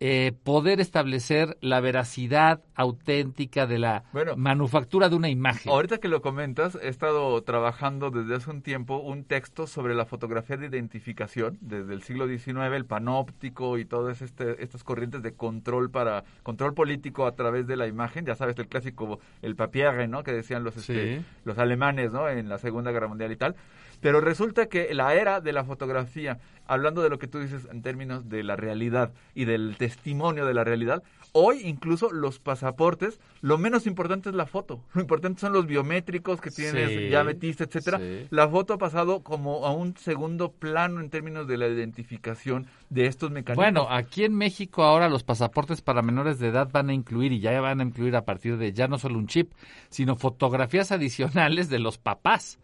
eh, 0.00 0.32
poder 0.44 0.80
establecer 0.80 1.56
la 1.62 1.80
veracidad 1.80 2.60
auténtica 2.74 3.66
de 3.66 3.78
la 3.78 4.04
manufactura 4.36 5.08
de 5.08 5.16
una 5.16 5.30
imagen. 5.30 5.72
Ahorita 5.72 5.96
que 5.96 6.08
lo 6.08 6.20
comentas, 6.20 6.76
he 6.82 6.88
estado 6.88 7.40
trabajando 7.42 8.10
desde 8.10 8.34
hace 8.34 8.50
un 8.50 8.60
tiempo 8.60 8.98
un 8.98 9.24
texto 9.24 9.66
sobre 9.66 9.94
la 9.94 10.04
fotografía 10.04 10.58
de 10.58 10.66
identificación 10.66 11.56
desde 11.62 11.94
el 11.94 12.02
siglo 12.02 12.26
XIX, 12.26 12.74
el 12.74 12.84
panóptico 12.84 13.78
y 13.78 13.86
todas 13.86 14.20
este, 14.20 14.62
estas 14.62 14.84
corrientes 14.84 15.22
de 15.22 15.32
control 15.32 15.88
para 15.90 16.24
control 16.42 16.74
político 16.74 17.24
a 17.24 17.34
través 17.34 17.66
de 17.66 17.76
la 17.76 17.86
imagen. 17.86 18.26
Ya 18.26 18.34
sabes, 18.34 18.58
el 18.58 18.66
clásico, 18.66 19.20
el 19.40 19.56
papierre, 19.56 20.06
¿no? 20.06 20.22
Que 20.22 20.32
decían 20.32 20.64
los, 20.64 20.76
este, 20.76 21.22
los 21.44 21.56
alemanes, 21.56 22.12
¿no? 22.12 22.28
En 22.28 22.48
la 22.50 22.58
Segunda 22.58 22.90
Guerra 22.90 23.08
Mundial 23.08 23.32
y 23.32 23.36
tal. 23.36 23.54
Pero 24.02 24.20
resulta 24.20 24.66
que 24.66 24.92
la 24.94 25.14
era 25.14 25.40
de 25.40 25.52
la 25.52 25.64
fotografía, 25.64 26.40
hablando 26.66 27.02
de 27.02 27.08
lo 27.08 27.20
que 27.20 27.28
tú 27.28 27.38
dices 27.38 27.68
en 27.70 27.82
términos 27.82 28.28
de 28.28 28.42
la 28.42 28.56
realidad 28.56 29.12
y 29.32 29.44
del 29.44 29.76
testimonio 29.78 30.44
de 30.44 30.54
la 30.54 30.64
realidad, 30.64 31.04
Hoy 31.34 31.62
incluso 31.64 32.12
los 32.12 32.38
pasaportes, 32.38 33.18
lo 33.40 33.56
menos 33.56 33.86
importante 33.86 34.28
es 34.28 34.34
la 34.34 34.44
foto. 34.44 34.84
Lo 34.92 35.00
importante 35.00 35.40
son 35.40 35.54
los 35.54 35.66
biométricos 35.66 36.42
que 36.42 36.50
tienes, 36.50 37.10
ya 37.10 37.24
metiste, 37.24 37.64
etcétera. 37.64 37.98
La 38.28 38.48
foto 38.48 38.74
ha 38.74 38.78
pasado 38.78 39.22
como 39.22 39.64
a 39.64 39.72
un 39.72 39.96
segundo 39.96 40.52
plano 40.52 41.00
en 41.00 41.08
términos 41.08 41.46
de 41.48 41.56
la 41.56 41.68
identificación 41.68 42.66
de 42.90 43.06
estos 43.06 43.30
mecanismos. 43.30 43.64
Bueno, 43.64 43.86
aquí 43.90 44.24
en 44.24 44.34
México 44.34 44.82
ahora 44.82 45.08
los 45.08 45.24
pasaportes 45.24 45.80
para 45.80 46.02
menores 46.02 46.38
de 46.38 46.48
edad 46.48 46.68
van 46.70 46.90
a 46.90 46.92
incluir 46.92 47.32
y 47.32 47.40
ya 47.40 47.58
van 47.62 47.80
a 47.80 47.84
incluir 47.84 48.14
a 48.14 48.26
partir 48.26 48.58
de 48.58 48.74
ya 48.74 48.86
no 48.86 48.98
solo 48.98 49.18
un 49.18 49.26
chip, 49.26 49.52
sino 49.88 50.16
fotografías 50.16 50.92
adicionales 50.92 51.70
de 51.70 51.78
los 51.78 51.96
papás. 51.96 52.58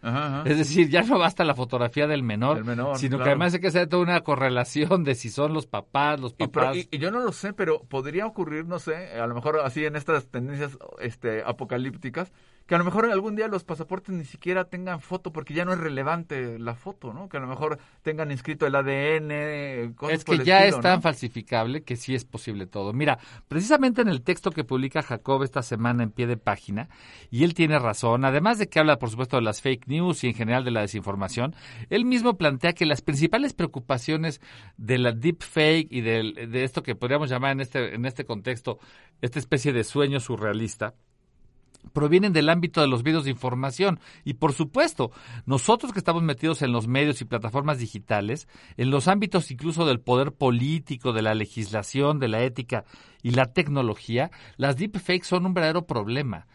Es 0.45 0.59
decir, 0.59 0.91
ya 0.91 1.03
no 1.03 1.19
basta 1.19 1.43
la 1.43 1.55
fotografía 1.55 2.07
del 2.07 2.23
menor, 2.23 2.63
sino 2.97 3.17
que 3.17 3.25
además 3.25 3.55
hay 3.55 3.61
que 3.61 3.69
hacer 3.69 3.89
toda 3.89 4.03
una 4.03 4.21
correlación 4.21 5.05
de 5.05 5.15
si 5.15 5.31
son 5.31 5.55
los 5.55 5.67
papás, 5.67 6.21
los 6.21 6.35
papás. 6.35 6.77
y 6.91 6.99
yo 6.99 7.11
no 7.11 7.21
lo 7.21 7.33
sé, 7.33 7.55
pero 7.55 7.81
podría 7.89 8.27
ocurrir 8.27 8.58
no 8.67 8.79
sé, 8.79 9.21
a 9.21 9.27
lo 9.27 9.35
mejor 9.35 9.61
así 9.61 9.85
en 9.85 9.97
estas 9.97 10.29
tendencias 10.29 10.79
este, 11.01 11.43
apocalípticas, 11.45 12.33
que 12.69 12.75
a 12.75 12.79
lo 12.79 12.85
mejor 12.85 13.11
algún 13.11 13.35
día 13.35 13.49
los 13.49 13.65
pasaportes 13.65 14.15
ni 14.15 14.27
siquiera 14.27 14.67
tengan 14.67 15.01
foto 15.01 15.33
porque 15.33 15.55
ya 15.55 15.65
no 15.65 15.73
es 15.73 15.79
relevante 15.79 16.59
la 16.59 16.75
foto, 16.75 17.15
¿no? 17.15 17.27
Que 17.27 17.39
a 17.39 17.41
lo 17.41 17.47
mejor 17.47 17.79
tengan 18.03 18.31
inscrito 18.31 18.67
el 18.67 18.75
ADN, 18.75 19.95
cosas 19.95 20.19
Es 20.19 20.25
que 20.25 20.45
ya 20.45 20.67
es 20.67 20.79
tan 20.79 21.01
falsificable 21.01 21.83
que 21.83 21.97
sí 21.97 22.15
es 22.15 22.27
posible 22.27 22.67
todo. 22.67 22.93
Mira, 22.93 23.19
precisamente 23.49 24.03
en 24.03 24.09
el 24.09 24.21
texto 24.21 24.51
que 24.51 24.65
publica 24.65 25.03
Jacob 25.03 25.45
esta 25.45 25.63
semana 25.63 26.03
en 26.03 26.11
pie 26.11 26.27
de 26.27 26.37
página, 26.37 26.91
y 27.31 27.45
él 27.45 27.55
tiene 27.55 27.79
razón, 27.79 28.27
además 28.27 28.59
de 28.59 28.69
que 28.69 28.79
habla, 28.79 28.99
por 28.99 29.09
supuesto, 29.09 29.39
de 29.39 29.43
las 29.45 29.63
fake 29.63 29.87
news 29.87 30.23
y 30.25 30.27
en 30.27 30.35
general 30.35 30.63
de 30.63 30.71
la 30.71 30.83
desinformación, 30.83 31.55
él 31.89 32.05
mismo 32.05 32.37
plantea 32.37 32.75
que 32.75 32.85
las 32.85 33.01
principales 33.01 33.55
preocupaciones 33.55 34.43
de 34.77 34.99
la 34.99 35.13
deep 35.13 35.43
fake 35.43 35.89
y 35.91 36.03
de, 36.03 36.47
de 36.51 36.65
esto 36.65 36.83
que 36.83 36.95
podríamos 36.95 37.31
llamar 37.31 37.53
en 37.53 37.61
este, 37.61 37.95
en 37.95 38.05
este 38.05 38.27
contexto, 38.27 38.79
esta 39.23 39.39
especie 39.39 39.73
de 39.73 39.85
sueño 39.85 40.21
surrealista, 40.21 40.93
provienen 41.93 42.33
del 42.33 42.49
ámbito 42.49 42.81
de 42.81 42.89
los 42.89 43.05
medios 43.05 43.25
de 43.25 43.31
información. 43.31 44.01
Y 44.25 44.35
por 44.35 44.53
supuesto, 44.53 45.11
nosotros 45.47 45.93
que 45.93 45.99
estamos 45.99 46.23
metidos 46.23 46.63
en 46.63 46.73
los 46.73 46.87
medios 46.87 47.21
y 47.21 47.25
plataformas 47.25 47.79
digitales, 47.79 48.49
en 48.77 48.91
los 48.91 49.09
ámbitos 49.09 49.51
incluso 49.51 49.87
del 49.87 50.01
poder 50.01 50.33
político, 50.33 51.13
de 51.13 51.23
la 51.23 51.35
legislación, 51.35 52.19
de 52.19 52.29
la 52.29 52.43
ética 52.43 52.85
y 53.23 53.31
la 53.31 53.53
tecnología, 53.53 54.31
las 54.57 54.77
deepfakes 54.77 55.27
son 55.27 55.47
un 55.47 55.55
verdadero 55.55 55.87
problema. 55.87 56.47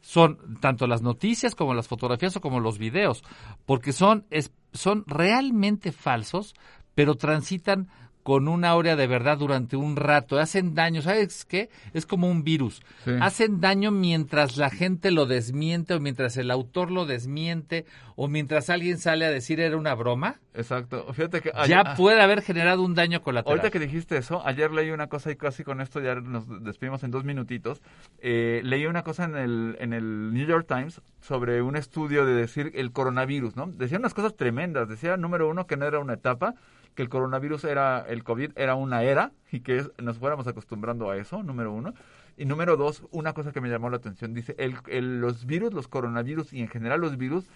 Son 0.00 0.58
tanto 0.60 0.86
las 0.86 1.02
noticias 1.02 1.54
como 1.54 1.74
las 1.74 1.88
fotografías 1.88 2.36
o 2.36 2.40
como 2.40 2.60
los 2.60 2.78
videos, 2.78 3.24
porque 3.66 3.92
son, 3.92 4.26
son 4.72 5.04
realmente 5.06 5.90
falsos, 5.90 6.54
pero 6.94 7.16
transitan 7.16 7.88
con 8.28 8.46
una 8.46 8.68
aurea 8.68 8.94
de 8.94 9.06
verdad 9.06 9.38
durante 9.38 9.74
un 9.74 9.96
rato. 9.96 10.38
Hacen 10.38 10.74
daño, 10.74 11.00
¿sabes 11.00 11.46
qué? 11.46 11.70
Es 11.94 12.04
como 12.04 12.28
un 12.28 12.44
virus. 12.44 12.82
Hacen 13.22 13.62
daño 13.62 13.90
mientras 13.90 14.58
la 14.58 14.68
gente 14.68 15.10
lo 15.10 15.24
desmiente 15.24 15.94
o 15.94 16.00
mientras 16.00 16.36
el 16.36 16.50
autor 16.50 16.90
lo 16.90 17.06
desmiente 17.06 17.86
o 18.16 18.28
mientras 18.28 18.68
alguien 18.68 18.98
sale 18.98 19.24
a 19.24 19.30
decir 19.30 19.60
era 19.60 19.78
una 19.78 19.94
broma. 19.94 20.40
Exacto. 20.52 21.10
Fíjate 21.14 21.40
que 21.40 21.52
ya 21.68 21.94
puede 21.94 22.20
haber 22.20 22.42
generado 22.42 22.82
un 22.82 22.94
daño 22.94 23.22
colateral. 23.22 23.60
Ahorita 23.60 23.70
que 23.70 23.78
dijiste 23.78 24.18
eso, 24.18 24.46
ayer 24.46 24.72
leí 24.72 24.90
una 24.90 25.06
cosa 25.06 25.30
y 25.30 25.36
casi 25.36 25.64
con 25.64 25.80
esto 25.80 25.98
ya 26.00 26.16
nos 26.16 26.62
despedimos 26.62 27.02
en 27.04 27.10
dos 27.10 27.24
minutitos. 27.24 27.80
Eh, 28.18 28.60
leí 28.62 28.84
una 28.84 29.04
cosa 29.04 29.24
en 29.24 29.36
el, 29.36 29.76
en 29.80 29.94
el 29.94 30.34
New 30.34 30.46
York 30.46 30.66
Times 30.68 31.00
sobre 31.22 31.62
un 31.62 31.76
estudio 31.76 32.26
de 32.26 32.34
decir 32.34 32.72
el 32.74 32.92
coronavirus, 32.92 33.56
¿no? 33.56 33.68
Decía 33.68 33.96
unas 33.96 34.12
cosas 34.12 34.36
tremendas. 34.36 34.86
Decía, 34.86 35.16
número 35.16 35.48
uno, 35.48 35.66
que 35.66 35.78
no 35.78 35.86
era 35.86 35.98
una 35.98 36.12
etapa, 36.12 36.56
que 36.94 37.02
el 37.02 37.08
coronavirus 37.08 37.64
era, 37.64 38.04
el 38.08 38.24
COVID 38.24 38.52
era 38.56 38.74
una 38.74 39.02
era 39.02 39.32
y 39.50 39.60
que 39.60 39.84
nos 39.98 40.18
fuéramos 40.18 40.46
acostumbrando 40.46 41.10
a 41.10 41.16
eso, 41.16 41.42
número 41.42 41.72
uno. 41.72 41.94
Y 42.36 42.44
número 42.44 42.76
dos, 42.76 43.02
una 43.10 43.32
cosa 43.32 43.52
que 43.52 43.60
me 43.60 43.68
llamó 43.68 43.90
la 43.90 43.96
atención, 43.96 44.32
dice, 44.32 44.54
el, 44.58 45.20
los 45.20 45.44
virus, 45.44 45.74
los 45.74 45.88
coronavirus 45.88 46.52
y 46.52 46.60
en 46.60 46.68
general 46.68 47.00
los 47.00 47.16
virus, 47.16 47.46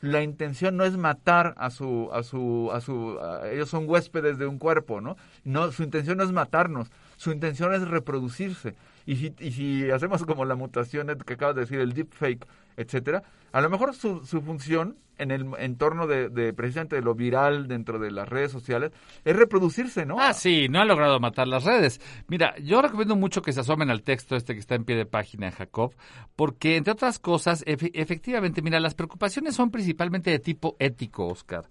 la 0.00 0.22
intención 0.22 0.76
no 0.78 0.84
es 0.84 0.96
matar 0.96 1.54
a 1.58 1.70
su, 1.70 2.08
a 2.12 2.22
su, 2.22 2.70
a 2.72 2.80
su, 2.80 3.18
ellos 3.52 3.68
son 3.68 3.86
huéspedes 3.86 4.38
de 4.38 4.46
un 4.46 4.58
cuerpo, 4.58 5.02
¿no? 5.02 5.16
No, 5.44 5.70
su 5.72 5.82
intención 5.82 6.16
no 6.16 6.24
es 6.24 6.32
matarnos, 6.32 6.90
su 7.16 7.32
intención 7.32 7.74
es 7.74 7.86
reproducirse. 7.86 8.74
Y 9.06 9.16
si, 9.16 9.34
y 9.38 9.52
si 9.52 9.90
hacemos 9.90 10.24
como 10.24 10.44
la 10.44 10.54
mutación 10.54 11.08
que 11.26 11.34
acabas 11.34 11.54
de 11.54 11.62
decir, 11.62 11.80
el 11.80 11.92
deepfake, 11.92 12.46
etcétera, 12.76 13.22
a 13.52 13.60
lo 13.60 13.70
mejor 13.70 13.94
su, 13.94 14.24
su 14.24 14.40
función 14.40 14.96
en 15.20 15.30
el 15.30 15.46
entorno 15.58 16.06
de, 16.06 16.30
de, 16.30 16.54
precisamente 16.54 16.96
de 16.96 17.02
lo 17.02 17.14
viral 17.14 17.68
dentro 17.68 17.98
de 17.98 18.10
las 18.10 18.26
redes 18.26 18.50
sociales 18.50 18.90
es 19.24 19.36
reproducirse, 19.36 20.06
¿no? 20.06 20.16
Ah, 20.18 20.32
sí, 20.32 20.68
no 20.70 20.80
ha 20.80 20.86
logrado 20.86 21.20
matar 21.20 21.46
las 21.46 21.64
redes. 21.64 22.00
Mira, 22.26 22.56
yo 22.58 22.80
recomiendo 22.80 23.16
mucho 23.16 23.42
que 23.42 23.52
se 23.52 23.60
asomen 23.60 23.90
al 23.90 24.02
texto 24.02 24.34
este 24.34 24.54
que 24.54 24.60
está 24.60 24.76
en 24.76 24.84
pie 24.84 24.96
de 24.96 25.04
página 25.04 25.50
Jacob, 25.50 25.94
porque 26.36 26.76
entre 26.76 26.94
otras 26.94 27.18
cosas, 27.18 27.62
efectivamente, 27.66 28.62
mira, 28.62 28.80
las 28.80 28.94
preocupaciones 28.94 29.54
son 29.54 29.70
principalmente 29.70 30.30
de 30.30 30.38
tipo 30.38 30.76
ético, 30.78 31.26
Oscar. 31.26 31.68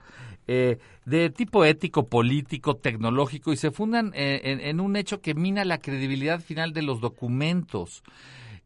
Eh, 0.52 0.80
de 1.06 1.30
tipo 1.30 1.64
ético, 1.64 2.08
político, 2.08 2.76
tecnológico, 2.76 3.54
y 3.54 3.58
se 3.58 3.70
fundan 3.70 4.14
eh, 4.16 4.41
en, 4.45 4.62
en 4.62 4.80
un 4.80 4.95
hecho 4.95 5.22
que 5.22 5.36
mina 5.36 5.64
la 5.64 5.78
credibilidad 5.78 6.39
final 6.39 6.74
de 6.74 6.82
los 6.82 7.02
documentos 7.02 8.02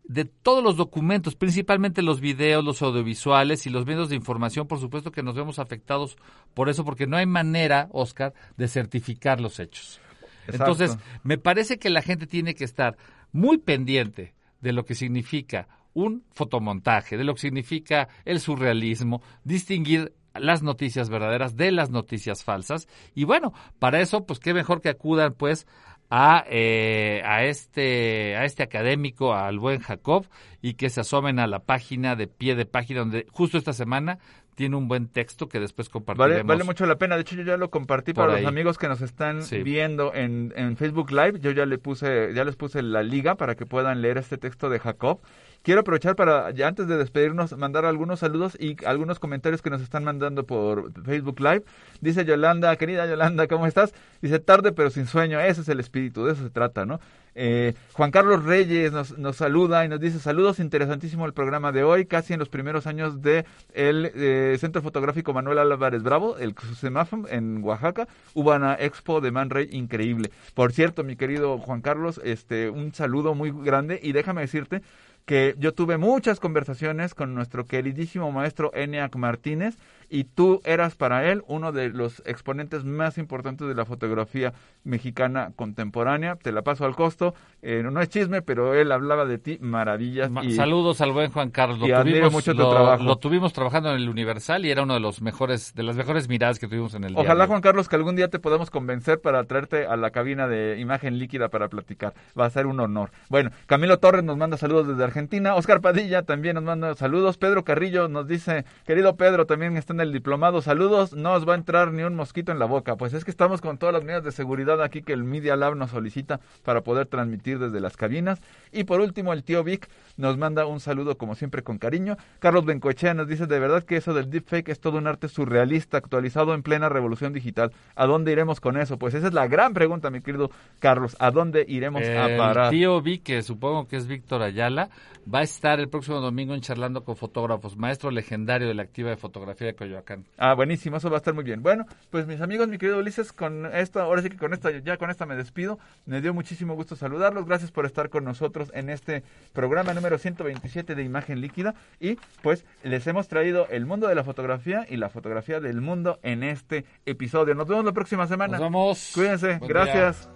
de 0.05 0.23
todos 0.23 0.63
los 0.63 0.77
documentos, 0.77 1.36
principalmente 1.36 2.01
los 2.01 2.21
videos, 2.21 2.63
los 2.63 2.81
audiovisuales 2.81 3.65
y 3.65 3.69
los 3.69 3.86
medios 3.86 4.07
de 4.07 4.15
información, 4.15 4.65
por 4.65 4.79
supuesto 4.79 5.11
que 5.11 5.23
nos 5.23 5.36
vemos 5.36 5.59
afectados 5.59 6.17
por 6.53 6.69
eso, 6.69 6.86
porque 6.86 7.05
no 7.05 7.17
hay 7.17 7.25
manera, 7.25 7.89
Oscar, 7.91 8.34
de 8.55 8.69
certificar 8.69 9.41
los 9.41 9.59
hechos. 9.59 9.99
Entonces, 10.47 10.97
me 11.23 11.38
parece 11.38 11.79
que 11.79 11.89
la 11.89 12.01
gente 12.01 12.27
tiene 12.27 12.55
que 12.55 12.63
estar 12.63 12.95
muy 13.34 13.57
pendiente 13.57 14.34
de 14.61 14.71
lo 14.71 14.86
que 14.86 14.95
significa 14.95 15.67
un 15.93 16.23
fotomontaje, 16.31 17.17
de 17.17 17.25
lo 17.25 17.34
que 17.36 17.41
significa 17.41 18.07
el 18.23 18.39
surrealismo, 18.39 19.21
distinguir 19.43 20.13
las 20.34 20.63
noticias 20.63 21.09
verdaderas 21.09 21.55
de 21.55 21.71
las 21.71 21.89
noticias 21.89 22.43
falsas. 22.43 22.88
Y 23.13 23.23
bueno, 23.23 23.53
para 23.79 24.01
eso, 24.01 24.25
pues 24.25 24.39
qué 24.39 24.53
mejor 24.53 24.81
que 24.81 24.89
acudan 24.89 25.34
pues 25.34 25.67
a, 26.09 26.43
eh, 26.47 27.21
a, 27.25 27.43
este, 27.43 28.36
a 28.36 28.45
este 28.45 28.63
académico, 28.63 29.34
al 29.34 29.59
buen 29.59 29.79
Jacob, 29.79 30.27
y 30.61 30.75
que 30.75 30.89
se 30.89 31.01
asomen 31.01 31.39
a 31.39 31.47
la 31.47 31.59
página 31.59 32.15
de 32.15 32.27
pie 32.27 32.55
de 32.55 32.65
página, 32.65 32.99
donde 32.99 33.25
justo 33.31 33.57
esta 33.57 33.73
semana 33.73 34.19
tiene 34.55 34.75
un 34.75 34.88
buen 34.88 35.07
texto 35.07 35.47
que 35.47 35.59
después 35.59 35.89
compartiremos. 35.89 36.45
Vale, 36.45 36.63
mucho 36.63 36.86
la 36.86 36.97
pena. 36.97 37.15
De 37.15 37.21
hecho, 37.21 37.36
yo 37.36 37.43
ya 37.43 37.57
lo 37.57 37.69
compartí 37.71 38.13
para 38.13 38.34
los 38.34 38.45
amigos 38.45 38.77
que 38.77 38.88
nos 38.88 39.01
están 39.01 39.39
viendo 39.63 40.13
en, 40.13 40.53
en, 40.55 40.77
Facebook 40.77 41.11
Live. 41.11 41.39
Yo 41.39 41.51
ya 41.51 41.65
le 41.65 41.79
puse, 41.79 42.34
ya 42.34 42.43
les 42.43 42.55
puse 42.55 42.84
la 42.84 43.01
liga 43.01 43.36
para 43.36 43.55
que 43.55 43.65
puedan 43.65 44.01
leer 44.01 44.19
este 44.19 44.38
texto 44.38 44.69
de 44.69 44.79
Jacob 44.79 45.21
quiero 45.64 45.82
aprovechar 45.82 46.16
para, 46.16 46.51
ya 46.51 46.68
antes 46.68 46.88
de 46.88 46.97
despedirnos, 46.97 47.57
mandar 47.57 47.86
algunos 47.86 48.20
saludos 48.20 48.55
y 48.59 48.76
algunos 48.86 49.20
comentarios 49.20 49.61
que 49.61 49.70
nos 49.70 49.82
están 49.82 50.03
mandando 50.03 50.45
por 50.45 50.91
Facebook 51.03 51.39
Live. 51.39 51.64
Dice 52.01 52.26
Yolanda, 52.26 52.76
querida 52.76 53.07
Yolanda, 53.07 53.47
¿cómo 53.47 53.66
estás? 53.66 53.93
Dice, 54.22 54.39
tarde 54.39 54.74
pero 54.74 54.89
sin 54.89 55.07
sueño, 55.07 55.39
ese 55.39 55.61
es 55.61 55.70
el 55.70 55.80
espíritu, 55.80 56.26
de 56.26 56.34
eso 56.34 56.43
se 56.43 56.49
trata, 56.49 56.86
¿no? 56.86 56.99
Eh, 57.36 57.74
Juan 57.93 58.11
Carlos 58.11 58.43
Reyes 58.43 58.91
nos, 58.91 59.18
nos, 59.18 59.38
saluda 59.38 59.84
y 59.86 59.89
nos 59.89 59.99
dice 59.99 60.20
saludos, 60.20 60.59
interesantísimo 60.59 61.26
el 61.26 61.34
programa 61.34 61.72
de 61.72 61.84
hoy, 61.84 62.05
casi 62.05 62.34
en 62.34 62.39
los 62.39 62.49
primeros 62.49 62.86
años 62.86 63.24
de 63.24 63.45
el 63.74 64.11
eh, 64.14 64.55
Centro 64.59 64.84
Fotográfico 64.84 65.34
Manuel 65.34 65.57
Álvarez 65.57 66.03
Bravo, 66.03 66.38
el 66.38 66.53
CEMAFM 66.53 67.26
en 67.32 67.64
Oaxaca, 67.64 68.07
hubo 68.36 68.53
expo 68.53 69.20
de 69.20 69.32
Man 69.32 69.49
Ray 69.49 69.68
increíble. 69.72 70.30
Por 70.53 70.74
cierto, 70.74 71.03
mi 71.03 71.16
querido 71.16 71.57
Juan 71.57 71.82
Carlos, 71.82 72.22
este 72.24 72.70
un 72.70 72.93
saludo 72.93 73.34
muy 73.34 73.51
grande 73.51 73.99
y 74.03 74.11
déjame 74.11 74.41
decirte 74.41 74.84
que 75.26 75.55
yo 75.57 75.74
tuve 75.74 75.97
muchas 75.97 76.39
conversaciones 76.39 77.15
con 77.15 77.34
nuestro 77.34 77.65
queridísimo 77.65 78.32
maestro 78.32 78.71
Eniac 78.74 79.15
Martínez 79.15 79.78
y 80.14 80.26
tú 80.26 80.61
eras 80.64 80.93
para 80.93 81.32
él 81.32 81.41
uno 81.47 81.72
de 81.72 81.89
los 81.89 82.22
exponentes 82.28 82.86
más 82.86 83.18
importantes 83.18 83.68
de 83.68 83.74
la 83.74 83.84
fotografía 83.84 84.53
mexicana 84.84 85.53
contemporánea. 85.55 86.36
Te 86.36 86.51
la 86.51 86.61
paso 86.61 86.86
al 86.86 86.95
costo. 86.95 87.34
Eh, 87.64 87.82
no 87.82 87.99
es 87.99 88.09
chisme, 88.09 88.43
pero 88.43 88.76
él 88.76 88.91
hablaba 88.91 89.26
de 89.26 89.39
ti 89.39 89.57
maravillas. 89.59 90.30
y, 90.43 90.51
Saludos 90.51 91.01
al 91.01 91.14
buen 91.14 91.32
Juan 91.32 91.49
Carlos. 91.49 91.80
Lo, 91.80 91.88
tuvimos, 92.03 92.32
mucho 92.32 92.53
lo, 92.53 92.70
trabajo. 92.70 93.03
lo 93.03 93.16
tuvimos 93.16 93.53
trabajando 93.53 93.89
en 93.89 93.95
el 93.95 94.07
Universal 94.07 94.64
y 94.68 94.70
era 94.70 94.84
uno 94.84 94.93
de 94.93 94.99
los 94.99 95.24
mejores, 95.24 95.74
de 95.74 95.82
las 95.82 95.95
mejores 95.95 96.30
miradas 96.30 96.59
que 96.59 96.68
tuvimos 96.68 96.93
en 96.93 97.05
el 97.05 97.14
Ojalá, 97.14 97.34
diario. 97.34 97.47
Juan 97.47 97.61
Carlos, 97.61 97.89
que 97.89 97.95
algún 97.95 98.16
día 98.16 98.28
te 98.28 98.38
podamos 98.38 98.70
convencer 98.70 99.20
para 99.20 99.43
traerte 99.45 99.88
a 99.88 99.95
la 99.95 100.11
cabina 100.11 100.47
de 100.47 100.80
imagen 100.80 101.18
líquida 101.18 101.49
para 101.49 101.70
platicar. 101.70 102.14
Va 102.39 102.45
a 102.45 102.51
ser 102.51 102.68
un 102.68 102.80
honor. 102.80 103.09
Bueno, 103.30 103.49
Camilo 103.66 103.97
Torres 103.97 104.24
nos 104.24 104.38
manda 104.38 104.57
saludos 104.57 104.89
desde 104.89 105.03
Argentina. 105.03 105.55
Oscar 105.55 105.82
Padilla 105.82 106.22
también 106.22 106.53
nos 106.53 106.66
manda 106.66 106.93
saludos. 106.93 107.39
Pedro 107.39 107.64
Carrillo 107.64 108.09
nos 108.09 108.28
dice, 108.28 108.64
querido 108.86 109.16
Pedro, 109.16 109.47
también 109.47 109.76
está 109.76 109.93
en 109.93 110.03
el 110.04 110.14
diplomado. 110.14 110.62
Saludos, 110.62 111.14
no 111.14 111.34
os 111.34 111.47
va 111.47 111.54
a 111.54 111.58
entrar 111.58 111.91
ni 111.91 112.04
un 112.04 112.16
mosquito 112.16 112.51
en 112.51 112.60
la 112.60 112.66
boca. 112.66 112.95
Pues 112.95 113.14
es 113.14 113.26
que 113.26 113.32
estamos 113.32 113.62
con 113.62 113.78
todas 113.78 113.93
las 113.93 114.04
medidas 114.04 114.24
de 114.24 114.32
seguridad 114.32 114.82
aquí 114.82 115.01
que 115.01 115.14
el 115.14 115.24
Media 115.24 115.56
Lab 115.56 115.76
nos 115.76 115.91
solicita 115.91 116.39
para 116.64 116.82
poder 116.82 117.08
transmitir 117.08 117.60
desde 117.60 117.80
las 117.80 117.97
cabinas. 117.97 118.41
Y 118.72 118.84
por 118.84 119.01
último, 119.01 119.34
el 119.34 119.43
tío 119.43 119.64
Vic 119.64 119.89
nos 120.18 120.38
manda 120.38 120.66
un 120.66 120.80
saludo 120.80 121.18
como 121.18 121.36
siempre 121.36 121.64
con 121.64 121.78
cariño. 121.78 122.18
Carlos 122.39 122.66
Bencochea 122.66 123.14
nos 123.14 123.28
dice, 123.28 123.47
de 123.47 123.60
verdad 123.60 123.84
que 123.84 123.97
eso 123.97 124.14
del 124.14 124.30
deepfake 124.30 124.70
es 124.70 124.80
todo 124.80 124.97
un 124.97 125.08
arte 125.08 125.28
surrealista 125.28 125.97
actualizado 125.97 126.54
en 126.54 126.64
plena 126.64 126.89
revolución 126.89 127.34
digital. 127.34 127.72
¿A 127.95 128.06
dónde 128.06 128.32
iremos 128.32 128.60
con 128.60 128.78
eso? 128.78 128.97
Pues 128.97 129.14
esa 129.14 129.28
es 129.28 129.34
la 129.34 129.47
gran 129.47 129.74
pregunta, 129.74 130.10
mi 130.10 130.22
querido 130.22 130.51
Carlos. 130.80 131.16
¿A 131.20 131.32
dónde 131.32 131.66
iremos 131.68 132.04
a 132.04 132.28
parar? 132.38 132.66
El 132.66 132.80
tío 132.80 133.01
Vic, 133.01 133.24
que 133.24 133.41
supongo 133.41 133.88
que 133.88 133.95
es 133.95 134.08
Víctor 134.08 134.41
Ayala, 134.41 134.89
va 135.34 135.39
a 135.39 135.43
estar 135.43 135.80
el 135.80 135.89
próximo 135.89 136.20
domingo 136.20 136.54
en 136.54 136.62
charlando 136.62 137.04
con 137.04 137.16
fotógrafos, 137.16 137.78
maestro 137.78 138.12
legendario 138.12 138.68
de 138.68 138.74
la 138.74 138.84
activa 138.84 139.10
de 139.10 139.18
fotografía 139.18 139.68
de 139.68 139.76
Coyoacán. 139.76 139.92
Ah, 140.37 140.53
buenísimo, 140.53 140.97
eso 140.97 141.09
va 141.09 141.17
a 141.17 141.19
estar 141.19 141.33
muy 141.33 141.43
bien. 141.43 141.61
Bueno, 141.61 141.85
pues 142.09 142.27
mis 142.27 142.41
amigos, 142.41 142.67
mi 142.67 142.77
querido 142.77 142.99
Ulises, 142.99 143.31
con 143.33 143.65
esto, 143.67 144.01
ahora 144.01 144.21
sí 144.21 144.29
que 144.29 144.37
con 144.37 144.53
esta, 144.53 144.71
ya 144.71 144.97
con 144.97 145.09
esta 145.09 145.25
me 145.25 145.35
despido. 145.35 145.79
Me 146.05 146.21
dio 146.21 146.33
muchísimo 146.33 146.75
gusto 146.75 146.95
saludarlos. 146.95 147.45
Gracias 147.45 147.71
por 147.71 147.85
estar 147.85 148.09
con 148.09 148.23
nosotros 148.23 148.71
en 148.73 148.89
este 148.89 149.23
programa 149.53 149.93
número 149.93 150.17
127 150.17 150.95
de 150.95 151.03
Imagen 151.03 151.41
Líquida. 151.41 151.75
Y 151.99 152.17
pues 152.41 152.65
les 152.83 153.05
hemos 153.07 153.27
traído 153.27 153.67
el 153.69 153.85
mundo 153.85 154.07
de 154.07 154.15
la 154.15 154.23
fotografía 154.23 154.85
y 154.89 154.97
la 154.97 155.09
fotografía 155.09 155.59
del 155.59 155.81
mundo 155.81 156.19
en 156.23 156.43
este 156.43 156.85
episodio. 157.05 157.55
Nos 157.55 157.67
vemos 157.67 157.85
la 157.85 157.93
próxima 157.93 158.27
semana. 158.27 158.57
Nos 158.57 158.61
vemos. 158.61 159.11
Cuídense. 159.13 159.57
Buen 159.57 159.69
Gracias. 159.69 160.29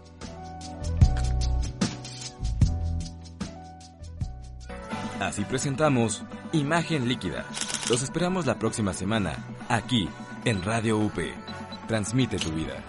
Así 5.19 5.43
presentamos 5.43 6.23
Imagen 6.53 7.07
Líquida. 7.07 7.45
Los 7.89 8.03
esperamos 8.03 8.45
la 8.45 8.59
próxima 8.59 8.91
semana, 8.93 9.45
aquí, 9.69 10.09
en 10.43 10.61
Radio 10.61 10.97
UP. 10.97 11.17
Transmite 11.88 12.38
tu 12.38 12.51
vida. 12.51 12.83